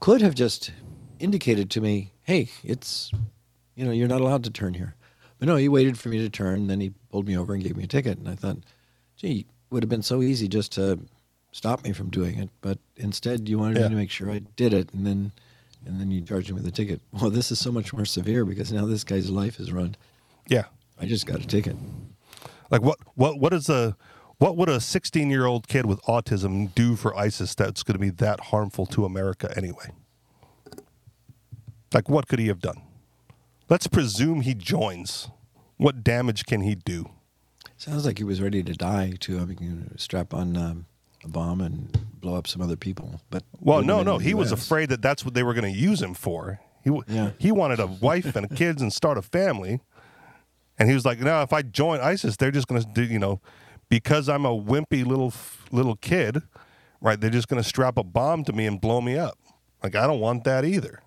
could 0.00 0.20
have 0.22 0.34
just 0.34 0.72
indicated 1.20 1.70
to 1.70 1.80
me, 1.80 2.12
"Hey, 2.22 2.50
it's 2.64 3.12
you 3.76 3.84
know, 3.84 3.92
you're 3.92 4.08
not 4.08 4.20
allowed 4.20 4.44
to 4.44 4.50
turn 4.50 4.74
here." 4.74 4.94
But 5.38 5.46
no, 5.46 5.54
he 5.56 5.68
waited 5.68 5.96
for 5.98 6.08
me 6.08 6.18
to 6.18 6.28
turn, 6.28 6.66
then 6.66 6.80
he 6.80 6.92
pulled 7.12 7.28
me 7.28 7.36
over 7.36 7.54
and 7.54 7.62
gave 7.62 7.76
me 7.76 7.84
a 7.84 7.88
ticket. 7.88 8.18
And 8.18 8.28
I 8.28 8.34
thought, 8.34 8.56
"Gee, 9.16 9.40
it 9.40 9.46
would 9.70 9.82
have 9.84 9.90
been 9.90 10.02
so 10.02 10.20
easy 10.22 10.48
just 10.48 10.72
to 10.72 10.98
stop 11.52 11.84
me 11.84 11.92
from 11.92 12.08
doing 12.10 12.38
it." 12.38 12.50
But 12.60 12.78
instead, 12.96 13.48
you 13.48 13.58
wanted 13.58 13.76
Yeah. 13.76 13.84
me 13.84 13.90
to 13.90 13.96
make 13.96 14.10
sure 14.10 14.30
I 14.30 14.40
did 14.56 14.72
it, 14.72 14.92
and 14.92 15.06
then 15.06 15.32
and 15.86 16.00
then 16.00 16.10
you 16.10 16.20
charge 16.20 16.48
him 16.50 16.56
with 16.56 16.66
a 16.66 16.70
ticket. 16.70 17.00
Well, 17.12 17.30
this 17.30 17.50
is 17.50 17.58
so 17.58 17.72
much 17.72 17.92
more 17.92 18.04
severe 18.04 18.44
because 18.44 18.72
now 18.72 18.86
this 18.86 19.04
guy's 19.04 19.30
life 19.30 19.58
is 19.60 19.72
run. 19.72 19.96
yeah 20.48 20.64
I 21.00 21.06
just 21.06 21.26
got 21.26 21.40
a 21.40 21.46
ticket. 21.46 21.76
like 22.70 22.82
what 22.82 22.98
what 23.14 23.38
what 23.38 23.52
is 23.52 23.68
a 23.68 23.96
what 24.38 24.56
would 24.56 24.68
a 24.68 24.80
16 24.80 25.30
year 25.30 25.46
old 25.46 25.68
kid 25.68 25.86
with 25.86 26.00
autism 26.02 26.74
do 26.74 26.96
for 26.96 27.16
isis 27.16 27.54
that's 27.54 27.82
going 27.82 27.94
to 27.94 27.98
be 28.00 28.10
that 28.10 28.40
harmful 28.50 28.86
to 28.86 29.04
america 29.04 29.52
anyway 29.56 29.90
like 31.94 32.08
what 32.08 32.28
could 32.28 32.38
he 32.38 32.48
have 32.48 32.60
done 32.60 32.82
let's 33.68 33.86
presume 33.86 34.42
he 34.42 34.54
joins 34.54 35.28
what 35.76 36.02
damage 36.04 36.44
can 36.46 36.60
he 36.62 36.74
do 36.74 37.10
Sounds 37.76 38.04
like 38.04 38.18
he 38.18 38.24
was 38.24 38.40
ready 38.42 38.60
to 38.64 38.72
die 38.72 39.12
too. 39.20 39.38
I 39.38 39.44
mean, 39.44 39.92
strap 39.96 40.34
on 40.34 40.56
um, 40.56 40.86
a 41.24 41.28
bomb 41.28 41.60
and 41.60 41.96
blow 42.20 42.34
up 42.34 42.46
some 42.46 42.62
other 42.62 42.76
people. 42.76 43.20
But 43.30 43.42
Well, 43.60 43.82
no, 43.82 44.02
no. 44.02 44.18
He 44.18 44.34
was 44.34 44.52
afraid 44.52 44.88
that 44.90 45.02
that's 45.02 45.24
what 45.24 45.34
they 45.34 45.42
were 45.42 45.54
going 45.54 45.72
to 45.72 45.78
use 45.78 46.00
him 46.02 46.14
for. 46.14 46.60
He 46.84 46.90
Yeah. 47.08 47.30
he 47.38 47.52
wanted 47.52 47.80
a 47.80 47.86
wife 47.86 48.34
and 48.36 48.54
kids 48.56 48.80
and 48.80 48.92
start 48.92 49.18
a 49.18 49.22
family, 49.22 49.80
and 50.78 50.88
he 50.88 50.94
was 50.94 51.04
like, 51.04 51.20
"No, 51.20 51.42
if 51.42 51.52
I 51.52 51.62
join 51.62 52.00
ISIS, 52.00 52.36
they're 52.36 52.50
just 52.52 52.68
going 52.68 52.80
to 52.82 52.88
do, 52.92 53.02
you 53.02 53.18
know, 53.18 53.40
because 53.88 54.28
I'm 54.28 54.44
a 54.46 54.50
wimpy 54.56 55.04
little 55.04 55.32
little 55.70 55.96
kid, 55.96 56.42
right? 57.00 57.20
They're 57.20 57.30
just 57.30 57.48
going 57.48 57.62
to 57.62 57.68
strap 57.68 57.98
a 57.98 58.04
bomb 58.04 58.44
to 58.44 58.52
me 58.52 58.66
and 58.66 58.80
blow 58.80 59.00
me 59.00 59.16
up. 59.18 59.38
Like 59.82 59.96
I 59.96 60.06
don't 60.06 60.20
want 60.20 60.44
that 60.44 60.64
either." 60.64 61.02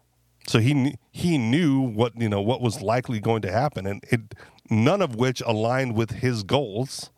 So 0.48 0.60
he 0.60 0.96
he 1.12 1.38
knew 1.38 1.80
what 1.82 2.20
you 2.20 2.28
know 2.30 2.42
what 2.42 2.62
was 2.62 2.82
likely 2.82 3.20
going 3.20 3.42
to 3.44 3.52
happen, 3.52 3.86
and 3.88 4.04
it 4.10 4.36
none 4.70 5.02
of 5.02 5.16
which 5.16 5.42
aligned 5.46 5.96
with 5.96 6.12
his 6.12 6.44
goals, 6.44 7.12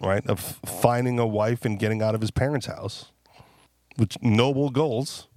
right? 0.00 0.26
Of 0.26 0.40
finding 0.64 1.18
a 1.18 1.26
wife 1.26 1.64
and 1.64 1.78
getting 1.78 2.02
out 2.02 2.14
of 2.14 2.20
his 2.20 2.30
parents' 2.30 2.66
house 2.66 3.12
which 4.00 4.16
noble 4.22 4.70
goals. 4.70 5.28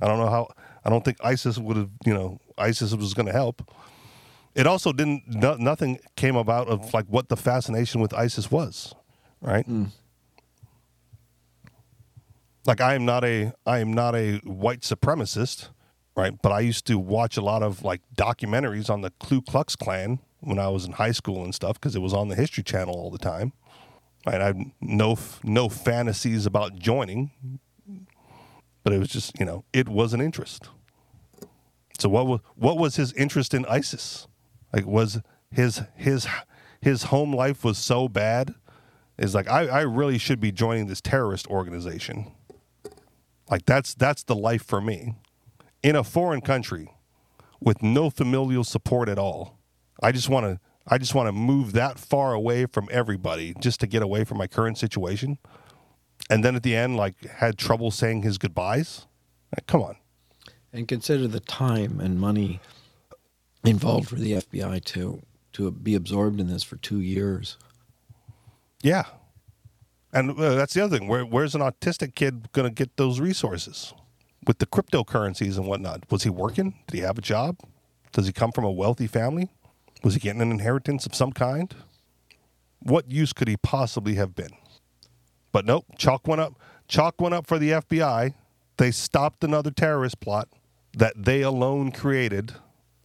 I 0.00 0.06
don't 0.06 0.18
know 0.18 0.28
how. 0.28 0.48
I 0.84 0.90
don't 0.90 1.04
think 1.04 1.16
ISIS 1.24 1.58
would 1.58 1.76
have. 1.76 1.90
You 2.04 2.12
know, 2.12 2.40
ISIS 2.58 2.94
was 2.94 3.14
going 3.14 3.26
to 3.26 3.32
help. 3.32 3.68
It 4.54 4.66
also 4.66 4.92
didn't. 4.92 5.22
No, 5.26 5.54
nothing 5.54 5.98
came 6.14 6.36
about 6.36 6.68
of 6.68 6.92
like 6.92 7.06
what 7.06 7.30
the 7.30 7.36
fascination 7.36 8.00
with 8.00 8.12
ISIS 8.12 8.50
was, 8.50 8.94
right? 9.40 9.64
Hmm. 9.64 9.86
Like 12.66 12.82
I 12.82 12.94
am 12.94 13.06
not 13.06 13.24
a. 13.24 13.52
I 13.64 13.78
am 13.78 13.92
not 13.94 14.14
a 14.14 14.36
white 14.44 14.80
supremacist, 14.80 15.70
right? 16.16 16.34
But 16.42 16.52
I 16.52 16.60
used 16.60 16.86
to 16.88 16.98
watch 16.98 17.38
a 17.38 17.42
lot 17.42 17.62
of 17.62 17.82
like 17.82 18.02
documentaries 18.14 18.90
on 18.90 19.00
the 19.00 19.10
Ku 19.18 19.40
Klux 19.40 19.74
Klan 19.74 20.18
when 20.44 20.58
I 20.58 20.68
was 20.68 20.84
in 20.84 20.92
high 20.92 21.12
school 21.12 21.44
and 21.44 21.54
stuff 21.54 21.74
because 21.80 21.96
it 21.96 22.00
was 22.00 22.12
on 22.14 22.28
the 22.28 22.34
History 22.34 22.62
Channel 22.62 22.94
all 22.94 23.10
the 23.10 23.18
time. 23.18 23.52
And 24.26 24.42
I 24.42 24.46
had 24.46 24.60
no 24.80 25.18
no 25.42 25.68
fantasies 25.68 26.46
about 26.46 26.76
joining, 26.76 27.30
but 28.82 28.92
it 28.92 28.98
was 28.98 29.08
just 29.08 29.38
you 29.38 29.44
know 29.44 29.64
it 29.72 29.88
was 29.88 30.14
an 30.14 30.20
interest. 30.20 30.68
So 31.98 32.08
what 32.08 32.26
was 32.26 32.40
what 32.54 32.78
was 32.78 32.96
his 32.96 33.12
interest 33.12 33.52
in 33.54 33.66
ISIS? 33.66 34.26
Like 34.72 34.86
was 34.86 35.20
his 35.50 35.82
his 35.94 36.26
his 36.80 37.04
home 37.04 37.34
life 37.34 37.64
was 37.64 37.78
so 37.78 38.08
bad 38.08 38.54
is 39.18 39.34
like 39.34 39.48
I, 39.48 39.66
I 39.66 39.80
really 39.82 40.18
should 40.18 40.40
be 40.40 40.52
joining 40.52 40.86
this 40.86 41.00
terrorist 41.00 41.46
organization. 41.48 42.32
Like 43.50 43.66
that's 43.66 43.94
that's 43.94 44.22
the 44.22 44.34
life 44.34 44.64
for 44.64 44.80
me. 44.80 45.14
In 45.82 45.96
a 45.96 46.04
foreign 46.04 46.40
country 46.40 46.90
with 47.60 47.82
no 47.82 48.10
familial 48.10 48.64
support 48.64 49.08
at 49.08 49.18
all. 49.18 49.58
I 50.02 50.12
just 50.12 50.28
want 50.28 50.46
to 50.46 50.60
I 50.86 50.98
just 50.98 51.14
want 51.14 51.28
to 51.28 51.32
move 51.32 51.72
that 51.72 51.98
far 51.98 52.34
away 52.34 52.66
from 52.66 52.88
everybody 52.90 53.54
just 53.58 53.80
to 53.80 53.86
get 53.86 54.02
away 54.02 54.24
from 54.24 54.38
my 54.38 54.46
current 54.46 54.76
situation. 54.76 55.38
And 56.28 56.44
then 56.44 56.56
at 56.56 56.62
the 56.62 56.76
end 56.76 56.96
like 56.96 57.24
had 57.24 57.58
trouble 57.58 57.90
saying 57.90 58.22
his 58.22 58.38
goodbyes. 58.38 59.06
Like, 59.56 59.66
come 59.66 59.82
on. 59.82 59.96
And 60.72 60.88
consider 60.88 61.26
the 61.28 61.40
time 61.40 62.00
and 62.00 62.20
money 62.20 62.60
involved 63.64 64.08
for 64.08 64.16
the 64.16 64.32
FBI 64.32 64.84
to 64.84 65.22
to 65.52 65.70
be 65.70 65.94
absorbed 65.94 66.40
in 66.40 66.48
this 66.48 66.64
for 66.64 66.76
two 66.76 67.00
years. 67.00 67.56
Yeah. 68.82 69.04
And 70.12 70.32
uh, 70.32 70.54
that's 70.54 70.74
the 70.74 70.82
other 70.84 70.98
thing. 70.98 71.08
Where, 71.08 71.24
where's 71.24 71.54
an 71.54 71.60
autistic 71.60 72.14
kid 72.14 72.52
going 72.52 72.68
to 72.68 72.74
get 72.74 72.96
those 72.96 73.20
resources 73.20 73.94
with 74.46 74.58
the 74.58 74.66
cryptocurrencies 74.66 75.56
and 75.56 75.66
whatnot? 75.66 76.10
Was 76.10 76.24
he 76.24 76.30
working? 76.30 76.74
Did 76.88 76.96
he 76.96 77.02
have 77.02 77.18
a 77.18 77.22
job? 77.22 77.58
Does 78.12 78.26
he 78.26 78.32
come 78.32 78.52
from 78.52 78.64
a 78.64 78.70
wealthy 78.70 79.06
family? 79.06 79.48
Was 80.04 80.14
he 80.14 80.20
getting 80.20 80.42
an 80.42 80.50
inheritance 80.50 81.06
of 81.06 81.14
some 81.14 81.32
kind? 81.32 81.74
What 82.80 83.10
use 83.10 83.32
could 83.32 83.48
he 83.48 83.56
possibly 83.56 84.16
have 84.16 84.34
been? 84.34 84.50
But 85.50 85.64
nope, 85.64 85.86
chalk 85.96 86.28
went 86.28 86.42
up. 86.42 86.60
Chalk 86.86 87.20
went 87.20 87.34
up 87.34 87.46
for 87.46 87.58
the 87.58 87.70
FBI. 87.70 88.34
They 88.76 88.90
stopped 88.90 89.42
another 89.42 89.70
terrorist 89.70 90.20
plot 90.20 90.48
that 90.92 91.14
they 91.16 91.40
alone 91.40 91.90
created 91.90 92.52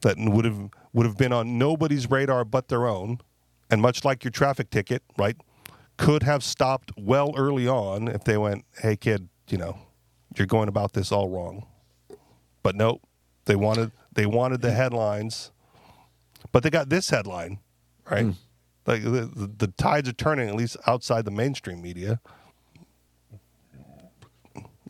that 0.01 0.17
would 0.19 0.43
have 0.43 0.69
would 0.91 1.05
have 1.05 1.17
been 1.17 1.31
on 1.31 1.57
nobody's 1.57 2.09
radar 2.09 2.43
but 2.43 2.67
their 2.67 2.85
own. 2.85 3.19
And 3.71 3.81
much 3.81 4.03
like 4.03 4.23
your 4.23 4.31
traffic 4.31 4.69
ticket, 4.69 5.03
right? 5.17 5.37
Could 5.97 6.23
have 6.23 6.43
stopped 6.43 6.91
well 6.97 7.33
early 7.37 7.67
on 7.67 8.07
if 8.09 8.25
they 8.25 8.37
went, 8.37 8.65
"Hey 8.81 8.97
kid, 8.97 9.29
you 9.47 9.57
know, 9.57 9.77
you're 10.35 10.47
going 10.47 10.67
about 10.67 10.93
this 10.93 11.11
all 11.11 11.29
wrong." 11.29 11.65
But 12.61 12.75
nope, 12.75 13.01
they 13.45 13.55
wanted 13.55 13.91
they 14.11 14.25
wanted 14.25 14.61
the 14.61 14.71
headlines. 14.71 15.51
But 16.51 16.63
they 16.63 16.69
got 16.69 16.89
this 16.89 17.09
headline, 17.09 17.59
right? 18.09 18.25
Like 18.85 19.03
the, 19.03 19.09
the, 19.33 19.51
the 19.57 19.67
tides 19.67 20.09
are 20.09 20.13
turning, 20.13 20.49
at 20.49 20.55
least 20.55 20.77
outside 20.87 21.25
the 21.25 21.31
mainstream 21.31 21.81
media, 21.81 22.19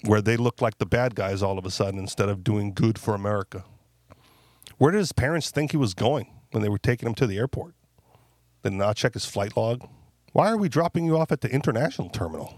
where 0.05 0.21
they 0.21 0.37
look 0.37 0.61
like 0.61 0.77
the 0.77 0.85
bad 0.85 1.15
guys 1.15 1.41
all 1.43 1.57
of 1.57 1.65
a 1.65 1.71
sudden 1.71 1.99
instead 1.99 2.29
of 2.29 2.43
doing 2.43 2.73
good 2.73 2.97
for 2.97 3.13
America. 3.13 3.65
Where 4.77 4.91
did 4.91 4.99
his 4.99 5.11
parents 5.11 5.51
think 5.51 5.71
he 5.71 5.77
was 5.77 5.93
going 5.93 6.33
when 6.51 6.63
they 6.63 6.69
were 6.69 6.77
taking 6.77 7.07
him 7.07 7.15
to 7.15 7.27
the 7.27 7.37
airport? 7.37 7.75
Did 8.63 8.73
not 8.73 8.95
check 8.95 9.13
his 9.13 9.25
flight 9.25 9.57
log? 9.57 9.87
Why 10.31 10.49
are 10.49 10.57
we 10.57 10.69
dropping 10.69 11.05
you 11.05 11.17
off 11.17 11.31
at 11.31 11.41
the 11.41 11.49
international 11.49 12.09
terminal? 12.09 12.53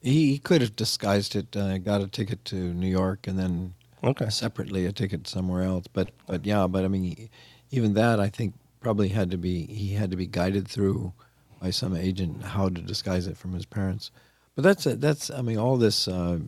He, 0.00 0.32
he 0.32 0.38
could 0.38 0.60
have 0.60 0.74
disguised 0.74 1.36
it, 1.36 1.56
uh, 1.56 1.78
got 1.78 2.00
a 2.00 2.08
ticket 2.08 2.44
to 2.46 2.56
New 2.56 2.88
York, 2.88 3.26
and 3.26 3.38
then 3.38 3.74
Okay. 4.04 4.28
separately 4.28 4.86
a 4.86 4.92
ticket 4.92 5.26
somewhere 5.26 5.62
else. 5.62 5.86
But 5.92 6.10
but 6.26 6.44
yeah, 6.46 6.66
but 6.66 6.84
I 6.84 6.88
mean, 6.88 7.28
even 7.76 7.94
that 7.94 8.20
I 8.20 8.28
think 8.28 8.54
probably 8.80 9.08
had 9.08 9.30
to 9.30 9.38
be 9.38 9.66
he 9.66 9.94
had 9.94 10.10
to 10.10 10.16
be 10.16 10.26
guided 10.26 10.68
through 10.68 11.12
by 11.60 11.70
some 11.70 11.96
agent 11.96 12.42
how 12.42 12.68
to 12.68 12.80
disguise 12.80 13.26
it 13.26 13.36
from 13.36 13.52
his 13.52 13.66
parents. 13.66 14.10
But 14.54 14.62
that's 14.62 14.84
that's 14.84 15.30
I 15.30 15.42
mean 15.42 15.58
all 15.58 15.76
this 15.76 16.08
uh, 16.08 16.38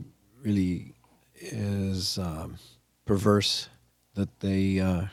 really 0.43 0.95
is 1.35 2.19
um, 2.19 2.57
perverse 3.05 3.69
that 4.15 4.41
the 4.41 4.81
uh, 4.81 5.05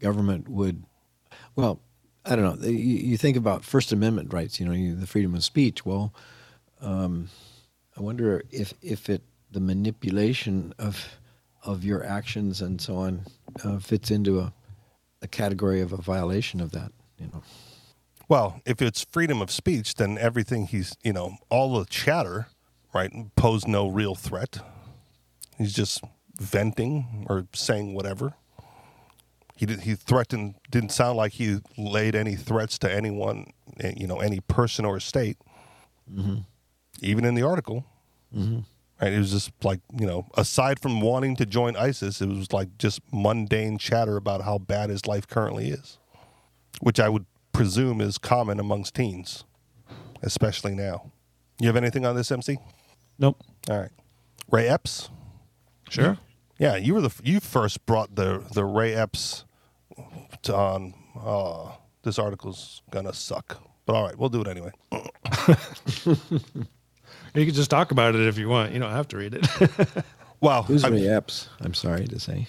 government 0.00 0.48
would 0.48 0.84
well 1.56 1.80
I 2.24 2.36
don't 2.36 2.60
know 2.60 2.68
you, 2.68 3.16
think 3.16 3.36
about 3.36 3.64
First 3.64 3.92
Amendment 3.92 4.32
rights 4.32 4.60
you 4.60 4.66
know 4.66 4.72
you, 4.72 4.94
the 4.94 5.06
freedom 5.06 5.34
of 5.34 5.44
speech 5.44 5.84
well 5.84 6.12
um, 6.80 7.28
I 7.96 8.02
wonder 8.02 8.42
if 8.50 8.74
if 8.82 9.08
it 9.08 9.22
the 9.50 9.60
manipulation 9.60 10.74
of 10.78 11.18
of 11.62 11.84
your 11.84 12.04
actions 12.04 12.62
and 12.62 12.80
so 12.80 12.96
on 12.96 13.26
uh, 13.64 13.78
fits 13.78 14.10
into 14.10 14.40
a, 14.40 14.52
a 15.22 15.28
category 15.28 15.80
of 15.80 15.92
a 15.92 15.96
violation 15.96 16.60
of 16.60 16.72
that. 16.72 16.92
You 17.18 17.26
know, 17.32 17.42
Well, 18.28 18.60
if 18.64 18.80
it's 18.80 19.04
freedom 19.10 19.42
of 19.42 19.50
speech, 19.50 19.94
then 19.94 20.16
everything 20.18 20.66
he's, 20.66 20.96
you 21.02 21.12
know, 21.12 21.36
all 21.48 21.78
the 21.78 21.84
chatter, 21.86 22.46
right, 22.94 23.12
pose 23.36 23.66
no 23.66 23.88
real 23.88 24.14
threat. 24.14 24.58
He's 25.58 25.72
just 25.74 26.02
venting 26.38 27.26
or 27.28 27.46
saying 27.54 27.94
whatever. 27.94 28.34
He 29.56 29.66
did, 29.66 29.80
he 29.80 29.94
threatened 29.94 30.54
didn't 30.70 30.88
sound 30.90 31.18
like 31.18 31.32
he 31.32 31.58
laid 31.76 32.14
any 32.14 32.34
threats 32.34 32.78
to 32.78 32.90
anyone, 32.90 33.52
eh, 33.78 33.92
you 33.94 34.06
know, 34.06 34.20
any 34.20 34.40
person 34.40 34.86
or 34.86 34.98
state. 35.00 35.36
Even 37.02 37.24
in 37.26 37.34
the 37.34 37.42
article, 37.42 37.84
right? 39.00 39.12
It 39.12 39.18
was 39.18 39.30
just 39.30 39.50
like 39.62 39.80
you 39.98 40.06
know, 40.06 40.26
aside 40.36 40.80
from 40.80 41.00
wanting 41.00 41.36
to 41.36 41.46
join 41.46 41.76
ISIS, 41.76 42.20
it 42.20 42.28
was 42.28 42.52
like 42.52 42.78
just 42.78 43.00
mundane 43.12 43.78
chatter 43.78 44.16
about 44.16 44.42
how 44.42 44.58
bad 44.58 44.90
his 44.90 45.06
life 45.06 45.26
currently 45.26 45.68
is, 45.70 45.98
which 46.80 47.00
I 47.00 47.08
would 47.08 47.26
presume 47.52 48.00
is 48.00 48.18
common 48.18 48.60
amongst 48.60 48.94
teens, 48.94 49.44
especially 50.22 50.74
now. 50.74 51.12
You 51.58 51.66
have 51.66 51.76
anything 51.76 52.06
on 52.06 52.16
this, 52.16 52.30
MC? 52.30 52.58
Nope. 53.18 53.42
All 53.68 53.78
right, 53.78 53.90
Ray 54.50 54.68
Epps. 54.68 55.10
Sure. 55.88 56.18
Yeah, 56.58 56.76
you 56.76 56.94
were 56.94 57.00
the 57.00 57.14
you 57.22 57.40
first 57.40 57.84
brought 57.86 58.14
the 58.14 58.44
the 58.52 58.64
Ray 58.64 58.94
Epps 58.94 59.44
to 60.42 60.54
on. 60.54 60.94
Uh, 61.20 61.72
this 62.02 62.18
article's 62.18 62.80
gonna 62.90 63.12
suck, 63.12 63.60
but 63.84 63.94
all 63.94 64.04
right, 64.06 64.16
we'll 64.16 64.30
do 64.30 64.40
it 64.40 64.48
anyway. 64.48 64.70
You 67.34 67.46
can 67.46 67.54
just 67.54 67.70
talk 67.70 67.90
about 67.92 68.14
it 68.14 68.26
if 68.26 68.38
you 68.38 68.48
want. 68.48 68.72
You 68.72 68.80
don't 68.80 68.90
have 68.92 69.08
to 69.08 69.16
read 69.16 69.34
it. 69.34 69.46
Wow, 70.42 70.62
who's 70.62 70.84
I- 70.84 70.88
Ray 70.88 71.06
Epps? 71.06 71.50
I'm 71.60 71.74
sorry 71.74 72.06
to 72.06 72.18
say. 72.18 72.46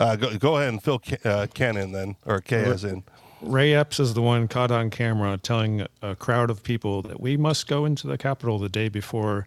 uh, 0.00 0.16
go, 0.16 0.36
go 0.36 0.56
ahead 0.56 0.70
and 0.70 0.82
fill 0.82 0.98
Ken, 0.98 1.18
uh, 1.24 1.46
Ken 1.54 1.76
in 1.76 1.92
then, 1.92 2.16
or 2.26 2.40
K 2.40 2.56
as 2.64 2.82
in. 2.82 3.04
Ray 3.40 3.72
Epps 3.72 4.00
is 4.00 4.14
the 4.14 4.20
one 4.20 4.48
caught 4.48 4.72
on 4.72 4.90
camera 4.90 5.38
telling 5.38 5.86
a 6.02 6.16
crowd 6.16 6.50
of 6.50 6.64
people 6.64 7.02
that 7.02 7.20
we 7.20 7.36
must 7.36 7.68
go 7.68 7.84
into 7.84 8.08
the 8.08 8.18
Capitol 8.18 8.58
the 8.58 8.68
day 8.68 8.88
before 8.88 9.46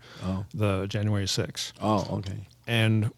the 0.54 0.88
January 0.88 1.26
6th. 1.26 1.74
Oh, 1.82 2.08
okay. 2.20 2.48
And 2.68 3.12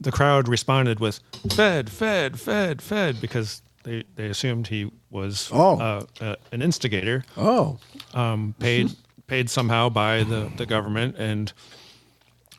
the 0.00 0.10
crowd 0.10 0.48
responded 0.48 0.98
with 0.98 1.20
"Fed, 1.52 1.88
Fed, 1.88 2.40
Fed, 2.40 2.82
Fed" 2.82 3.20
because 3.20 3.62
they, 3.84 4.02
they 4.16 4.26
assumed 4.26 4.66
he 4.66 4.90
was 5.12 5.48
Oh. 5.52 5.78
uh, 5.78 6.04
uh, 6.20 6.34
an 6.50 6.62
instigator, 6.62 7.24
Oh, 7.36 7.78
um, 8.12 8.56
paid 8.58 8.90
paid 9.30 9.48
somehow 9.48 9.88
by 9.88 10.24
the, 10.24 10.50
the 10.56 10.66
government, 10.66 11.14
and 11.16 11.52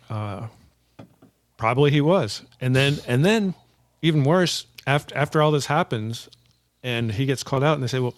uh, 0.09 0.47
probably 1.57 1.91
he 1.91 1.99
was. 1.99 2.43
And 2.61 2.73
then 2.73 2.97
and 3.05 3.25
then 3.25 3.53
even 4.01 4.23
worse 4.23 4.65
after 4.87 5.15
after 5.15 5.41
all 5.41 5.51
this 5.51 5.65
happens, 5.65 6.29
and 6.81 7.11
he 7.11 7.25
gets 7.25 7.43
called 7.43 7.61
out, 7.61 7.73
and 7.73 7.83
they 7.83 7.87
say, 7.87 7.99
"Well, 7.99 8.15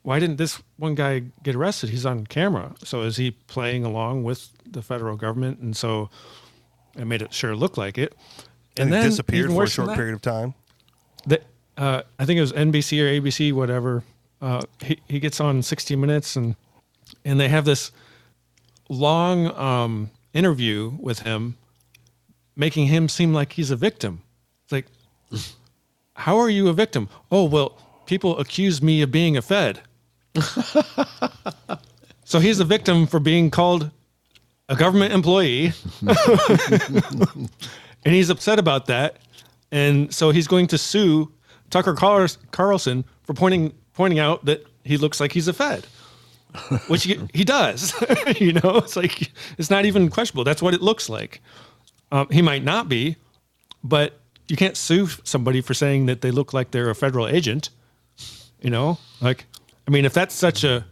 why 0.00 0.18
didn't 0.18 0.36
this 0.36 0.62
one 0.78 0.94
guy 0.94 1.24
get 1.42 1.54
arrested? 1.54 1.90
He's 1.90 2.06
on 2.06 2.26
camera. 2.26 2.74
So 2.82 3.02
is 3.02 3.18
he 3.18 3.32
playing 3.32 3.84
along 3.84 4.24
with 4.24 4.48
the 4.64 4.80
federal 4.80 5.16
government?" 5.16 5.60
And 5.60 5.76
so 5.76 6.08
it 6.96 7.04
made 7.04 7.20
it 7.20 7.34
sure 7.34 7.54
look 7.54 7.76
like 7.76 7.98
it. 7.98 8.16
And, 8.78 8.90
then 8.90 9.04
disappeared 9.04 9.50
for 9.50 9.64
a 9.64 9.68
short 9.68 9.94
period 9.94 10.14
of 10.14 10.22
time. 10.22 10.54
the, 11.26 11.42
uh, 11.76 12.02
I 12.18 12.24
think 12.24 12.38
it 12.38 12.40
was 12.40 12.52
NBC 12.52 13.02
or 13.02 13.20
ABC, 13.20 13.52
whatever. 13.52 14.04
Uh, 14.40 14.62
he 14.82 14.98
he 15.06 15.20
gets 15.20 15.38
on 15.38 15.60
60 15.60 15.96
Minutes 15.96 16.34
and 16.34 16.56
and 17.24 17.38
they 17.38 17.48
have 17.48 17.64
this 17.64 17.92
long 18.88 19.46
um, 19.56 20.10
interview 20.32 20.92
with 20.98 21.20
him, 21.20 21.56
making 22.56 22.86
him 22.86 23.08
seem 23.08 23.32
like 23.32 23.52
he's 23.52 23.70
a 23.70 23.76
victim. 23.76 24.22
It's 24.64 24.72
like, 24.72 24.86
how 26.14 26.38
are 26.38 26.50
you 26.50 26.68
a 26.68 26.72
victim? 26.72 27.08
Oh 27.30 27.44
well, 27.44 27.78
people 28.06 28.38
accuse 28.38 28.82
me 28.82 29.02
of 29.02 29.10
being 29.10 29.36
a 29.36 29.42
Fed. 29.42 29.80
so 32.24 32.38
he's 32.38 32.60
a 32.60 32.64
victim 32.64 33.06
for 33.06 33.20
being 33.20 33.50
called 33.50 33.90
a 34.68 34.76
government 34.76 35.12
employee 35.12 35.72
and 38.04 38.14
he's 38.14 38.30
upset 38.30 38.58
about 38.58 38.86
that. 38.86 39.16
And 39.72 40.12
so 40.14 40.30
he's 40.30 40.46
going 40.48 40.68
to 40.68 40.78
sue 40.78 41.32
Tucker 41.70 41.94
Carlson 41.94 43.04
for 43.22 43.34
pointing 43.34 43.72
pointing 43.94 44.18
out 44.18 44.44
that 44.44 44.64
he 44.84 44.96
looks 44.96 45.20
like 45.20 45.32
he's 45.32 45.48
a 45.48 45.52
Fed, 45.52 45.86
which 46.88 47.04
he, 47.04 47.18
he 47.32 47.44
does. 47.44 47.94
you 48.38 48.52
know, 48.52 48.76
it's 48.76 48.96
like 48.96 49.32
it's 49.58 49.70
not 49.70 49.84
even 49.84 50.10
questionable. 50.10 50.44
That's 50.44 50.62
what 50.62 50.74
it 50.74 50.82
looks 50.82 51.08
like. 51.08 51.40
Um, 52.12 52.28
he 52.30 52.42
might 52.42 52.64
not 52.64 52.88
be, 52.88 53.16
but 53.84 54.20
you 54.48 54.56
can't 54.56 54.76
sue 54.76 55.06
somebody 55.24 55.60
for 55.60 55.74
saying 55.74 56.06
that 56.06 56.20
they 56.22 56.30
look 56.30 56.52
like 56.52 56.72
they're 56.72 56.90
a 56.90 56.94
federal 56.94 57.26
agent. 57.28 57.70
You 58.60 58.70
know, 58.70 58.98
like 59.20 59.46
I 59.86 59.90
mean, 59.90 60.04
if 60.04 60.12
that's 60.12 60.34
such 60.34 60.64
a 60.64 60.84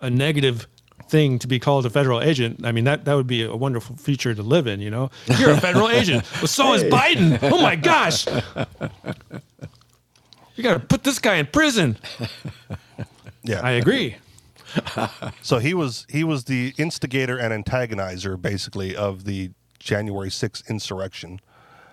a 0.00 0.10
negative 0.10 0.66
thing 1.08 1.38
to 1.38 1.46
be 1.48 1.58
called 1.58 1.86
a 1.86 1.90
federal 1.90 2.20
agent, 2.20 2.64
I 2.64 2.72
mean 2.72 2.84
that 2.84 3.04
that 3.04 3.14
would 3.14 3.26
be 3.26 3.42
a 3.44 3.56
wonderful 3.56 3.96
feature 3.96 4.34
to 4.34 4.42
live 4.42 4.66
in. 4.66 4.80
You 4.80 4.90
know, 4.90 5.10
you're 5.38 5.50
a 5.50 5.60
federal 5.60 5.88
agent. 6.00 6.24
Well, 6.36 6.46
so 6.46 6.72
is 6.74 6.84
Biden. 6.84 7.38
Oh 7.42 7.60
my 7.60 7.76
gosh, 7.76 8.26
you 10.56 10.62
got 10.62 10.74
to 10.74 10.80
put 10.80 11.04
this 11.04 11.18
guy 11.18 11.36
in 11.36 11.46
prison. 11.46 11.96
Yeah, 13.44 13.60
I 13.60 13.72
agree. 13.72 14.16
so 15.42 15.58
he 15.58 15.74
was 15.74 16.06
he 16.08 16.24
was 16.24 16.44
the 16.44 16.74
instigator 16.78 17.38
and 17.38 17.64
antagonizer, 17.64 18.40
basically, 18.40 18.94
of 18.94 19.24
the 19.24 19.50
January 19.78 20.28
6th 20.28 20.68
insurrection. 20.68 21.40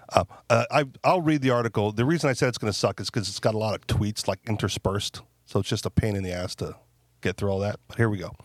Uh, 0.10 0.26
uh, 0.50 0.66
I, 0.70 0.86
I'll 1.04 1.22
read 1.22 1.42
the 1.42 1.50
article. 1.50 1.92
The 1.92 2.06
reason 2.06 2.30
I 2.30 2.34
said 2.34 2.50
it's 2.50 2.58
going 2.58 2.72
to 2.72 2.78
suck 2.78 3.00
is 3.00 3.10
because 3.10 3.28
it's 3.28 3.40
got 3.40 3.56
a 3.56 3.58
lot 3.58 3.76
of 3.76 3.88
tweets 3.88 4.28
like 4.28 4.40
interspersed, 4.48 5.22
so 5.46 5.60
it's 5.60 5.70
just 5.70 5.86
a 5.86 5.90
pain 5.90 6.16
in 6.16 6.24
the 6.24 6.32
ass 6.32 6.56
to 6.56 6.76
get 7.22 7.38
through 7.38 7.50
all 7.50 7.60
that. 7.60 7.80
But 7.88 7.98
here 7.98 8.10
we 8.10 8.20
go. 8.20 8.36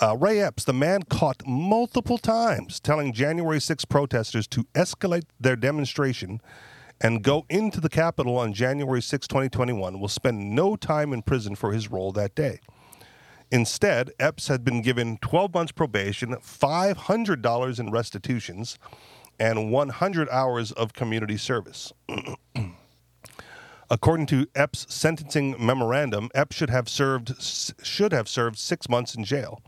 Uh, 0.00 0.16
Ray 0.18 0.40
Epps, 0.40 0.64
the 0.64 0.72
man 0.72 1.04
caught 1.04 1.42
multiple 1.46 2.18
times 2.18 2.80
telling 2.80 3.12
January 3.12 3.60
6 3.60 3.84
protesters 3.84 4.46
to 4.48 4.64
escalate 4.74 5.24
their 5.38 5.54
demonstration 5.54 6.40
and 7.00 7.22
go 7.22 7.46
into 7.48 7.80
the 7.80 7.88
Capitol 7.88 8.36
on 8.36 8.52
January 8.52 9.02
6, 9.02 9.28
2021, 9.28 10.00
will 10.00 10.08
spend 10.08 10.54
no 10.54 10.74
time 10.74 11.12
in 11.12 11.22
prison 11.22 11.54
for 11.54 11.72
his 11.72 11.90
role 11.90 12.12
that 12.12 12.34
day. 12.34 12.58
Instead, 13.50 14.10
Epps 14.18 14.48
had 14.48 14.64
been 14.64 14.82
given 14.82 15.18
12 15.18 15.54
months 15.54 15.72
probation, 15.72 16.34
$500 16.36 17.78
in 17.78 17.90
restitutions, 17.90 18.78
and 19.38 19.70
100 19.70 20.28
hours 20.30 20.72
of 20.72 20.92
community 20.92 21.36
service. 21.36 21.92
According 23.90 24.26
to 24.26 24.46
Epps' 24.54 24.86
sentencing 24.88 25.54
memorandum, 25.58 26.30
Epps 26.34 26.56
should 26.56 26.70
have 26.70 26.88
served 26.88 27.40
should 27.40 28.12
have 28.12 28.28
served 28.28 28.58
six 28.58 28.88
months 28.88 29.14
in 29.14 29.24
jail. 29.24 29.60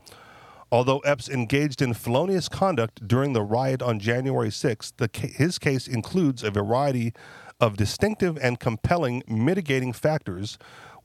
Although 0.71 0.99
Epps 0.99 1.29
engaged 1.29 1.81
in 1.81 1.93
felonious 1.93 2.49
conduct 2.49 3.07
during 3.07 3.33
the 3.33 3.41
riot 3.41 3.81
on 3.81 3.99
January 3.99 4.49
6th, 4.49 4.93
the, 4.97 5.09
his 5.17 5.57
case 5.57 5.87
includes 5.87 6.43
a 6.43 6.51
variety 6.51 7.13
of 7.59 7.77
distinctive 7.77 8.37
and 8.41 8.59
compelling 8.59 9.23
mitigating 9.27 9.93
factors 9.93 10.57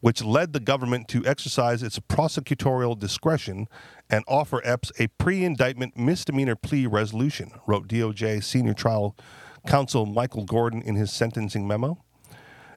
which 0.02 0.22
led 0.22 0.52
the 0.52 0.60
government 0.60 1.06
to 1.06 1.24
exercise 1.24 1.80
its 1.80 2.00
prosecutorial 2.00 2.98
discretion 2.98 3.68
and 4.10 4.24
offer 4.26 4.60
Epps 4.64 4.90
a 4.98 5.06
pre 5.06 5.44
indictment 5.44 5.96
misdemeanor 5.96 6.56
plea 6.56 6.86
resolution, 6.86 7.52
wrote 7.68 7.86
DOJ 7.86 8.42
senior 8.42 8.74
trial 8.74 9.16
counsel 9.66 10.04
Michael 10.04 10.44
Gordon 10.44 10.82
in 10.82 10.96
his 10.96 11.12
sentencing 11.12 11.68
memo. 11.68 12.02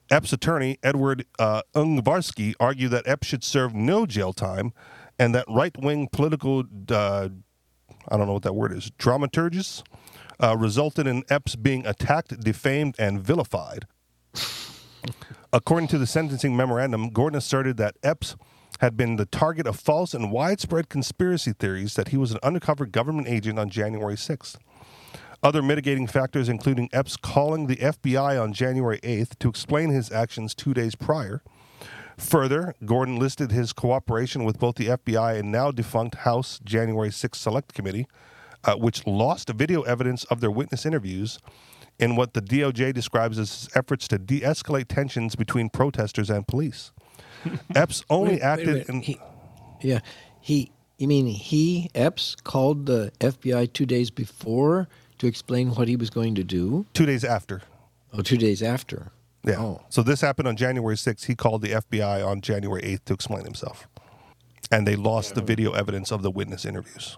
Epps' 0.08 0.32
attorney, 0.32 0.78
Edward 0.84 1.26
uh, 1.40 1.62
Ungvarsky, 1.74 2.54
argued 2.60 2.92
that 2.92 3.08
Epps 3.08 3.26
should 3.26 3.42
serve 3.42 3.74
no 3.74 4.06
jail 4.06 4.32
time 4.32 4.72
and 5.18 5.34
that 5.34 5.46
right 5.48 5.76
wing 5.82 6.08
political, 6.12 6.62
uh, 6.88 7.28
I 8.08 8.16
don't 8.16 8.28
know 8.28 8.34
what 8.34 8.44
that 8.44 8.54
word 8.54 8.72
is, 8.72 8.92
dramaturgists 9.00 9.82
uh, 10.40 10.56
resulted 10.56 11.08
in 11.08 11.24
Epps 11.28 11.56
being 11.56 11.84
attacked, 11.84 12.38
defamed, 12.38 12.94
and 13.00 13.20
vilified. 13.20 13.86
According 15.56 15.88
to 15.88 15.96
the 15.96 16.06
sentencing 16.06 16.54
memorandum, 16.54 17.08
Gordon 17.08 17.38
asserted 17.38 17.78
that 17.78 17.96
Epps 18.02 18.36
had 18.80 18.94
been 18.94 19.16
the 19.16 19.24
target 19.24 19.66
of 19.66 19.80
false 19.80 20.12
and 20.12 20.30
widespread 20.30 20.90
conspiracy 20.90 21.54
theories 21.54 21.94
that 21.94 22.08
he 22.08 22.18
was 22.18 22.30
an 22.30 22.38
undercover 22.42 22.84
government 22.84 23.26
agent 23.26 23.58
on 23.58 23.70
January 23.70 24.16
6th. 24.16 24.58
Other 25.42 25.62
mitigating 25.62 26.08
factors, 26.08 26.50
including 26.50 26.90
Epps 26.92 27.16
calling 27.16 27.68
the 27.68 27.76
FBI 27.76 28.38
on 28.38 28.52
January 28.52 28.98
8th 28.98 29.38
to 29.38 29.48
explain 29.48 29.88
his 29.88 30.12
actions 30.12 30.54
two 30.54 30.74
days 30.74 30.94
prior. 30.94 31.42
Further, 32.18 32.74
Gordon 32.84 33.18
listed 33.18 33.50
his 33.50 33.72
cooperation 33.72 34.44
with 34.44 34.58
both 34.58 34.74
the 34.74 34.88
FBI 34.88 35.38
and 35.38 35.50
now 35.50 35.70
defunct 35.70 36.16
House 36.16 36.60
January 36.64 37.08
6th 37.08 37.36
Select 37.36 37.72
Committee, 37.72 38.06
uh, 38.62 38.74
which 38.74 39.06
lost 39.06 39.48
video 39.48 39.80
evidence 39.84 40.24
of 40.24 40.42
their 40.42 40.50
witness 40.50 40.84
interviews 40.84 41.38
in 41.98 42.16
what 42.16 42.34
the 42.34 42.42
DOJ 42.42 42.92
describes 42.92 43.38
as 43.38 43.68
efforts 43.74 44.08
to 44.08 44.18
de 44.18 44.40
escalate 44.40 44.88
tensions 44.88 45.34
between 45.36 45.68
protesters 45.68 46.30
and 46.30 46.46
police. 46.46 46.92
Epps 47.74 48.04
only 48.10 48.34
wait, 48.34 48.42
acted 48.42 48.66
wait, 48.66 48.76
wait. 48.76 48.88
in. 48.88 49.00
He, 49.02 49.20
yeah. 49.80 50.00
He, 50.40 50.70
you 50.98 51.08
mean 51.08 51.26
he, 51.26 51.90
Epps, 51.94 52.36
called 52.36 52.86
the 52.86 53.12
FBI 53.20 53.72
two 53.72 53.86
days 53.86 54.10
before 54.10 54.88
to 55.18 55.26
explain 55.26 55.70
what 55.70 55.88
he 55.88 55.96
was 55.96 56.10
going 56.10 56.34
to 56.34 56.44
do? 56.44 56.86
Two 56.92 57.06
days 57.06 57.24
after. 57.24 57.62
Oh, 58.12 58.22
two 58.22 58.36
days 58.36 58.62
after. 58.62 59.12
Yeah. 59.44 59.60
Oh. 59.60 59.82
So 59.88 60.02
this 60.02 60.20
happened 60.20 60.48
on 60.48 60.56
January 60.56 60.96
6th. 60.96 61.24
He 61.26 61.34
called 61.34 61.62
the 61.62 61.70
FBI 61.70 62.26
on 62.26 62.40
January 62.40 62.82
8th 62.82 63.04
to 63.06 63.14
explain 63.14 63.44
himself. 63.44 63.88
And 64.70 64.86
they 64.86 64.96
lost 64.96 65.34
the 65.34 65.42
video 65.42 65.72
evidence 65.72 66.10
of 66.10 66.22
the 66.22 66.30
witness 66.30 66.64
interviews. 66.64 67.16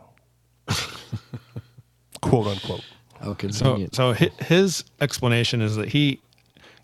Quote 2.21 2.47
unquote. 2.47 2.85
How 3.21 3.35
convenient. 3.35 3.95
So, 3.95 4.15
so 4.15 4.29
his 4.45 4.85
explanation 5.01 5.61
is 5.61 5.77
that 5.77 5.89
he 5.89 6.21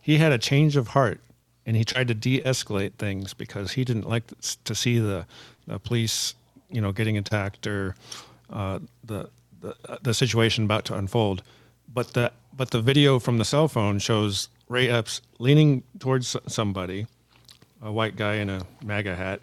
he 0.01 0.19
had 0.19 0.33
a 0.33 0.39
change 0.39 0.77
of 0.77 0.89
heart 0.89 1.21
and 1.67 1.77
he 1.77 1.85
tried 1.85 2.09
to 2.09 2.15
de-escalate 2.15 2.95
things 2.95 3.33
because 3.33 3.73
he 3.73 3.85
didn't 3.85 4.09
like 4.09 4.25
to 4.65 4.75
see 4.75 4.99
the, 4.99 5.27
the 5.67 5.79
police, 5.79 6.35
you 6.71 6.81
know, 6.81 6.93
getting 6.93 7.17
attacked 7.17 7.67
or 7.67 7.95
uh, 8.51 8.81
the, 9.03 9.31
the 9.61 9.75
the 10.03 10.15
situation 10.15 10.65
about 10.65 10.85
to 10.87 10.95
unfold. 10.95 11.43
But 11.93 12.13
the 12.13 12.33
but 12.57 12.71
the 12.71 12.83
video 12.83 13.19
from 13.19 13.39
the 13.39 13.45
cell 13.45 13.69
phone 13.69 13.99
shows 13.99 14.49
Ray 14.69 14.89
Epps 14.89 15.23
leaning 15.39 15.83
towards 15.99 16.37
somebody, 16.47 17.07
a 17.83 17.91
white 17.91 18.17
guy 18.17 18.35
in 18.35 18.51
a 18.51 18.67
MAGA 18.85 19.17
hat, 19.17 19.41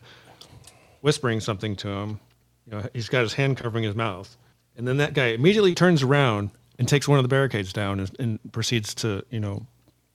whispering 1.01 1.39
something 1.39 1.75
to 1.77 1.87
him. 1.87 2.19
You 2.67 2.73
know, 2.73 2.89
he's 2.93 3.09
got 3.09 3.21
his 3.21 3.33
hand 3.33 3.57
covering 3.57 3.83
his 3.83 3.95
mouth, 3.95 4.37
and 4.77 4.87
then 4.87 4.97
that 4.97 5.13
guy 5.13 5.27
immediately 5.27 5.73
turns 5.73 6.03
around 6.03 6.51
and 6.81 6.87
takes 6.87 7.07
one 7.07 7.19
of 7.19 7.23
the 7.23 7.29
barricades 7.29 7.71
down 7.71 7.99
and, 7.99 8.11
and 8.19 8.39
proceeds 8.51 8.95
to 8.95 9.23
you 9.29 9.39
know 9.39 9.67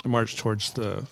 march 0.04 0.36
towards 0.36 0.72
the 0.72 1.06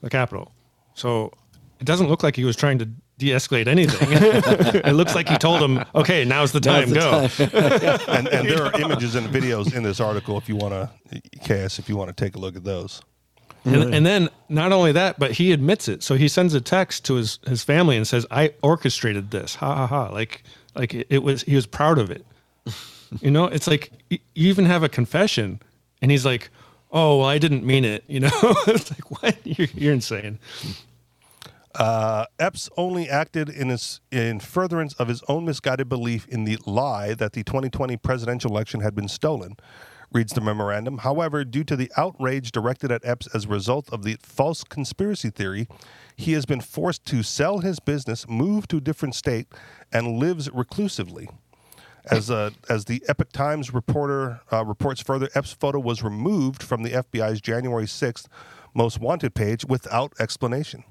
the 0.00 0.08
Capitol. 0.08 0.52
So 0.94 1.32
it 1.80 1.86
doesn't 1.86 2.06
look 2.06 2.22
like 2.22 2.36
he 2.36 2.44
was 2.44 2.54
trying 2.54 2.78
to 2.78 2.88
de-escalate 3.18 3.66
anything. 3.66 4.08
it 4.12 4.94
looks 4.94 5.16
like 5.16 5.28
he 5.28 5.36
told 5.38 5.60
him, 5.60 5.84
"Okay, 5.96 6.24
now's 6.24 6.52
the 6.52 6.60
time. 6.60 6.92
Now's 6.92 7.36
the 7.36 7.46
go." 7.48 7.58
Time. 7.98 8.00
and, 8.16 8.28
and 8.28 8.48
there 8.48 8.64
are 8.64 8.80
images 8.80 9.16
and 9.16 9.26
videos 9.26 9.74
in 9.74 9.82
this 9.82 9.98
article 9.98 10.38
if 10.38 10.48
you 10.48 10.54
want 10.54 10.72
to, 10.72 11.20
Case, 11.40 11.80
if 11.80 11.88
you 11.88 11.96
want 11.96 12.16
to 12.16 12.24
take 12.24 12.36
a 12.36 12.38
look 12.38 12.54
at 12.54 12.62
those. 12.62 13.02
And, 13.64 13.94
and, 13.94 14.06
then 14.06 14.28
not 14.48 14.72
only 14.72 14.90
that, 14.90 15.20
but 15.20 15.32
he 15.32 15.52
admits 15.52 15.86
it. 15.86 16.02
So 16.02 16.16
he 16.16 16.26
sends 16.26 16.52
a 16.52 16.60
text 16.60 17.04
to 17.04 17.14
his, 17.14 17.38
his 17.46 17.64
family 17.64 17.96
and 17.96 18.06
says, 18.06 18.24
"I 18.30 18.54
orchestrated 18.62 19.32
this." 19.32 19.56
Ha 19.56 19.74
ha 19.74 19.86
ha! 19.88 20.08
Like 20.10 20.44
like 20.76 20.94
it, 20.94 21.08
it 21.10 21.22
was 21.24 21.42
he 21.42 21.56
was 21.56 21.66
proud 21.66 21.98
of 21.98 22.10
it. 22.10 22.24
You 23.20 23.30
know, 23.30 23.44
it's 23.46 23.66
like 23.66 23.92
you 24.10 24.18
even 24.34 24.64
have 24.66 24.82
a 24.82 24.88
confession, 24.88 25.60
and 26.00 26.10
he's 26.10 26.24
like, 26.24 26.50
"Oh, 26.90 27.18
well, 27.18 27.28
I 27.28 27.38
didn't 27.38 27.64
mean 27.64 27.84
it." 27.84 28.04
You 28.06 28.20
know, 28.20 28.30
it's 28.66 28.90
like 28.90 29.22
what? 29.22 29.36
You're, 29.44 29.68
you're 29.74 29.94
insane. 29.94 30.38
Uh, 31.74 32.26
Epps 32.38 32.68
only 32.76 33.08
acted 33.08 33.48
in 33.48 33.68
his 33.70 34.00
in 34.10 34.40
furtherance 34.40 34.94
of 34.94 35.08
his 35.08 35.22
own 35.28 35.44
misguided 35.46 35.88
belief 35.88 36.26
in 36.28 36.44
the 36.44 36.58
lie 36.66 37.14
that 37.14 37.32
the 37.32 37.42
2020 37.44 37.96
presidential 37.96 38.50
election 38.50 38.80
had 38.80 38.94
been 38.94 39.08
stolen. 39.08 39.56
Reads 40.12 40.34
the 40.34 40.42
memorandum. 40.42 40.98
However, 40.98 41.42
due 41.42 41.64
to 41.64 41.74
the 41.74 41.90
outrage 41.96 42.52
directed 42.52 42.92
at 42.92 43.02
Epps 43.04 43.26
as 43.34 43.46
a 43.46 43.48
result 43.48 43.90
of 43.90 44.04
the 44.04 44.18
false 44.22 44.62
conspiracy 44.62 45.30
theory, 45.30 45.66
he 46.16 46.32
has 46.34 46.44
been 46.44 46.60
forced 46.60 47.06
to 47.06 47.22
sell 47.22 47.60
his 47.60 47.80
business, 47.80 48.28
move 48.28 48.68
to 48.68 48.76
a 48.76 48.80
different 48.80 49.14
state, 49.14 49.48
and 49.90 50.18
lives 50.18 50.50
reclusively. 50.52 51.30
As, 52.10 52.30
uh, 52.30 52.50
as 52.68 52.86
the 52.86 53.02
Epoch 53.08 53.30
Times 53.32 53.72
reporter 53.72 54.40
uh, 54.52 54.64
reports 54.64 55.00
further, 55.00 55.28
Epps' 55.34 55.52
photo 55.52 55.78
was 55.78 56.02
removed 56.02 56.62
from 56.62 56.82
the 56.82 56.90
FBI's 56.90 57.40
January 57.40 57.84
6th 57.84 58.26
most 58.74 58.98
wanted 58.98 59.34
page 59.34 59.64
without 59.64 60.12
explanation. 60.18 60.84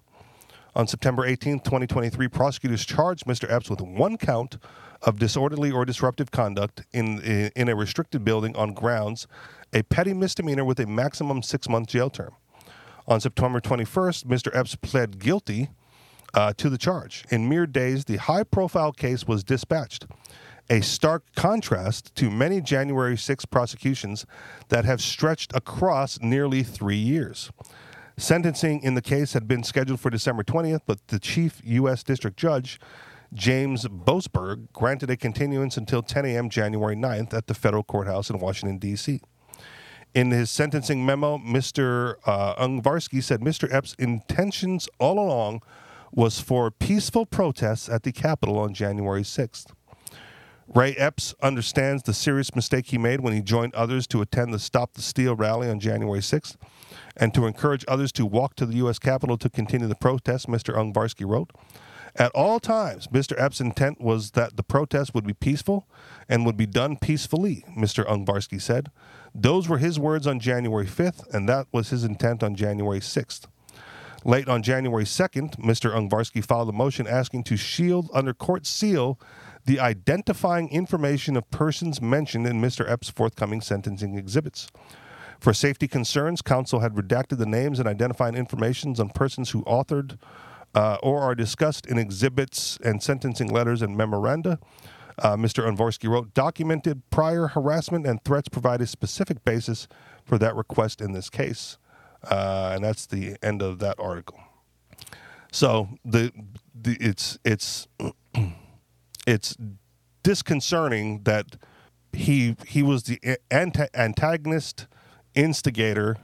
On 0.74 0.88
September 0.88 1.26
18, 1.26 1.59
2023, 1.59 2.30
prosecutors 2.30 2.86
charged 2.86 3.26
Mr. 3.26 3.51
Epps 3.51 3.70
with 3.70 3.82
one 3.82 4.18
count 4.18 4.57
of 5.01 5.20
disorderly 5.20 5.70
or 5.70 5.84
disruptive 5.84 6.32
conduct 6.32 6.84
in, 6.93 7.20
in 7.55 7.68
a 7.68 7.76
restricted 7.76 8.24
building 8.24 8.55
on 8.55 8.74
grounds, 8.74 9.28
a 9.74 9.84
petty 9.84 10.14
misdemeanor 10.14 10.64
with 10.64 10.80
a 10.80 10.86
maximum 10.86 11.41
six 11.41 11.68
month 11.68 11.89
jail 11.89 12.09
term. 12.09 12.34
On 13.07 13.20
September 13.20 13.59
21st, 13.59 14.26
Mr. 14.26 14.55
Epps 14.55 14.76
pled 14.76 15.20
guilty 15.20 15.70
uh, 16.34 16.53
to 16.53 16.70
the 16.70 16.78
charge. 16.78 17.26
In 17.30 17.49
mere 17.49 17.68
days, 17.68 18.05
the 18.05 18.18
high 18.18 18.43
profile 18.43 18.93
case 18.93 19.28
was 19.28 19.43
dispatched 19.43 20.05
a 20.72 20.80
stark 20.80 21.26
contrast 21.36 22.16
to 22.16 22.32
many 22.32 22.62
January 22.62 23.18
6 23.18 23.44
prosecutions 23.46 24.26
that 24.70 24.86
have 24.86 25.02
stretched 25.02 25.54
across 25.54 26.18
nearly 26.22 26.64
three 26.64 26.96
years. 26.96 27.52
Sentencing 28.16 28.82
in 28.82 28.94
the 28.94 29.02
case 29.02 29.34
had 29.34 29.50
been 29.50 29.64
scheduled 29.64 30.00
for 30.00 30.10
December 30.10 30.46
20th, 30.46 30.80
but 30.86 31.06
the 31.08 31.20
chief 31.20 31.60
U.S. 31.66 32.04
District 32.04 32.38
Judge, 32.38 32.80
James 33.34 33.86
Boasberg, 33.86 34.72
granted 34.72 35.10
a 35.10 35.18
continuance 35.18 35.76
until 35.76 36.02
10 36.02 36.24
a.m. 36.26 36.50
January 36.50 36.96
9th 36.96 37.34
at 37.34 37.48
the 37.48 37.54
federal 37.54 37.84
courthouse 37.84 38.30
in 38.30 38.40
Washington, 38.40 38.78
D.C. 38.78 39.20
In 40.14 40.32
his 40.32 40.50
sentencing 40.50 41.06
memo, 41.06 41.38
Mr. 41.38 42.16
Uh, 42.26 42.56
Ungvarsky 42.56 43.22
said 43.22 43.42
Mr. 43.42 43.74
Epps' 43.74 43.94
intentions 43.96 44.88
all 45.00 45.20
along 45.20 45.64
was 46.14 46.40
for 46.40 46.72
peaceful 46.72 47.26
protests 47.26 47.90
at 47.90 48.04
the 48.04 48.14
Capitol 48.14 48.58
on 48.58 48.74
January 48.74 49.24
6th. 49.24 49.74
Ray 50.74 50.94
Epps 50.96 51.36
understands 51.42 52.04
the 52.04 52.14
serious 52.14 52.56
mistake 52.56 52.88
he 52.88 52.98
made 52.98 53.20
when 53.20 53.34
he 53.34 53.42
joined 53.42 53.76
others 53.76 54.08
to 54.08 54.22
attend 54.22 54.54
the 54.54 54.60
Stop 54.60 54.94
the 54.94 55.02
Steal 55.02 55.36
rally 55.36 55.70
on 55.70 55.82
January 55.82 56.22
6th 56.22 56.56
and 57.18 57.34
to 57.34 57.46
encourage 57.46 57.84
others 57.90 58.14
to 58.14 58.26
walk 58.26 58.56
to 58.56 58.66
the 58.66 58.78
U.S. 58.78 58.98
Capitol 58.98 59.38
to 59.40 59.50
continue 59.50 59.88
the 59.88 59.96
protest, 59.96 60.48
Mr. 60.48 60.74
Ungvarsky 60.74 61.28
wrote. 61.28 61.52
At 62.16 62.32
all 62.32 62.62
times, 62.62 63.08
Mr. 63.08 63.38
Epps' 63.38 63.60
intent 63.60 64.00
was 64.00 64.32
that 64.32 64.56
the 64.56 64.64
protest 64.64 65.14
would 65.14 65.28
be 65.28 65.34
peaceful 65.34 65.88
and 66.30 66.46
would 66.46 66.58
be 66.58 66.66
done 66.66 66.96
peacefully, 66.96 67.66
Mr. 67.78 68.06
Ungvarsky 68.06 68.62
said. 68.62 68.92
Those 69.36 69.68
were 69.68 69.78
his 69.78 70.00
words 70.00 70.26
on 70.26 70.40
January 70.40 70.86
5th, 70.86 71.34
and 71.34 71.50
that 71.50 71.68
was 71.74 71.90
his 71.90 72.06
intent 72.06 72.44
on 72.44 72.56
January 72.56 73.02
6th. 73.02 73.48
Late 74.24 74.48
on 74.48 74.62
January 74.62 75.04
2nd, 75.04 75.58
Mr. 75.58 75.94
Ungvarsky 75.94 76.46
filed 76.46 76.70
a 76.70 76.74
motion 76.74 77.08
asking 77.08 77.44
to 77.46 77.58
shield 77.58 78.10
under 78.14 78.34
court 78.34 78.66
seal 78.68 79.20
the 79.66 79.80
identifying 79.80 80.70
information 80.70 81.38
of 81.38 81.49
persons 81.51 82.01
mentioned 82.01 82.47
in 82.47 82.62
Mr. 82.62 82.89
Epps' 82.89 83.09
forthcoming 83.09 83.62
sentencing 83.62 84.18
exhibits. 84.18 84.68
For 85.39 85.53
safety 85.53 85.88
concerns, 85.88 86.41
counsel 86.41 86.82
had 86.82 86.93
redacted 86.93 87.38
the 87.38 87.45
names 87.45 87.80
and 87.80 87.88
identifying 87.88 88.36
informations 88.36 88.99
on 88.99 89.09
persons 89.09 89.49
who 89.51 89.64
authored 89.64 90.20
uh, 90.76 90.97
or 91.01 91.22
are 91.22 91.36
discussed 91.36 91.86
in 91.86 91.97
exhibits 91.97 92.78
and 92.84 93.01
sentencing 93.01 93.49
letters 93.49 93.82
and 93.82 93.97
memoranda. 93.97 94.59
Uh, 95.18 95.36
Mr. 95.36 95.66
Ungvarsky 95.66 96.09
wrote, 96.09 96.34
documented 96.34 97.01
prior 97.09 97.47
harassment 97.47 98.05
and 98.07 98.24
threats 98.24 98.49
provide 98.49 98.82
a 98.82 98.88
specific 98.88 99.43
basis 99.43 99.88
for 100.24 100.38
that 100.38 100.55
request 100.55 101.01
in 101.01 101.12
this 101.12 101.30
case. 101.30 101.78
Uh, 102.24 102.72
and 102.76 102.84
that's 102.84 103.05
the 103.07 103.36
end 103.41 103.62
of 103.62 103.80
that 103.80 103.99
article. 103.99 104.39
So 105.51 105.89
the, 106.05 106.32
the 106.74 106.97
it's 106.99 107.38
it's 107.43 107.88
it's 109.28 109.56
disconcerting 110.24 111.24
that 111.24 111.58
he 112.14 112.56
he 112.68 112.84
was 112.84 113.04
the 113.04 113.20
anta- 113.50 113.90
antagonist 113.94 114.88
instigator 115.36 116.18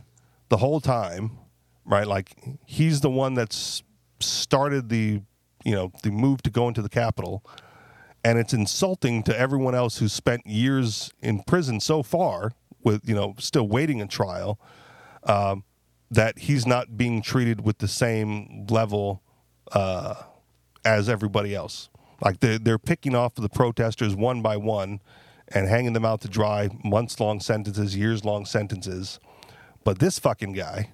the 0.49 0.57
whole 0.57 0.81
time, 0.81 1.37
right? 1.85 2.07
Like 2.07 2.35
he's 2.65 3.01
the 3.01 3.09
one 3.09 3.33
that's 3.33 3.83
started 4.19 4.89
the 4.89 5.21
you 5.63 5.75
know 5.75 5.91
the 6.03 6.11
move 6.11 6.41
to 6.43 6.49
go 6.49 6.67
into 6.67 6.81
the 6.81 6.89
Capitol 6.89 7.43
and 8.23 8.37
it's 8.39 8.53
insulting 8.53 9.23
to 9.23 9.39
everyone 9.39 9.75
else 9.75 9.99
who's 9.99 10.13
spent 10.13 10.45
years 10.45 11.11
in 11.21 11.41
prison 11.43 11.79
so 11.79 12.03
far 12.03 12.51
with 12.83 13.07
you 13.07 13.15
know 13.15 13.35
still 13.39 13.67
waiting 13.67 14.01
a 14.01 14.07
trial. 14.07 14.59
Um, 15.23 15.63
that 16.09 16.39
he's 16.39 16.65
not 16.65 16.97
being 16.97 17.21
treated 17.21 17.65
with 17.65 17.79
the 17.79 17.87
same 17.87 18.65
level 18.69 19.21
uh, 19.73 20.15
as 20.85 21.09
everybody 21.09 21.53
else. 21.53 21.89
Like 22.23 22.39
they're, 22.39 22.59
they're 22.59 22.79
picking 22.79 23.15
off 23.15 23.35
the 23.35 23.49
protesters 23.49 24.15
one 24.15 24.41
by 24.41 24.57
one 24.57 24.99
and 25.49 25.67
hanging 25.67 25.93
them 25.93 26.05
out 26.05 26.21
to 26.21 26.27
dry, 26.27 26.69
months 26.83 27.19
long 27.19 27.39
sentences, 27.39 27.95
years 27.95 28.25
long 28.25 28.45
sentences. 28.45 29.19
But 29.83 29.99
this 29.99 30.19
fucking 30.19 30.53
guy, 30.53 30.91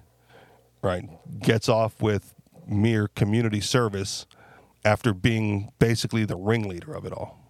right, 0.82 1.04
gets 1.40 1.68
off 1.68 2.00
with 2.00 2.34
mere 2.66 3.08
community 3.08 3.60
service 3.60 4.26
after 4.84 5.12
being 5.12 5.72
basically 5.78 6.24
the 6.24 6.36
ringleader 6.36 6.94
of 6.94 7.04
it 7.04 7.12
all. 7.12 7.40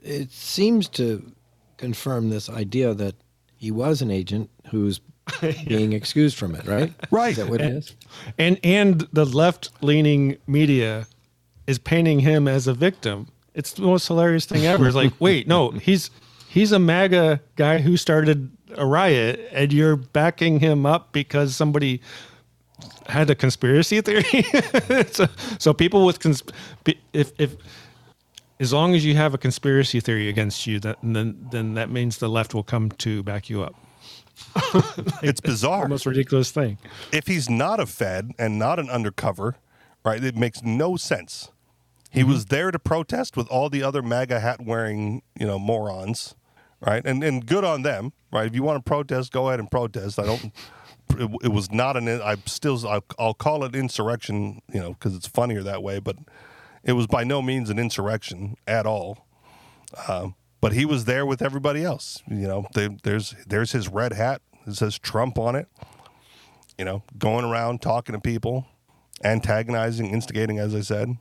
It 0.00 0.32
seems 0.32 0.88
to 0.90 1.32
confirm 1.76 2.30
this 2.30 2.48
idea 2.48 2.94
that 2.94 3.14
he 3.56 3.70
was 3.70 4.02
an 4.02 4.10
agent 4.10 4.50
who's 4.70 5.00
being 5.66 5.92
excused 5.92 6.36
from 6.36 6.54
it, 6.54 6.66
right? 6.66 6.92
Right. 7.10 7.30
Is 7.30 7.36
that 7.36 7.48
what 7.48 7.60
it 7.60 7.72
is? 7.72 7.96
and 8.38 8.58
and 8.62 9.06
the 9.12 9.24
left 9.24 9.70
leaning 9.82 10.38
media 10.46 11.06
is 11.66 11.78
painting 11.78 12.20
him 12.20 12.48
as 12.48 12.66
a 12.66 12.74
victim. 12.74 13.28
It's 13.54 13.72
the 13.72 13.82
most 13.82 14.06
hilarious 14.06 14.44
thing 14.44 14.66
ever. 14.66 14.86
It's 14.86 14.96
like, 14.96 15.12
wait, 15.18 15.48
no, 15.48 15.70
he's 15.88 16.10
he's 16.48 16.72
a 16.72 16.78
MAGA 16.78 17.40
guy 17.56 17.78
who 17.78 17.96
started 17.96 18.50
a 18.76 18.86
riot, 18.86 19.48
and 19.52 19.72
you're 19.72 19.96
backing 19.96 20.60
him 20.60 20.84
up 20.86 21.12
because 21.12 21.56
somebody 21.56 22.00
had 23.08 23.30
a 23.30 23.34
conspiracy 23.34 24.00
theory. 24.00 24.42
so, 25.10 25.26
so 25.58 25.72
people 25.72 26.04
with 26.04 26.20
cons- 26.20 26.42
if 27.12 27.32
if 27.38 27.56
as 28.58 28.72
long 28.72 28.94
as 28.94 29.04
you 29.04 29.14
have 29.14 29.34
a 29.34 29.38
conspiracy 29.38 30.00
theory 30.00 30.28
against 30.28 30.66
you, 30.66 30.80
that 30.80 30.98
then 31.02 31.46
then 31.50 31.74
that 31.74 31.90
means 31.90 32.18
the 32.18 32.28
left 32.28 32.54
will 32.54 32.62
come 32.62 32.90
to 32.90 33.22
back 33.22 33.48
you 33.48 33.62
up. 33.62 33.74
it's 35.22 35.40
bizarre. 35.40 35.84
The 35.84 35.88
most 35.88 36.06
ridiculous 36.06 36.50
thing. 36.50 36.78
If 37.12 37.26
he's 37.26 37.48
not 37.48 37.80
a 37.80 37.86
Fed 37.86 38.32
and 38.38 38.58
not 38.58 38.78
an 38.78 38.90
undercover, 38.90 39.56
right, 40.04 40.22
it 40.22 40.36
makes 40.36 40.62
no 40.62 40.96
sense. 40.96 41.50
He 42.16 42.22
mm-hmm. 42.22 42.30
was 42.30 42.46
there 42.46 42.70
to 42.70 42.78
protest 42.78 43.36
with 43.36 43.46
all 43.48 43.68
the 43.68 43.82
other 43.82 44.00
MAGA 44.00 44.40
hat 44.40 44.62
wearing, 44.64 45.20
you 45.38 45.46
know, 45.46 45.58
morons, 45.58 46.34
right? 46.80 47.04
And 47.04 47.22
and 47.22 47.44
good 47.44 47.62
on 47.62 47.82
them, 47.82 48.14
right? 48.32 48.46
If 48.46 48.54
you 48.54 48.62
want 48.62 48.82
to 48.82 48.88
protest, 48.88 49.32
go 49.32 49.48
ahead 49.48 49.60
and 49.60 49.70
protest. 49.70 50.18
I 50.18 50.24
don't. 50.24 50.52
It, 51.16 51.30
it 51.44 51.52
was 51.52 51.70
not 51.70 51.96
an. 51.96 52.08
I 52.08 52.34
still. 52.46 52.84
I'll, 52.84 53.04
I'll 53.16 53.32
call 53.32 53.62
it 53.62 53.76
insurrection, 53.76 54.60
you 54.74 54.80
know, 54.80 54.94
because 54.94 55.14
it's 55.14 55.28
funnier 55.28 55.62
that 55.62 55.80
way. 55.80 56.00
But 56.00 56.16
it 56.82 56.94
was 56.94 57.06
by 57.06 57.22
no 57.22 57.40
means 57.40 57.70
an 57.70 57.78
insurrection 57.78 58.56
at 58.66 58.86
all. 58.86 59.24
Um, 60.08 60.34
but 60.60 60.72
he 60.72 60.84
was 60.84 61.04
there 61.04 61.24
with 61.24 61.42
everybody 61.42 61.84
else. 61.84 62.24
You 62.26 62.48
know, 62.48 62.66
they, 62.74 62.88
there's 63.04 63.36
there's 63.46 63.70
his 63.70 63.88
red 63.88 64.14
hat. 64.14 64.42
It 64.66 64.74
says 64.74 64.98
Trump 64.98 65.38
on 65.38 65.54
it. 65.54 65.68
You 66.76 66.84
know, 66.84 67.04
going 67.16 67.44
around 67.44 67.82
talking 67.82 68.12
to 68.14 68.20
people, 68.20 68.66
antagonizing, 69.22 70.10
instigating, 70.10 70.58
as 70.58 70.74
I 70.74 70.80
said. 70.80 71.16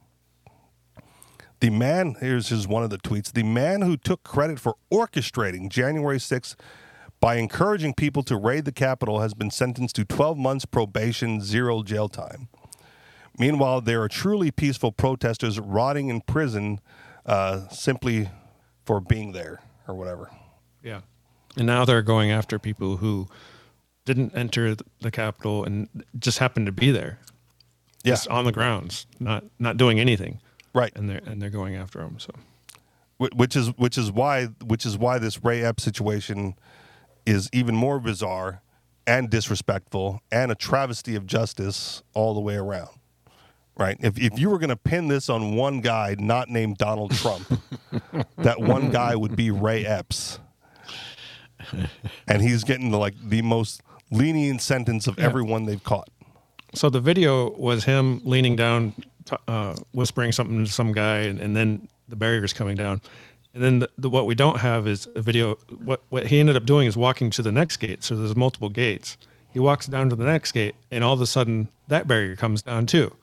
The 1.59 1.69
man, 1.69 2.15
here's 2.19 2.49
his 2.49 2.67
one 2.67 2.83
of 2.83 2.89
the 2.89 2.97
tweets. 2.97 3.31
The 3.31 3.43
man 3.43 3.81
who 3.81 3.97
took 3.97 4.23
credit 4.23 4.59
for 4.59 4.75
orchestrating 4.91 5.69
January 5.69 6.17
6th 6.17 6.55
by 7.19 7.35
encouraging 7.35 7.93
people 7.93 8.23
to 8.23 8.35
raid 8.35 8.65
the 8.65 8.71
Capitol 8.71 9.21
has 9.21 9.33
been 9.33 9.49
sentenced 9.49 9.95
to 9.95 10.05
12 10.05 10.37
months 10.37 10.65
probation, 10.65 11.41
zero 11.41 11.81
jail 11.81 12.09
time. 12.09 12.49
Meanwhile, 13.37 13.81
there 13.81 14.01
are 14.01 14.07
truly 14.07 14.51
peaceful 14.51 14.91
protesters 14.91 15.59
rotting 15.59 16.09
in 16.09 16.21
prison 16.21 16.79
uh, 17.25 17.67
simply 17.69 18.29
for 18.85 18.99
being 19.01 19.31
there 19.31 19.61
or 19.87 19.95
whatever. 19.95 20.29
Yeah. 20.83 21.01
And 21.57 21.65
now 21.65 21.85
they're 21.85 22.01
going 22.01 22.31
after 22.31 22.59
people 22.59 22.97
who 22.97 23.27
didn't 24.05 24.35
enter 24.35 24.75
the 25.01 25.11
Capitol 25.11 25.63
and 25.63 25.89
just 26.17 26.39
happened 26.39 26.67
to 26.67 26.71
be 26.71 26.91
there. 26.91 27.19
Yeah. 28.03 28.17
On 28.29 28.45
the 28.45 28.51
grounds, 28.51 29.07
not 29.19 29.45
not 29.57 29.77
doing 29.77 29.99
anything. 29.99 30.39
Right. 30.75 30.91
And 30.95 31.09
they're 31.09 31.21
and 31.25 31.41
they're 31.41 31.49
going 31.49 31.75
after 31.75 32.01
him. 32.01 32.19
So 32.19 32.33
which 33.17 33.55
is 33.55 33.69
which 33.77 33.97
is 33.97 34.11
why 34.11 34.45
which 34.63 34.85
is 34.85 34.97
why 34.97 35.17
this 35.17 35.43
Ray 35.43 35.63
Epps 35.63 35.83
situation 35.83 36.55
is 37.25 37.49
even 37.51 37.75
more 37.75 37.99
bizarre 37.99 38.61
and 39.07 39.29
disrespectful 39.29 40.21
and 40.31 40.51
a 40.51 40.55
travesty 40.55 41.15
of 41.15 41.25
justice 41.25 42.03
all 42.13 42.33
the 42.33 42.41
way 42.41 42.55
around 42.55 42.89
right? 43.77 43.97
If, 43.99 44.17
if 44.17 44.39
you 44.39 44.49
were 44.49 44.57
going 44.57 44.69
to 44.69 44.75
pin 44.75 45.07
this 45.07 45.29
on 45.29 45.55
one 45.55 45.81
guy 45.81 46.15
not 46.19 46.49
named 46.49 46.77
Donald 46.77 47.11
Trump, 47.11 47.45
that 48.37 48.59
one 48.59 48.91
guy 48.91 49.15
would 49.15 49.35
be 49.35 49.51
Ray 49.51 49.85
Epps. 49.85 50.39
And 52.27 52.41
he's 52.41 52.63
getting 52.63 52.91
the, 52.91 52.97
like 52.97 53.15
the 53.21 53.41
most 53.41 53.81
lenient 54.11 54.61
sentence 54.61 55.07
of 55.07 55.17
yeah. 55.17 55.25
everyone 55.25 55.65
they've 55.65 55.83
caught. 55.83 56.09
So 56.73 56.89
the 56.89 56.99
video 56.99 57.51
was 57.51 57.85
him 57.85 58.21
leaning 58.23 58.55
down, 58.55 58.93
uh, 59.47 59.75
whispering 59.91 60.31
something 60.31 60.63
to 60.63 60.71
some 60.71 60.91
guy, 60.91 61.19
and, 61.19 61.39
and, 61.39 61.55
then 61.55 61.87
the 62.07 62.15
barriers 62.15 62.53
coming 62.53 62.75
down. 62.75 63.01
And 63.53 63.63
then 63.63 63.79
the, 63.79 63.89
the, 63.97 64.09
what 64.09 64.25
we 64.25 64.35
don't 64.35 64.59
have 64.59 64.87
is 64.87 65.07
a 65.15 65.21
video. 65.21 65.55
What 65.83 66.01
what 66.09 66.27
he 66.27 66.39
ended 66.39 66.55
up 66.55 66.65
doing 66.65 66.87
is 66.87 66.97
walking 66.97 67.29
to 67.31 67.41
the 67.41 67.51
next 67.51 67.77
gate. 67.77 68.03
So 68.03 68.15
there's 68.15 68.35
multiple 68.35 68.69
gates. 68.69 69.17
He 69.51 69.59
walks 69.59 69.87
down 69.87 70.09
to 70.09 70.15
the 70.15 70.25
next 70.25 70.51
gate, 70.51 70.75
and 70.91 71.03
all 71.03 71.13
of 71.13 71.21
a 71.21 71.25
sudden 71.25 71.69
that 71.87 72.07
barrier 72.07 72.35
comes 72.35 72.61
down 72.61 72.85
too 72.85 73.15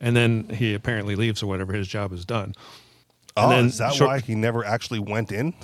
and 0.00 0.16
then 0.16 0.48
he 0.50 0.74
apparently 0.74 1.16
leaves 1.16 1.42
or 1.42 1.46
whatever 1.46 1.72
his 1.72 1.88
job 1.88 2.12
is 2.12 2.24
done. 2.24 2.54
Oh, 3.36 3.48
then 3.48 3.66
is 3.66 3.78
that 3.78 3.94
short, 3.94 4.08
why 4.08 4.20
he 4.20 4.34
never 4.34 4.64
actually 4.64 4.98
went 4.98 5.32
in? 5.32 5.54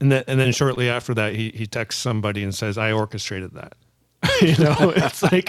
And 0.00 0.12
then, 0.12 0.24
and 0.26 0.40
then 0.40 0.52
shortly 0.52 0.88
after 0.88 1.14
that, 1.14 1.34
he 1.34 1.50
he 1.50 1.66
texts 1.66 2.00
somebody 2.00 2.42
and 2.42 2.54
says, 2.54 2.78
"I 2.78 2.92
orchestrated 2.92 3.52
that." 3.54 3.74
you 4.42 4.56
know, 4.58 4.92
it's 4.96 5.22
like 5.22 5.48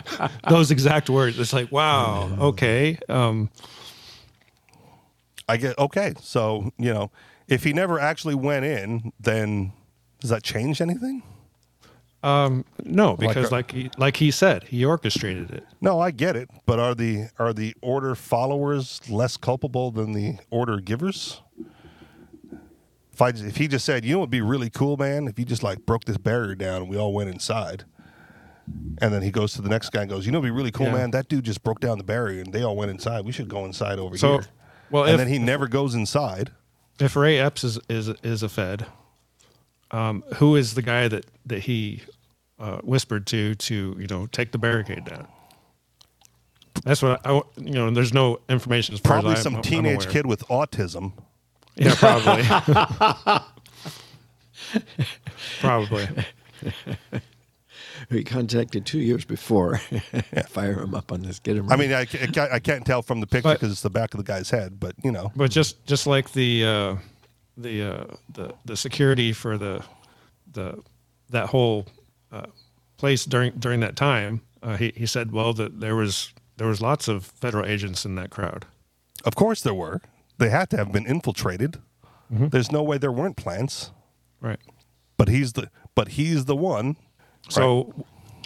those 0.48 0.70
exact 0.70 1.10
words. 1.10 1.38
It's 1.38 1.52
like, 1.52 1.70
wow, 1.70 2.30
okay. 2.40 2.98
Um, 3.08 3.50
I 5.48 5.56
get 5.56 5.78
okay. 5.78 6.14
So 6.20 6.72
you 6.78 6.92
know, 6.92 7.10
if 7.48 7.64
he 7.64 7.72
never 7.72 7.98
actually 7.98 8.34
went 8.34 8.64
in, 8.64 9.12
then 9.20 9.72
does 10.20 10.30
that 10.30 10.42
change 10.42 10.80
anything? 10.80 11.22
Um, 12.22 12.64
no, 12.82 13.16
because 13.16 13.52
like, 13.52 13.52
like 13.52 13.72
he 13.72 13.90
like 13.98 14.16
he 14.16 14.30
said, 14.30 14.64
he 14.64 14.84
orchestrated 14.84 15.50
it. 15.50 15.64
No, 15.80 16.00
I 16.00 16.10
get 16.10 16.34
it, 16.34 16.50
but 16.64 16.78
are 16.80 16.94
the 16.94 17.28
are 17.38 17.52
the 17.52 17.74
order 17.82 18.14
followers 18.14 19.00
less 19.08 19.36
culpable 19.36 19.90
than 19.90 20.12
the 20.12 20.38
order 20.50 20.80
givers? 20.80 21.40
If 23.12 23.22
I 23.22 23.28
if 23.28 23.58
he 23.58 23.68
just 23.68 23.84
said, 23.84 24.04
you 24.04 24.14
know, 24.14 24.20
it'd 24.20 24.30
be 24.30 24.40
really 24.40 24.70
cool, 24.70 24.96
man, 24.96 25.28
if 25.28 25.38
you 25.38 25.44
just 25.44 25.62
like 25.62 25.86
broke 25.86 26.04
this 26.06 26.18
barrier 26.18 26.54
down 26.54 26.82
and 26.82 26.90
we 26.90 26.96
all 26.96 27.12
went 27.12 27.30
inside, 27.30 27.84
and 29.00 29.12
then 29.12 29.22
he 29.22 29.30
goes 29.30 29.52
to 29.54 29.62
the 29.62 29.68
next 29.68 29.90
guy 29.90 30.02
and 30.02 30.10
goes, 30.10 30.26
you 30.26 30.32
know, 30.32 30.38
it'd 30.38 30.48
be 30.48 30.50
really 30.50 30.70
cool, 30.70 30.86
yeah. 30.86 30.94
man. 30.94 31.10
That 31.10 31.28
dude 31.28 31.44
just 31.44 31.62
broke 31.62 31.80
down 31.80 31.98
the 31.98 32.04
barrier 32.04 32.42
and 32.42 32.52
they 32.52 32.62
all 32.62 32.76
went 32.76 32.90
inside. 32.90 33.24
We 33.24 33.32
should 33.32 33.48
go 33.48 33.64
inside 33.64 33.98
over 33.98 34.16
so, 34.16 34.38
here. 34.38 34.46
Well, 34.90 35.04
and 35.04 35.12
if, 35.12 35.18
then 35.18 35.28
he 35.28 35.38
never 35.38 35.68
goes 35.68 35.94
inside. 35.94 36.50
If 36.98 37.16
Ray 37.16 37.38
Epps 37.38 37.64
is 37.64 37.78
is 37.88 38.08
is 38.22 38.42
a 38.42 38.48
Fed, 38.48 38.86
um, 39.90 40.24
who 40.36 40.56
is 40.56 40.74
the 40.74 40.82
guy 40.82 41.08
that 41.08 41.26
that 41.44 41.60
he 41.60 42.02
uh, 42.58 42.78
whispered 42.78 43.26
to 43.28 43.54
to 43.54 43.96
you 43.98 44.06
know 44.06 44.26
take 44.26 44.52
the 44.52 44.58
barricade 44.58 45.04
down. 45.04 45.28
That's 46.84 47.02
what 47.02 47.20
I, 47.26 47.32
you 47.56 47.72
know. 47.72 47.90
There's 47.90 48.14
no 48.14 48.40
information 48.48 48.94
as 48.94 49.00
far 49.00 49.14
Probably 49.14 49.32
as 49.32 49.38
I'm, 49.40 49.42
some 49.44 49.56
I'm 49.56 49.62
teenage 49.62 50.08
kid 50.08 50.26
with 50.26 50.46
autism. 50.48 51.12
Yeah, 51.74 51.94
probably. 51.94 52.42
probably. 55.60 56.08
We 58.10 58.24
contacted 58.24 58.86
two 58.86 59.00
years 59.00 59.24
before. 59.24 59.78
Fire 60.48 60.80
him 60.80 60.94
up 60.94 61.12
on 61.12 61.22
this. 61.22 61.38
Get 61.38 61.56
him. 61.56 61.70
I 61.70 61.76
mean, 61.76 61.92
I, 61.92 62.06
I 62.36 62.48
I 62.54 62.58
can't 62.58 62.84
tell 62.86 63.02
from 63.02 63.20
the 63.20 63.26
picture 63.26 63.52
because 63.52 63.72
it's 63.72 63.82
the 63.82 63.90
back 63.90 64.14
of 64.14 64.18
the 64.18 64.24
guy's 64.24 64.50
head, 64.50 64.78
but 64.78 64.94
you 65.02 65.10
know, 65.12 65.32
But 65.34 65.50
just 65.50 65.84
just 65.86 66.06
like 66.06 66.32
the 66.32 66.64
uh, 66.64 66.96
the 67.56 67.82
uh, 67.82 68.04
the 68.32 68.54
the 68.64 68.76
security 68.76 69.32
for 69.32 69.58
the 69.58 69.82
the 70.52 70.82
that 71.30 71.48
whole 71.48 71.86
uh, 72.32 72.46
place 72.96 73.24
during 73.24 73.52
during 73.58 73.80
that 73.80 73.96
time, 73.96 74.42
uh, 74.62 74.76
he 74.76 74.92
he 74.96 75.06
said, 75.06 75.32
well, 75.32 75.52
that 75.54 75.80
there 75.80 75.96
was 75.96 76.32
there 76.56 76.68
was 76.68 76.80
lots 76.80 77.08
of 77.08 77.24
federal 77.24 77.66
agents 77.66 78.04
in 78.04 78.14
that 78.14 78.30
crowd. 78.30 78.64
of 79.24 79.34
course 79.34 79.60
there 79.62 79.74
were. 79.74 80.00
They 80.38 80.50
had 80.50 80.68
to 80.70 80.76
have 80.76 80.92
been 80.92 81.06
infiltrated. 81.06 81.78
Mm-hmm. 82.32 82.48
There's 82.48 82.70
no 82.70 82.82
way 82.82 82.98
there 82.98 83.12
weren't 83.12 83.36
plants. 83.36 83.90
Right. 84.40 84.58
But 85.16 85.28
he's 85.28 85.54
the 85.54 85.70
but 85.94 86.08
he's 86.08 86.44
the 86.44 86.56
one. 86.56 86.96
So 87.48 87.92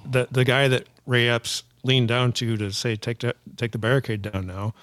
the 0.09 0.29
the 0.31 0.45
guy 0.45 0.69
that 0.69 0.87
Ray 1.07 1.29
Epps 1.29 1.63
leaned 1.83 2.09
down 2.09 2.33
to 2.35 2.57
to 2.57 2.71
say 2.73 2.97
take 2.97 3.21
the, 3.21 3.35
take 3.57 3.73
the 3.73 3.79
barricade 3.79 4.23
down 4.23 4.47
now 4.47 4.75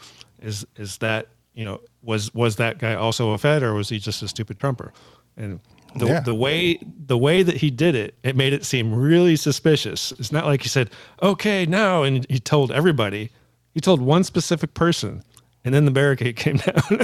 is 0.42 0.66
is 0.76 0.98
that 0.98 1.28
you 1.54 1.64
know 1.66 1.82
was 2.02 2.34
was 2.34 2.56
that 2.58 2.80
guy 2.80 2.94
also 2.96 3.32
a 3.32 3.38
Fed 3.38 3.64
or 3.64 3.74
was 3.74 3.90
he 3.90 4.00
just 4.00 4.22
a 4.24 4.28
stupid 4.28 4.60
Trumper? 4.60 4.94
And 5.36 5.60
the, 5.96 6.08
Yeah. 6.08 6.20
the 6.22 6.34
way 6.36 6.80
the 7.06 7.18
way 7.18 7.44
that 7.44 7.58
he 7.58 7.70
did 7.70 7.96
it, 7.96 8.16
it 8.24 8.36
made 8.36 8.54
it 8.54 8.66
seem 8.66 8.94
really 8.94 9.36
suspicious. 9.36 10.12
It's 10.20 10.32
not 10.32 10.46
like 10.46 10.62
he 10.64 10.70
said, 10.70 10.90
"Okay, 11.22 11.66
now," 11.66 12.04
and 12.04 12.26
he 12.30 12.40
told 12.40 12.72
everybody. 12.72 13.32
He 13.74 13.80
told 13.82 14.02
one 14.02 14.24
specific 14.24 14.74
person, 14.74 15.24
and 15.64 15.74
then 15.74 15.86
the 15.86 15.92
barricade 15.92 16.36
came 16.46 16.58
down. 16.58 17.00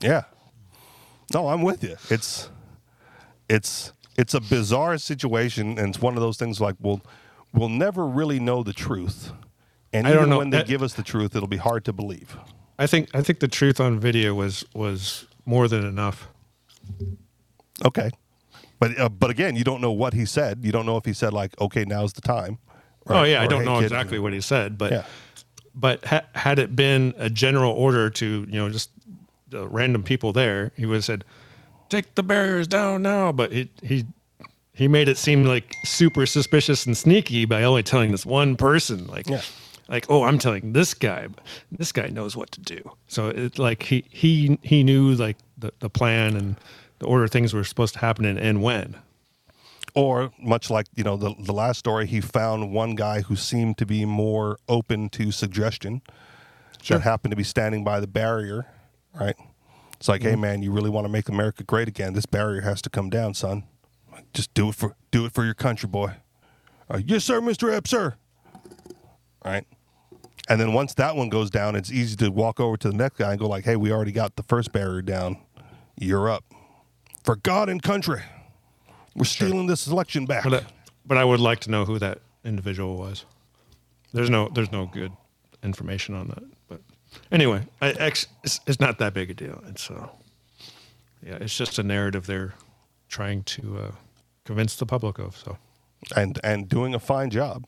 Yeah. 0.00 0.24
No, 1.34 1.48
I'm 1.48 1.62
with 1.62 1.82
you. 1.82 1.96
It's 2.10 2.50
it's 3.48 3.92
it's 4.18 4.34
a 4.34 4.40
bizarre 4.40 4.98
situation, 4.98 5.78
and 5.78 5.88
it's 5.90 6.00
one 6.00 6.14
of 6.16 6.20
those 6.20 6.36
things 6.36 6.60
like 6.60 6.76
we'll 6.80 7.00
we'll 7.52 7.68
never 7.68 8.06
really 8.06 8.38
know 8.40 8.62
the 8.62 8.72
truth. 8.72 9.32
And 9.92 10.06
I 10.06 10.14
even 10.14 10.36
when 10.36 10.50
they 10.50 10.58
That- 10.58 10.66
give 10.66 10.82
us 10.82 10.94
the 10.94 11.02
truth, 11.02 11.34
it'll 11.36 11.48
be 11.48 11.56
hard 11.56 11.84
to 11.86 11.92
believe. 11.92 12.36
I 12.78 12.86
think 12.86 13.08
I 13.14 13.22
think 13.22 13.40
the 13.40 13.48
truth 13.48 13.80
on 13.80 13.98
video 14.00 14.34
was 14.34 14.64
was 14.74 15.26
more 15.44 15.68
than 15.68 15.84
enough. 15.86 16.28
Okay. 17.84 18.10
But 18.78 18.98
uh, 18.98 19.08
but 19.08 19.30
again, 19.30 19.56
you 19.56 19.64
don't 19.64 19.80
know 19.80 19.92
what 19.92 20.12
he 20.12 20.24
said. 20.26 20.60
You 20.62 20.72
don't 20.72 20.84
know 20.86 20.96
if 20.98 21.04
he 21.04 21.12
said 21.14 21.32
like, 21.32 21.58
"Okay, 21.60 21.84
now's 21.84 22.12
the 22.12 22.20
time." 22.20 22.58
Oh 23.08 23.14
right? 23.20 23.30
yeah, 23.30 23.42
I 23.42 23.46
don't 23.46 23.60
"Hey, 23.60 23.66
know 23.66 23.76
kid," 23.76 23.84
exactly 23.84 24.18
what 24.18 24.32
he 24.34 24.40
said, 24.40 24.76
but 24.76 24.92
Yeah. 24.92 25.04
but 25.74 26.04
ha- 26.04 26.24
had 26.34 26.58
it 26.58 26.76
been 26.76 27.14
a 27.16 27.30
general 27.30 27.72
order 27.72 28.10
to 28.10 28.26
you 28.50 28.58
know 28.58 28.68
just 28.68 28.90
the 29.48 29.66
random 29.66 30.02
people 30.02 30.32
there, 30.32 30.72
he 30.76 30.84
would 30.84 30.96
have 30.96 31.04
said, 31.04 31.24
"Take 31.88 32.14
the 32.14 32.22
barriers 32.22 32.66
down 32.66 33.02
now." 33.02 33.32
But 33.32 33.52
it, 33.52 33.68
he 33.82 34.04
he 34.72 34.88
made 34.88 35.08
it 35.08 35.16
seem 35.16 35.44
like 35.44 35.74
super 35.84 36.26
suspicious 36.26 36.86
and 36.86 36.96
sneaky 36.96 37.44
by 37.44 37.62
only 37.62 37.82
telling 37.82 38.12
this 38.12 38.26
one 38.26 38.56
person, 38.56 39.06
like. 39.06 39.28
Yeah. 39.28 39.40
Like 39.88 40.06
oh, 40.08 40.24
I'm 40.24 40.40
telling 40.40 40.72
this 40.72 40.94
guy, 40.94 41.28
but 41.28 41.44
this 41.70 41.92
guy 41.92 42.08
knows 42.08 42.36
what 42.36 42.50
to 42.50 42.60
do. 42.60 42.90
So 43.06 43.28
it's 43.28 43.56
like 43.56 43.84
he 43.84 44.04
he 44.10 44.58
he 44.62 44.82
knew 44.82 45.12
like 45.12 45.36
the, 45.56 45.72
the 45.78 45.88
plan 45.88 46.34
and 46.34 46.56
the 46.98 47.06
order 47.06 47.28
things 47.28 47.54
were 47.54 47.62
supposed 47.62 47.94
to 47.94 48.00
happen 48.00 48.24
and, 48.24 48.36
and 48.36 48.62
when. 48.62 48.96
Or 49.94 50.32
much 50.40 50.70
like 50.70 50.86
you 50.96 51.04
know 51.04 51.16
the 51.16 51.34
the 51.38 51.52
last 51.52 51.78
story, 51.78 52.06
he 52.06 52.20
found 52.20 52.72
one 52.72 52.96
guy 52.96 53.20
who 53.22 53.36
seemed 53.36 53.78
to 53.78 53.86
be 53.86 54.04
more 54.04 54.58
open 54.68 55.08
to 55.10 55.30
suggestion. 55.30 56.02
Sure. 56.82 56.98
That 56.98 57.04
happened 57.04 57.30
to 57.32 57.36
be 57.36 57.44
standing 57.44 57.84
by 57.84 58.00
the 58.00 58.06
barrier, 58.06 58.66
right? 59.14 59.36
It's 60.06 60.08
like, 60.08 60.20
Mm-hmm. 60.20 60.30
hey 60.30 60.36
man, 60.36 60.62
you 60.62 60.70
really 60.70 60.88
want 60.88 61.04
to 61.04 61.08
make 61.08 61.28
America 61.28 61.64
great 61.64 61.88
again? 61.88 62.12
This 62.12 62.26
barrier 62.26 62.60
has 62.60 62.80
to 62.82 62.88
come 62.90 63.10
down, 63.10 63.34
son. 63.34 63.64
Just 64.32 64.54
do 64.54 64.68
it 64.68 64.76
for 64.76 64.94
do 65.10 65.24
it 65.26 65.32
for 65.32 65.44
your 65.44 65.52
country, 65.52 65.88
boy. 65.88 66.12
Uh, 66.88 67.00
yes, 67.04 67.24
sir, 67.24 67.40
Mister 67.40 67.72
Epps, 67.72 67.90
sir. 67.90 68.14
Right. 69.44 69.66
And 70.48 70.60
then 70.60 70.72
once 70.72 70.94
that 70.94 71.16
one 71.16 71.28
goes 71.28 71.50
down, 71.50 71.74
it's 71.74 71.90
easy 71.90 72.14
to 72.18 72.28
walk 72.28 72.60
over 72.60 72.76
to 72.76 72.88
the 72.88 72.94
next 72.96 73.16
guy 73.16 73.32
and 73.32 73.40
go 73.40 73.48
like, 73.48 73.64
"Hey, 73.64 73.74
we 73.74 73.90
already 73.90 74.12
got 74.12 74.36
the 74.36 74.44
first 74.44 74.70
barrier 74.70 75.02
down. 75.02 75.38
You're 75.98 76.30
up. 76.30 76.44
For 77.24 77.34
God 77.34 77.68
and 77.68 77.82
country, 77.82 78.22
we're 79.16 79.24
stealing 79.24 79.66
this 79.66 79.88
election 79.88 80.24
back." 80.24 80.44
But 80.44 80.54
I, 80.54 80.66
but 81.04 81.18
I 81.18 81.24
would 81.24 81.40
like 81.40 81.58
to 81.62 81.70
know 81.72 81.84
who 81.84 81.98
that 81.98 82.20
individual 82.44 82.96
was. 82.96 83.24
There's 84.12 84.30
no 84.30 84.48
there's 84.54 84.70
no 84.70 84.86
good 84.86 85.10
information 85.64 86.14
on 86.14 86.28
that. 86.28 86.44
Anyway, 87.30 87.66
I, 87.80 87.88
it's, 87.88 88.26
it's 88.66 88.80
not 88.80 88.98
that 88.98 89.14
big 89.14 89.30
a 89.30 89.34
deal. 89.34 89.62
It's 89.68 89.90
uh, 89.90 90.08
yeah, 91.24 91.38
it's 91.40 91.56
just 91.56 91.78
a 91.78 91.82
narrative 91.82 92.26
they're 92.26 92.54
trying 93.08 93.42
to 93.44 93.78
uh, 93.78 93.92
convince 94.44 94.76
the 94.76 94.86
public 94.86 95.18
of. 95.18 95.36
So 95.36 95.58
and 96.14 96.38
and 96.44 96.68
doing 96.68 96.94
a 96.94 96.98
fine 96.98 97.30
job. 97.30 97.64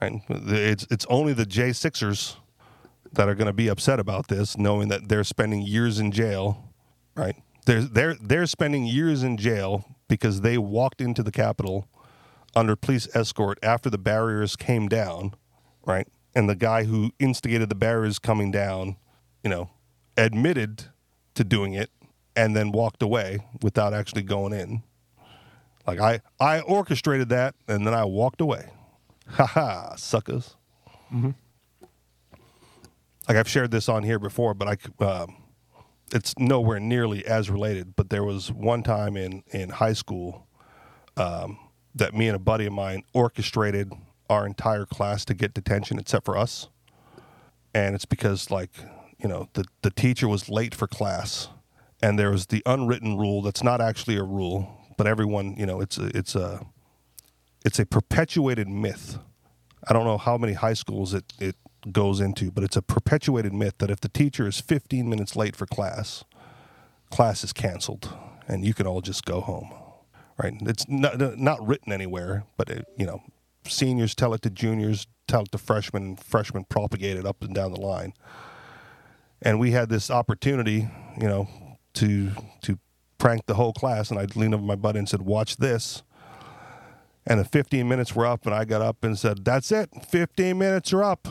And 0.00 0.22
it's 0.28 0.86
it's 0.90 1.06
only 1.08 1.32
the 1.32 1.46
J 1.46 1.72
Sixers 1.72 2.36
that 3.12 3.28
are 3.28 3.34
going 3.34 3.46
to 3.46 3.52
be 3.52 3.68
upset 3.68 4.00
about 4.00 4.28
this, 4.28 4.58
knowing 4.58 4.88
that 4.88 5.08
they're 5.08 5.24
spending 5.24 5.62
years 5.62 5.98
in 5.98 6.12
jail. 6.12 6.72
Right? 7.14 7.36
They're 7.66 7.82
they're 7.82 8.14
they're 8.14 8.46
spending 8.46 8.84
years 8.86 9.22
in 9.22 9.36
jail 9.36 9.84
because 10.08 10.42
they 10.42 10.58
walked 10.58 11.00
into 11.00 11.22
the 11.22 11.32
Capitol 11.32 11.88
under 12.54 12.76
police 12.76 13.08
escort 13.14 13.58
after 13.62 13.88
the 13.88 13.98
barriers 13.98 14.56
came 14.56 14.88
down. 14.88 15.34
Right? 15.86 16.08
And 16.36 16.48
the 16.48 16.54
guy 16.54 16.84
who 16.84 17.12
instigated 17.18 17.70
the 17.70 17.74
barriers 17.74 18.18
coming 18.18 18.50
down, 18.50 18.96
you 19.42 19.48
know, 19.48 19.70
admitted 20.16 20.84
to 21.34 21.44
doing 21.44 21.72
it 21.72 21.90
and 22.36 22.54
then 22.54 22.72
walked 22.72 23.02
away 23.02 23.38
without 23.62 23.94
actually 23.94 24.22
going 24.22 24.52
in. 24.52 24.82
Like 25.86 25.98
I, 25.98 26.20
I 26.38 26.60
orchestrated 26.60 27.30
that 27.30 27.54
and 27.66 27.86
then 27.86 27.94
I 27.94 28.04
walked 28.04 28.40
away. 28.40 28.68
Ha 29.28 29.46
ha, 29.46 29.94
suckers. 29.96 30.56
Mm-hmm. 31.12 31.30
Like 33.28 33.36
I've 33.36 33.48
shared 33.48 33.70
this 33.70 33.88
on 33.88 34.02
here 34.04 34.18
before, 34.18 34.54
but 34.54 34.68
I, 34.68 35.04
um, 35.04 35.36
it's 36.12 36.34
nowhere 36.38 36.78
nearly 36.78 37.26
as 37.26 37.50
related. 37.50 37.96
But 37.96 38.10
there 38.10 38.22
was 38.22 38.52
one 38.52 38.82
time 38.82 39.16
in 39.16 39.42
in 39.50 39.70
high 39.70 39.94
school 39.94 40.46
um, 41.16 41.58
that 41.94 42.14
me 42.14 42.28
and 42.28 42.36
a 42.36 42.38
buddy 42.38 42.66
of 42.66 42.72
mine 42.72 43.02
orchestrated 43.14 43.92
our 44.28 44.46
entire 44.46 44.86
class 44.86 45.24
to 45.26 45.34
get 45.34 45.54
detention 45.54 45.98
except 45.98 46.24
for 46.24 46.36
us, 46.36 46.68
and 47.74 47.94
it's 47.94 48.04
because 48.04 48.50
like 48.50 48.70
you 49.18 49.28
know 49.28 49.48
the 49.54 49.64
the 49.82 49.90
teacher 49.90 50.28
was 50.28 50.48
late 50.48 50.74
for 50.74 50.86
class, 50.86 51.48
and 52.02 52.18
there 52.18 52.30
was 52.30 52.46
the 52.46 52.62
unwritten 52.66 53.16
rule 53.16 53.42
that's 53.42 53.62
not 53.62 53.80
actually 53.80 54.16
a 54.16 54.22
rule, 54.22 54.68
but 54.96 55.06
everyone 55.06 55.54
you 55.56 55.66
know 55.66 55.80
it's 55.80 55.98
a, 55.98 56.16
it's 56.16 56.34
a 56.34 56.66
it's 57.64 57.78
a 57.78 57.86
perpetuated 57.86 58.68
myth. 58.68 59.18
I 59.88 59.92
don't 59.92 60.04
know 60.04 60.18
how 60.18 60.38
many 60.38 60.54
high 60.54 60.74
schools 60.74 61.14
it, 61.14 61.32
it 61.38 61.56
goes 61.92 62.20
into, 62.20 62.50
but 62.50 62.64
it's 62.64 62.76
a 62.76 62.82
perpetuated 62.82 63.52
myth 63.52 63.74
that 63.78 63.90
if 63.90 64.00
the 64.00 64.08
teacher 64.08 64.46
is 64.46 64.60
15 64.60 65.08
minutes 65.08 65.36
late 65.36 65.56
for 65.56 65.66
class, 65.66 66.24
class 67.10 67.44
is 67.44 67.52
canceled 67.52 68.12
and 68.48 68.64
you 68.64 68.74
can 68.74 68.86
all 68.86 69.00
just 69.00 69.24
go 69.24 69.40
home. 69.40 69.72
Right? 70.38 70.54
It's 70.62 70.86
not, 70.88 71.38
not 71.38 71.66
written 71.66 71.92
anywhere, 71.92 72.44
but 72.56 72.68
it, 72.68 72.86
you 72.96 73.06
know, 73.06 73.22
seniors 73.70 74.14
tell 74.14 74.34
it 74.34 74.42
to 74.42 74.50
juniors, 74.50 75.06
tell 75.28 75.42
it 75.42 75.52
to 75.52 75.58
freshmen, 75.58 76.16
freshmen 76.16 76.64
propagate 76.64 77.16
it 77.16 77.26
up 77.26 77.42
and 77.42 77.54
down 77.54 77.72
the 77.72 77.80
line. 77.80 78.12
And 79.42 79.58
we 79.60 79.72
had 79.72 79.88
this 79.88 80.10
opportunity, 80.10 80.88
you 81.20 81.28
know, 81.28 81.48
to 81.94 82.30
to 82.62 82.78
prank 83.18 83.46
the 83.46 83.54
whole 83.54 83.72
class, 83.72 84.10
and 84.10 84.18
I 84.18 84.26
leaned 84.34 84.54
over 84.54 84.62
my 84.62 84.76
buddy 84.76 84.98
and 84.98 85.08
said, 85.08 85.22
"Watch 85.22 85.56
this." 85.56 86.02
And 87.26 87.40
the 87.40 87.44
15 87.44 87.88
minutes 87.88 88.14
were 88.14 88.24
up, 88.24 88.46
and 88.46 88.54
I 88.54 88.64
got 88.64 88.82
up 88.82 89.02
and 89.02 89.18
said, 89.18 89.44
That's 89.44 89.72
it. 89.72 89.90
15 90.08 90.56
minutes 90.56 90.92
are 90.92 91.02
up. 91.02 91.26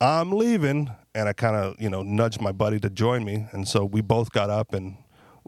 I'm 0.00 0.30
leaving. 0.32 0.90
And 1.12 1.28
I 1.28 1.32
kind 1.32 1.56
of, 1.56 1.74
you 1.80 1.90
know, 1.90 2.04
nudged 2.04 2.40
my 2.40 2.52
buddy 2.52 2.78
to 2.78 2.88
join 2.88 3.24
me. 3.24 3.46
And 3.50 3.66
so 3.66 3.84
we 3.84 4.00
both 4.00 4.30
got 4.30 4.48
up 4.48 4.72
and 4.72 4.96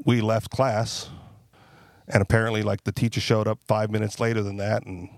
we 0.05 0.21
left 0.21 0.51
class. 0.51 1.09
And 2.09 2.21
apparently, 2.21 2.65
like, 2.65 2.83
the 2.83 2.91
teacher 2.91 3.21
showed 3.21 3.47
up 3.47 3.61
five 3.69 3.89
minutes 3.89 4.19
later 4.19 4.43
than 4.43 4.57
that 4.57 4.85
and 4.85 5.09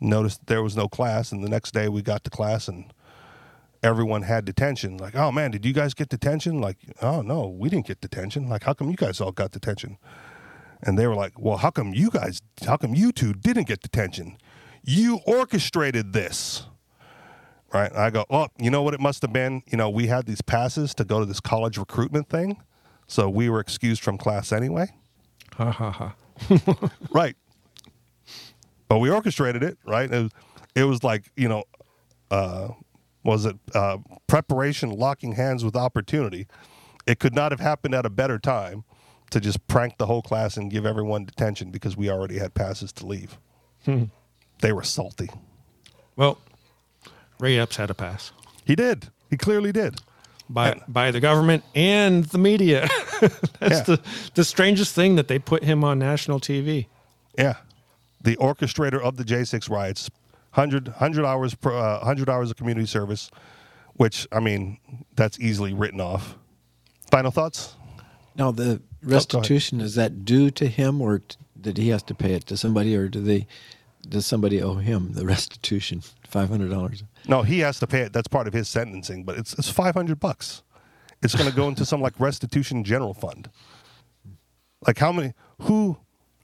noticed 0.00 0.46
there 0.46 0.62
was 0.62 0.76
no 0.76 0.88
class. 0.88 1.32
And 1.32 1.42
the 1.42 1.48
next 1.48 1.72
day 1.72 1.88
we 1.88 2.02
got 2.02 2.24
to 2.24 2.30
class 2.30 2.68
and 2.68 2.92
everyone 3.82 4.22
had 4.22 4.44
detention. 4.44 4.96
Like, 4.96 5.14
oh 5.14 5.30
man, 5.32 5.50
did 5.50 5.64
you 5.64 5.72
guys 5.72 5.94
get 5.94 6.08
detention? 6.08 6.60
Like, 6.60 6.78
oh 7.02 7.22
no, 7.22 7.48
we 7.48 7.68
didn't 7.68 7.86
get 7.86 8.00
detention. 8.00 8.48
Like, 8.48 8.64
how 8.64 8.72
come 8.74 8.90
you 8.90 8.96
guys 8.96 9.20
all 9.20 9.32
got 9.32 9.52
detention? 9.52 9.98
And 10.82 10.98
they 10.98 11.06
were 11.06 11.14
like, 11.14 11.38
well, 11.38 11.56
how 11.56 11.70
come 11.70 11.94
you 11.94 12.10
guys, 12.10 12.42
how 12.66 12.76
come 12.76 12.94
you 12.94 13.12
two 13.12 13.32
didn't 13.32 13.66
get 13.66 13.80
detention? 13.80 14.36
You 14.82 15.20
orchestrated 15.26 16.12
this. 16.12 16.66
Right. 17.72 17.90
And 17.90 18.00
I 18.00 18.10
go, 18.10 18.24
oh, 18.30 18.48
you 18.58 18.70
know 18.70 18.82
what 18.82 18.94
it 18.94 19.00
must 19.00 19.22
have 19.22 19.32
been? 19.32 19.62
You 19.66 19.76
know, 19.76 19.90
we 19.90 20.06
had 20.06 20.26
these 20.26 20.40
passes 20.40 20.94
to 20.94 21.04
go 21.04 21.20
to 21.20 21.26
this 21.26 21.40
college 21.40 21.78
recruitment 21.78 22.28
thing. 22.28 22.62
So 23.08 23.28
we 23.28 23.48
were 23.48 23.60
excused 23.60 24.02
from 24.02 24.18
class 24.18 24.52
anyway. 24.52 24.88
ha 25.54 25.70
ha 25.70 25.90
ha. 25.90 26.14
Right. 27.10 27.36
But 28.88 28.98
we 28.98 29.10
orchestrated 29.10 29.62
it, 29.62 29.78
right? 29.86 30.10
It 30.12 30.22
was, 30.22 30.30
it 30.74 30.84
was 30.84 31.02
like, 31.04 31.30
you 31.36 31.48
know, 31.48 31.64
uh, 32.30 32.68
was 33.24 33.44
it 33.44 33.56
uh, 33.74 33.98
preparation 34.26 34.90
locking 34.90 35.32
hands 35.32 35.64
with 35.64 35.74
opportunity. 35.76 36.46
It 37.06 37.18
could 37.18 37.34
not 37.34 37.50
have 37.52 37.60
happened 37.60 37.94
at 37.94 38.06
a 38.06 38.10
better 38.10 38.38
time 38.38 38.84
to 39.30 39.40
just 39.40 39.66
prank 39.66 39.98
the 39.98 40.06
whole 40.06 40.22
class 40.22 40.56
and 40.56 40.70
give 40.70 40.86
everyone 40.86 41.24
detention 41.24 41.70
because 41.70 41.96
we 41.96 42.08
already 42.10 42.38
had 42.38 42.54
passes 42.54 42.92
to 42.94 43.06
leave. 43.06 43.38
They 44.60 44.72
were 44.72 44.82
salty. 44.84 45.30
Well, 46.16 46.38
Ray 47.38 47.58
Epps 47.58 47.76
had 47.76 47.90
a 47.90 47.94
pass 47.94 48.32
He 48.64 48.74
did. 48.74 49.08
He 49.30 49.36
clearly 49.36 49.70
did. 49.72 50.00
by 50.48 50.70
And- 50.70 50.82
by 50.88 51.10
the 51.10 51.20
government 51.20 51.64
and 51.74 52.24
the 52.26 52.38
media. 52.38 52.88
That's 53.20 53.40
Yeah. 53.60 53.82
the 53.82 54.00
the 54.34 54.44
strangest 54.44 54.94
thing 54.94 55.16
that 55.16 55.26
they 55.28 55.38
put 55.38 55.62
him 55.64 55.82
on 55.84 55.98
national 55.98 56.38
TV. 56.40 56.86
Yeah, 57.38 57.56
the 58.26 58.36
orchestrator 58.36 59.00
of 59.00 59.16
the 59.16 59.24
J6 59.24 59.70
riots, 59.70 60.10
100, 60.54 60.88
100 60.88 61.24
hours 61.24 61.54
per, 61.54 61.72
uh, 61.72 61.98
100 61.98 62.28
hours 62.28 62.50
of 62.50 62.56
community 62.56 62.86
service, 62.86 63.30
which 63.94 64.26
I 64.32 64.40
mean 64.40 64.78
that's 65.14 65.38
easily 65.38 65.72
written 65.72 66.00
off. 66.00 66.36
Final 67.08 67.30
thoughts? 67.30 67.76
Now 68.34 68.50
the 68.50 68.82
restitution 69.02 69.80
is 69.80 69.94
that 69.94 70.24
due 70.24 70.50
to 70.50 70.66
him, 70.66 71.00
or 71.00 71.20
t- 71.20 71.36
did 71.58 71.78
he 71.78 71.90
has 71.90 72.02
to 72.02 72.14
pay 72.14 72.32
it 72.34 72.46
to 72.46 72.56
somebody, 72.56 72.96
or 72.96 73.08
do 73.08 73.22
they? 73.22 73.46
Does 74.08 74.26
somebody 74.26 74.60
owe 74.60 74.74
him 74.74 75.12
the 75.12 75.24
restitution, 75.24 76.02
five 76.26 76.48
hundred 76.48 76.70
dollars? 76.70 77.04
No, 77.28 77.42
he 77.42 77.60
has 77.60 77.78
to 77.78 77.86
pay 77.86 78.00
it. 78.00 78.12
That's 78.12 78.28
part 78.28 78.48
of 78.48 78.52
his 78.52 78.68
sentencing, 78.68 79.22
but 79.22 79.38
it's 79.38 79.52
it's 79.54 79.70
500 79.70 80.18
bucks. 80.18 80.64
It's 81.22 81.34
going 81.34 81.48
to 81.48 81.56
go 81.56 81.68
into 81.68 81.84
some 81.84 82.00
like 82.00 82.18
restitution 82.18 82.82
general 82.82 83.14
fund. 83.14 83.50
Like 84.84 84.98
how 84.98 85.12
many 85.12 85.32
who 85.62 85.98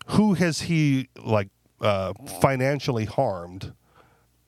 who 0.06 0.34
has 0.34 0.62
he 0.62 1.08
like 1.22 1.48
uh, 1.82 2.12
financially 2.40 3.04
harmed 3.04 3.74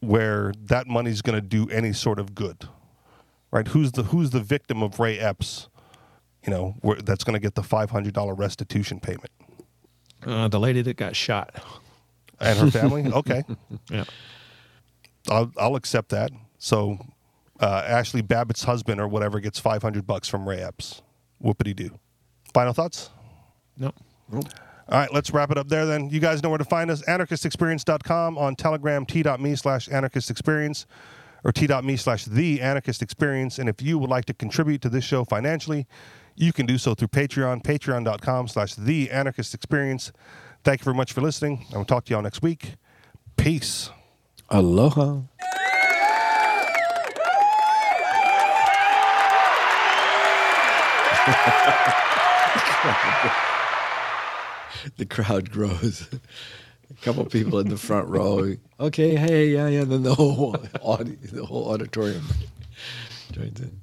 where 0.00 0.52
that 0.60 0.86
money's 0.86 1.22
going 1.22 1.34
to 1.34 1.46
do 1.46 1.68
any 1.70 1.92
sort 1.92 2.18
of 2.18 2.34
good? 2.34 2.68
Right? 3.50 3.68
Who's 3.68 3.92
the 3.92 4.04
who's 4.04 4.30
the 4.30 4.40
victim 4.40 4.82
of 4.82 4.98
Ray 4.98 5.18
Epps? 5.18 5.68
You 6.44 6.50
know, 6.52 6.74
where, 6.80 6.96
that's 7.00 7.24
going 7.24 7.34
to 7.34 7.40
get 7.40 7.54
the 7.54 7.62
$500 7.62 8.38
restitution 8.38 9.00
payment. 9.00 9.30
Uh, 10.26 10.48
the 10.48 10.60
lady 10.60 10.82
that 10.82 10.96
got 10.96 11.16
shot. 11.16 11.54
And 12.38 12.58
her 12.58 12.70
family? 12.70 13.04
Okay. 13.14 13.42
Yeah. 13.90 14.04
I'll, 15.30 15.50
I'll 15.58 15.76
accept 15.76 16.10
that. 16.10 16.30
So 16.58 16.98
uh, 17.60 17.82
Ashli 17.84 18.26
Babbitt's 18.26 18.64
husband 18.64 19.00
or 19.00 19.08
whatever 19.08 19.40
gets 19.40 19.58
500 19.58 20.06
bucks 20.06 20.28
from 20.28 20.46
Ray 20.46 20.60
Epps. 20.60 21.00
Whoopity 21.42 21.74
doo. 21.74 21.98
Final 22.52 22.74
thoughts? 22.74 23.10
No. 23.78 23.92
All 24.88 24.98
right, 24.98 25.12
let's 25.12 25.30
wrap 25.30 25.50
it 25.50 25.56
up 25.56 25.68
there 25.68 25.86
then. 25.86 26.10
You 26.10 26.20
guys 26.20 26.42
know 26.42 26.50
where 26.50 26.58
to 26.58 26.64
find 26.64 26.90
us. 26.90 27.02
Anarchistexperience.com 27.02 28.36
on 28.36 28.54
Telegram, 28.54 29.06
t.me 29.06 29.56
slash 29.56 29.88
anarchistexperience 29.88 30.84
or 31.44 31.52
t.me 31.52 31.96
slash 31.96 32.24
the 32.24 32.60
anarchist 32.60 33.02
experience. 33.02 33.58
And 33.58 33.68
if 33.68 33.80
you 33.82 33.98
would 33.98 34.10
like 34.10 34.24
to 34.26 34.34
contribute 34.34 34.80
to 34.82 34.88
this 34.88 35.04
show 35.04 35.24
financially, 35.24 35.86
you 36.34 36.52
can 36.52 36.66
do 36.66 36.78
so 36.78 36.94
through 36.94 37.08
Patreon, 37.08 37.62
patreon.com 37.62 38.48
slash 38.48 38.74
the 38.74 39.10
anarchist 39.10 39.54
experience. 39.54 40.12
Thank 40.64 40.80
you 40.80 40.84
very 40.84 40.96
much 40.96 41.12
for 41.12 41.20
listening. 41.20 41.66
I 41.72 41.76
will 41.76 41.84
talk 41.84 42.06
to 42.06 42.14
y'all 42.14 42.22
next 42.22 42.42
week. 42.42 42.74
Peace. 43.36 43.90
Aloha. 44.50 45.20
the 54.96 55.06
crowd 55.06 55.50
grows. 55.50 56.08
A 56.90 56.94
couple 57.04 57.24
people 57.26 57.58
in 57.58 57.68
the 57.68 57.76
front 57.76 58.08
row. 58.08 58.54
Okay, 58.78 59.16
hey, 59.16 59.48
yeah, 59.48 59.68
yeah. 59.68 59.84
Then 59.84 60.02
the 60.02 60.14
whole 60.14 60.56
audi- 60.82 61.16
the 61.32 61.44
whole 61.44 61.72
auditorium 61.72 62.26
joins 63.32 63.60
in. 63.60 63.80